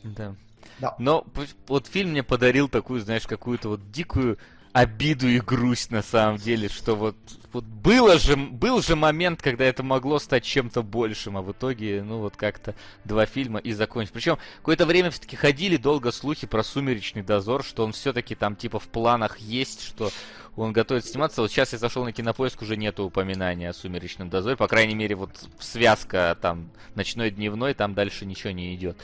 Да. 0.05 0.37
Да. 0.79 0.95
Но 0.99 1.27
вот 1.67 1.89
фильм 1.89 2.11
мне 2.11 2.23
подарил 2.23 2.69
такую, 2.69 3.01
знаешь, 3.01 3.27
какую-то 3.27 3.71
вот 3.71 3.91
дикую 3.91 4.39
обиду 4.73 5.29
и 5.29 5.41
грусть 5.41 5.91
на 5.91 6.03
самом 6.03 6.37
деле, 6.37 6.69
что 6.69 6.95
вот, 6.95 7.17
вот 7.53 7.65
было 7.65 8.19
же, 8.19 8.37
был 8.37 8.81
же 8.83 8.95
момент, 8.95 9.43
когда 9.43 9.65
это 9.65 9.83
могло 9.83 10.19
стать 10.19 10.45
чем-то 10.45 10.83
большим, 10.83 11.37
а 11.37 11.43
в 11.43 11.51
итоге, 11.51 12.03
ну 12.03 12.19
вот 12.19 12.37
как-то 12.37 12.75
два 13.05 13.27
фильма 13.27 13.59
и 13.59 13.73
закончились. 13.73 14.13
Причем 14.13 14.39
какое-то 14.59 14.87
время 14.87 15.11
все-таки 15.11 15.37
ходили 15.37 15.77
долго 15.77 16.13
слухи 16.13 16.47
про 16.47 16.63
«Сумеречный 16.63 17.23
дозор», 17.23 17.65
что 17.65 17.85
он 17.85 17.93
все-таки 17.93 18.35
там 18.35 18.55
типа 18.55 18.79
в 18.79 18.89
планах 18.89 19.39
есть, 19.39 19.83
что 19.83 20.11
он 20.57 20.73
готовит 20.73 21.05
сниматься. 21.05 21.43
Вот 21.43 21.51
сейчас 21.51 21.73
я 21.73 21.79
зашел 21.79 22.05
на 22.05 22.13
кинопоиск, 22.13 22.63
уже 22.63 22.77
нету 22.77 23.05
упоминания 23.05 23.71
о 23.71 23.73
«Сумеречном 23.73 24.31
дозоре», 24.31 24.57
по 24.57 24.69
крайней 24.69 24.95
мере, 24.95 25.17
вот 25.17 25.31
связка 25.59 26.39
там 26.41 26.71
ночной, 26.95 27.31
дневной, 27.31 27.75
там 27.75 27.95
дальше 27.95 28.25
ничего 28.25 28.53
не 28.53 28.75
идет. 28.75 28.97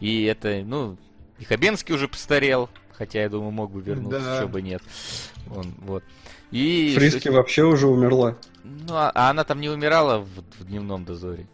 И 0.00 0.24
это, 0.24 0.62
ну, 0.64 0.96
и 1.38 1.44
Хабенский 1.44 1.94
уже 1.94 2.08
постарел, 2.08 2.68
хотя, 2.92 3.22
я 3.22 3.28
думаю, 3.28 3.50
мог 3.50 3.70
бы 3.72 3.80
вернуться, 3.80 4.20
Да. 4.20 4.36
еще 4.36 4.46
бы 4.46 4.62
нет. 4.62 4.82
Он, 5.54 5.74
вот. 5.78 6.04
И... 6.50 6.92
Фриски 6.94 7.28
вообще 7.28 7.64
уже 7.64 7.86
умерла. 7.88 8.36
Ну, 8.64 8.94
а, 8.94 9.10
а 9.14 9.30
она 9.30 9.44
там 9.44 9.60
не 9.60 9.68
умирала 9.70 10.18
в, 10.18 10.28
в 10.60 10.64
дневном 10.64 11.04
дозоре. 11.04 11.46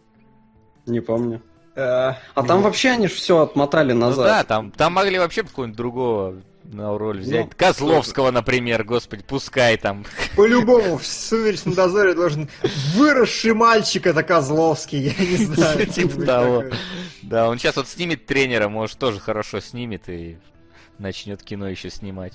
Не 0.85 0.99
помню. 0.99 1.41
Э, 1.75 2.13
А 2.35 2.43
там 2.45 2.61
вообще 2.61 2.89
они 2.89 3.07
же 3.07 3.13
все 3.15 3.39
отмотали 3.41 3.93
Ну 3.93 4.01
да, 4.01 4.05
назад. 4.07 4.47
там, 4.47 4.71
там 4.71 4.93
могли 4.93 5.17
вообще 5.17 5.43
какого-нибудь 5.43 5.77
другого 5.77 6.35
на 6.63 6.97
роль 6.97 7.19
взять. 7.21 7.45
Ну, 7.45 7.51
Козловского, 7.57 8.31
например, 8.31 8.83
господи, 8.83 9.23
пускай 9.27 9.77
там. 9.77 10.05
По-любому 10.35 10.97
в 10.97 11.05
«Сумеречном 11.05 11.73
дозоре» 11.73 12.13
должен 12.13 12.49
выросший 12.95 13.53
мальчик, 13.53 14.05
это 14.07 14.23
Козловский, 14.23 15.13
я 15.17 15.25
не 15.25 15.37
знаю. 15.45 15.85
Типа 15.87 16.21
того. 16.23 16.63
Да, 17.23 17.49
он 17.49 17.57
сейчас 17.57 17.75
вот 17.75 17.87
снимет 17.87 18.25
тренера, 18.25 18.69
может, 18.69 18.97
тоже 18.99 19.19
хорошо 19.19 19.59
снимет 19.59 20.09
и 20.09 20.37
начнет 20.97 21.41
кино 21.43 21.67
еще 21.69 21.89
снимать. 21.89 22.33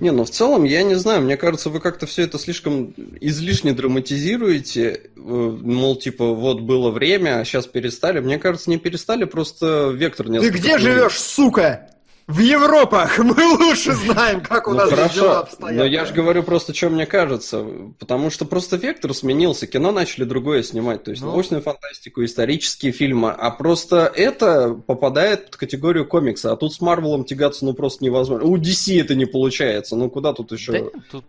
Не, 0.00 0.12
ну 0.12 0.24
в 0.24 0.30
целом, 0.30 0.64
я 0.64 0.82
не 0.82 0.94
знаю, 0.94 1.22
мне 1.22 1.36
кажется, 1.36 1.68
вы 1.68 1.80
как-то 1.80 2.06
все 2.06 2.22
это 2.22 2.38
слишком 2.38 2.94
излишне 3.20 3.72
драматизируете. 3.72 5.00
э, 5.16 5.20
Мол, 5.20 5.96
типа, 5.96 6.32
вот 6.32 6.60
было 6.60 6.90
время, 6.90 7.40
а 7.40 7.44
сейчас 7.44 7.66
перестали. 7.66 8.20
Мне 8.20 8.38
кажется, 8.38 8.70
не 8.70 8.78
перестали, 8.78 9.24
просто 9.24 9.90
вектор 9.94 10.28
не 10.28 10.40
Ты 10.40 10.48
где 10.50 10.78
живешь, 10.78 11.18
сука? 11.18 11.90
В 12.26 12.38
Европах! 12.38 13.18
Мы 13.18 13.34
лучше 13.58 13.92
знаем, 13.92 14.40
как 14.40 14.66
у 14.66 14.70
Ну 14.70 14.76
нас 14.78 14.86
здесь 14.88 14.98
дела 14.98 15.08
хорошо, 15.08 15.38
обстоят. 15.40 15.76
но 15.76 15.84
я 15.84 16.04
же 16.06 16.14
говорю 16.14 16.42
просто, 16.42 16.72
что 16.74 16.88
мне 16.88 17.04
кажется. 17.04 17.66
Потому 17.98 18.30
что 18.30 18.46
просто 18.46 18.76
вектор 18.76 19.12
сменился, 19.12 19.66
кино 19.66 19.92
начали 19.92 20.24
другое 20.24 20.62
снимать. 20.62 21.04
То 21.04 21.10
есть 21.10 21.22
Ну. 21.22 21.28
научную 21.30 21.62
фантастику, 21.62 22.24
исторические 22.24 22.92
фильмы. 22.92 23.30
А 23.30 23.50
просто 23.50 24.10
это 24.14 24.70
попадает 24.74 25.46
под 25.46 25.56
категорию 25.56 26.06
комикса. 26.06 26.52
А 26.52 26.56
тут 26.56 26.72
с 26.72 26.80
Марвелом 26.80 27.24
тягаться 27.24 27.64
ну 27.66 27.74
просто 27.74 28.02
невозможно. 28.04 28.46
У 28.46 28.56
DC 28.56 29.00
это 29.00 29.14
не 29.14 29.26
получается. 29.26 29.94
Ну 29.94 30.08
куда 30.08 30.32
тут 30.32 30.50
еще... 30.52 30.72
Да 30.72 31.00
тут... 31.10 31.24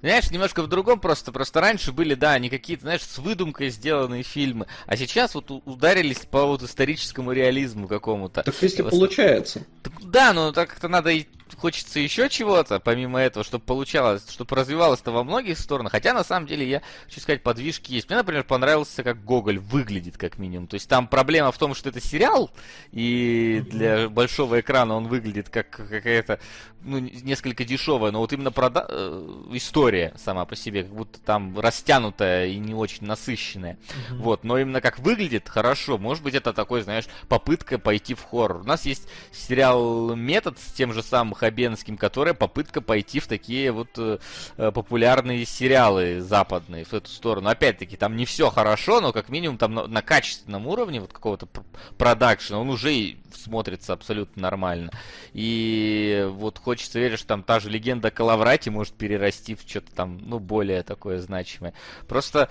Знаешь, 0.00 0.30
немножко 0.30 0.62
в 0.62 0.68
другом 0.68 1.00
просто. 1.00 1.32
Просто 1.32 1.60
раньше 1.60 1.92
были, 1.92 2.14
да, 2.14 2.32
они 2.32 2.48
какие-то, 2.48 2.82
знаешь, 2.82 3.02
с 3.02 3.18
выдумкой 3.18 3.70
сделанные 3.70 4.22
фильмы. 4.22 4.66
А 4.86 4.96
сейчас 4.96 5.34
вот 5.34 5.50
ударились 5.50 6.26
по 6.30 6.46
вот 6.46 6.62
историческому 6.62 7.32
реализму 7.32 7.88
какому-то. 7.88 8.42
Так 8.42 8.54
если 8.60 8.82
Вот. 8.82 8.90
получается. 8.90 9.64
Так 9.82 9.92
Да, 10.02 10.32
но 10.32 10.52
так 10.52 10.68
как-то 10.70 10.88
надо 10.88 11.10
и 11.10 11.26
хочется 11.54 12.00
еще 12.00 12.28
чего-то, 12.28 12.80
помимо 12.80 13.20
этого, 13.20 13.44
чтобы 13.44 13.64
получалось, 13.64 14.24
чтобы 14.28 14.56
развивалось-то 14.56 15.12
во 15.12 15.22
многих 15.22 15.58
сторонах. 15.58 15.92
Хотя, 15.92 16.12
на 16.12 16.24
самом 16.24 16.46
деле, 16.46 16.68
я 16.68 16.82
хочу 17.04 17.20
сказать, 17.20 17.42
подвижки 17.42 17.92
есть. 17.92 18.08
Мне, 18.08 18.18
например, 18.18 18.44
понравился, 18.44 19.02
как 19.02 19.24
Гоголь 19.24 19.58
выглядит, 19.58 20.16
как 20.16 20.38
минимум. 20.38 20.66
То 20.66 20.74
есть 20.74 20.88
там 20.88 21.06
проблема 21.06 21.52
в 21.52 21.58
том, 21.58 21.74
что 21.74 21.88
это 21.88 22.00
сериал, 22.00 22.50
и 22.90 23.62
для 23.70 24.08
большого 24.08 24.60
экрана 24.60 24.96
он 24.96 25.06
выглядит 25.06 25.48
как 25.48 25.70
какая-то, 25.70 26.40
ну, 26.82 26.98
несколько 26.98 27.64
дешевая, 27.64 28.10
но 28.12 28.20
вот 28.20 28.32
именно 28.32 28.50
прода- 28.50 28.86
э, 28.88 29.44
история 29.52 30.12
сама 30.16 30.44
по 30.44 30.56
себе, 30.56 30.82
как 30.82 30.92
будто 30.94 31.20
там 31.20 31.58
растянутая 31.58 32.46
и 32.46 32.58
не 32.58 32.74
очень 32.74 33.06
насыщенная. 33.06 33.78
Мгм. 34.10 34.22
Вот, 34.22 34.44
но 34.44 34.58
именно 34.58 34.80
как 34.80 34.98
выглядит, 34.98 35.48
хорошо. 35.48 35.98
Может 35.98 36.22
быть, 36.22 36.34
это 36.34 36.52
такой, 36.52 36.82
знаешь, 36.82 37.06
попытка 37.28 37.78
пойти 37.78 38.14
в 38.14 38.22
хоррор. 38.22 38.62
У 38.62 38.64
нас 38.64 38.84
есть 38.84 39.08
сериал 39.32 40.14
Метод 40.16 40.58
с 40.58 40.72
тем 40.72 40.92
же 40.92 41.02
самым 41.02 41.34
Хабенским, 41.36 41.96
которая 41.96 42.34
попытка 42.34 42.80
пойти 42.80 43.20
в 43.20 43.26
такие 43.26 43.72
вот 43.72 43.88
э, 43.96 44.18
э, 44.56 44.72
популярные 44.72 45.44
сериалы 45.44 46.20
западные 46.20 46.84
в 46.84 46.92
эту 46.92 47.08
сторону. 47.08 47.48
Опять-таки, 47.48 47.96
там 47.96 48.16
не 48.16 48.24
все 48.24 48.50
хорошо, 48.50 49.00
но 49.00 49.12
как 49.12 49.28
минимум 49.28 49.58
там 49.58 49.74
на, 49.74 50.02
качественном 50.02 50.66
уровне 50.66 51.00
вот 51.00 51.12
какого-то 51.12 51.46
пр- 51.46 51.64
продакшена 51.98 52.58
он 52.58 52.70
уже 52.70 52.94
и 52.94 53.18
смотрится 53.34 53.92
абсолютно 53.92 54.42
нормально. 54.42 54.90
И 55.32 56.26
вот 56.30 56.58
хочется 56.58 56.98
верить, 56.98 57.18
что 57.18 57.28
там 57.28 57.42
та 57.42 57.60
же 57.60 57.70
легенда 57.70 58.08
о 58.08 58.10
Калаврате 58.10 58.70
может 58.70 58.94
перерасти 58.94 59.54
в 59.54 59.60
что-то 59.66 59.94
там, 59.94 60.18
ну, 60.22 60.38
более 60.38 60.82
такое 60.82 61.20
значимое. 61.20 61.74
Просто 62.08 62.48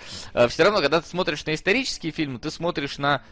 все 0.49 0.63
равно, 0.63 0.81
когда 0.81 1.01
ты 1.01 1.07
смотришь 1.07 1.45
на 1.45 1.55
исторические 1.55 2.11
фильмы, 2.11 2.39
ты 2.39 2.51
смотришь 2.51 2.97
на 2.97 3.23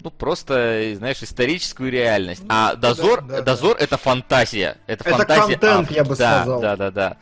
ну, 0.00 0.10
просто, 0.10 0.92
знаешь, 0.96 1.22
историческую 1.22 1.90
реальность. 1.90 2.42
Ну, 2.42 2.48
а 2.50 2.74
да, 2.74 2.94
дозор, 2.94 3.22
да, 3.22 3.36
да. 3.36 3.42
дозор 3.42 3.76
это 3.78 3.96
фантазия. 3.96 4.78
Это, 4.86 5.04
Это 5.04 5.16
фантазия 5.16 5.40
контент, 5.40 5.64
автора. 5.64 5.96
я 5.96 6.04
бы 6.04 6.16
да, 6.16 6.42
сказал. 6.42 6.60
Да, 6.60 6.76
да, 6.76 6.90
да. 6.90 7.16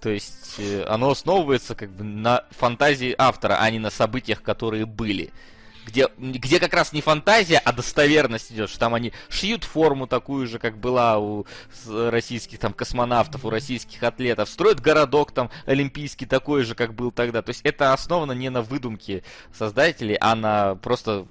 То 0.00 0.10
есть 0.10 0.54
э, 0.58 0.84
оно 0.84 1.10
основывается 1.10 1.74
как 1.74 1.90
бы 1.90 2.04
на 2.04 2.44
фантазии 2.50 3.14
автора, 3.18 3.58
а 3.60 3.70
не 3.70 3.78
на 3.78 3.90
событиях, 3.90 4.42
которые 4.42 4.86
были. 4.86 5.32
Где, 5.86 6.06
где 6.18 6.60
как 6.60 6.74
раз 6.74 6.92
не 6.92 7.00
фантазия, 7.00 7.56
а 7.64 7.72
достоверность 7.72 8.52
идет, 8.52 8.68
что 8.68 8.78
там 8.78 8.92
они 8.92 9.14
шьют 9.30 9.64
форму 9.64 10.06
такую 10.06 10.46
же, 10.46 10.58
как 10.58 10.76
была 10.76 11.18
у 11.18 11.46
российских 11.86 12.58
там 12.58 12.74
космонавтов, 12.74 13.46
у 13.46 13.50
российских 13.50 14.02
атлетов, 14.02 14.50
строят 14.50 14.80
городок 14.80 15.32
там 15.32 15.50
олимпийский 15.64 16.26
такой 16.26 16.64
же, 16.64 16.74
как 16.74 16.92
был 16.92 17.10
тогда. 17.10 17.40
То 17.40 17.50
есть 17.50 17.62
это 17.64 17.94
основано 17.94 18.32
не 18.32 18.50
на 18.50 18.60
выдумке 18.60 19.24
создателей, 19.56 20.18
а 20.20 20.34
на 20.34 20.74
просто 20.74 21.26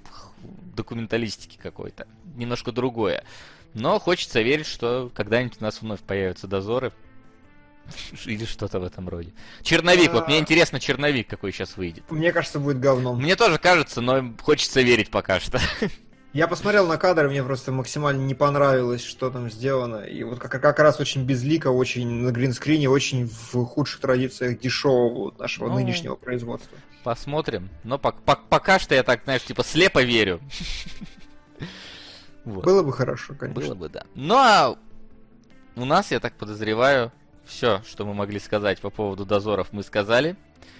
документалистике 0.75 1.59
какой-то. 1.61 2.07
Немножко 2.35 2.71
другое. 2.71 3.23
Но 3.73 3.99
хочется 3.99 4.41
верить, 4.41 4.65
что 4.65 5.11
когда-нибудь 5.13 5.57
у 5.59 5.63
нас 5.63 5.81
вновь 5.81 6.01
появятся 6.01 6.47
дозоры. 6.47 6.91
Или 8.25 8.45
что-то 8.45 8.79
в 8.79 8.83
этом 8.83 9.07
роде. 9.07 9.33
Черновик, 9.61 10.11
вот 10.13 10.27
мне 10.27 10.37
А. 10.37 10.39
интересно, 10.39 10.79
черновик 10.79 11.27
какой 11.27 11.51
сейчас 11.51 11.77
выйдет. 11.77 12.03
Мне 12.09 12.31
кажется, 12.31 12.59
будет 12.59 12.79
говном. 12.79 13.21
Мне 13.21 13.35
тоже 13.35 13.57
кажется, 13.59 14.01
но 14.01 14.33
хочется 14.41 14.81
верить 14.81 15.09
пока 15.09 15.39
что. 15.39 15.59
Я 16.37 16.47
посмотрел 16.47 16.85
на 16.85 16.97
кадры, 16.97 17.29
мне 17.29 17.43
просто 17.43 17.71
максимально 17.71 18.21
не 18.21 18.35
понравилось, 18.35 19.03
что 19.03 19.31
там 19.31 19.49
сделано. 19.49 20.03
И 20.03 20.21
вот 20.21 20.37
как, 20.37 20.61
как 20.61 20.77
раз 20.77 20.99
очень 20.99 21.23
безлико, 21.25 21.69
очень 21.69 22.07
на 22.07 22.29
гринскрине, 22.31 22.87
очень 22.91 23.27
в 23.27 23.65
худших 23.65 24.01
традициях 24.01 24.59
дешевого 24.59 25.33
нашего 25.39 25.69
Ну, 25.69 25.73
нынешнего 25.73 26.13
производства. 26.13 26.77
Посмотрим. 27.03 27.71
Но 27.83 27.95
пок- 27.95 28.21
пок- 28.23 28.41
пока 28.49 28.77
что 28.77 28.93
я 28.93 29.01
так, 29.01 29.21
знаешь, 29.23 29.41
типа 29.45 29.63
слепо 29.63 30.03
верю. 30.03 30.39
Вот. 32.45 32.63
Было 32.63 32.81
бы 32.83 32.93
хорошо, 32.93 33.33
конечно. 33.33 33.61
Было 33.61 33.73
бы, 33.75 33.89
да. 33.89 34.03
Ну 34.15 34.35
а 34.35 34.77
у 35.75 35.83
нас, 35.85 36.11
я 36.11 36.19
так 36.21 36.33
подозреваю, 36.35 37.11
все, 37.47 37.81
что 37.87 38.05
мы 38.05 38.13
могли 38.13 38.39
сказать 38.39 38.79
по 38.79 38.89
поводу 38.89 39.25
дозоров, 39.25 39.69
мы 39.71 39.83
сказали. 39.83 40.35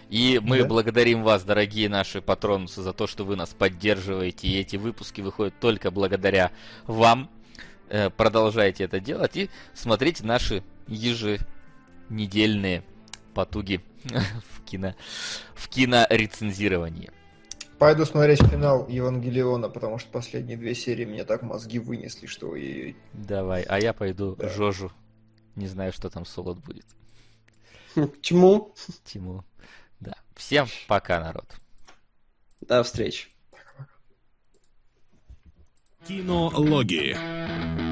И 0.10 0.40
мы 0.42 0.60
Да. 0.60 0.66
благодарим 0.66 1.24
вас, 1.24 1.44
дорогие 1.44 1.90
наши 1.90 2.22
патронусы, 2.22 2.82
за 2.82 2.94
то, 2.94 3.08
что 3.08 3.26
вы 3.26 3.36
нас 3.36 3.50
поддерживаете. 3.54 4.48
И 4.48 4.58
эти 4.60 4.78
выпуски 4.78 5.20
выходят 5.22 5.54
только 5.60 5.92
благодаря 5.92 6.52
вам. 6.86 7.30
Э, 7.90 8.10
Продолжайте 8.10 8.84
это 8.86 9.00
делать 9.00 9.36
и 9.36 9.50
смотрите 9.74 10.26
наши 10.26 10.64
еженедельные 10.88 12.84
потуги 13.34 13.82
в 14.06 14.64
кино 14.64 14.94
в 15.56 15.68
кинорецензировании. 15.70 17.12
Пойду 17.80 18.06
смотреть 18.06 18.42
финал 18.42 18.88
Евангелиона, 18.90 19.70
потому 19.70 20.00
что 20.00 20.10
последние 20.10 20.58
две 20.58 20.74
серии 20.74 21.06
мне 21.06 21.24
так 21.26 21.44
мозги 21.44 21.78
вынесли, 21.78 22.26
что 22.26 22.56
Давай, 23.14 23.62
а 23.64 23.80
я 23.80 23.94
пойду 23.94 24.36
Да. 24.36 24.50
Жожу. 24.50 24.92
Не 25.58 25.68
знаю, 25.68 25.92
что 25.92 26.10
там 26.12 26.24
солод 26.24 26.60
будет. 26.60 26.86
Чему? 28.22 28.76
Тиму. 29.04 29.44
Да. 30.00 30.14
Всем 30.36 30.68
пока, 30.88 31.20
народ. 31.20 31.52
До 32.62 32.84
встречи. 32.84 33.30
Кинологии. 36.08 37.87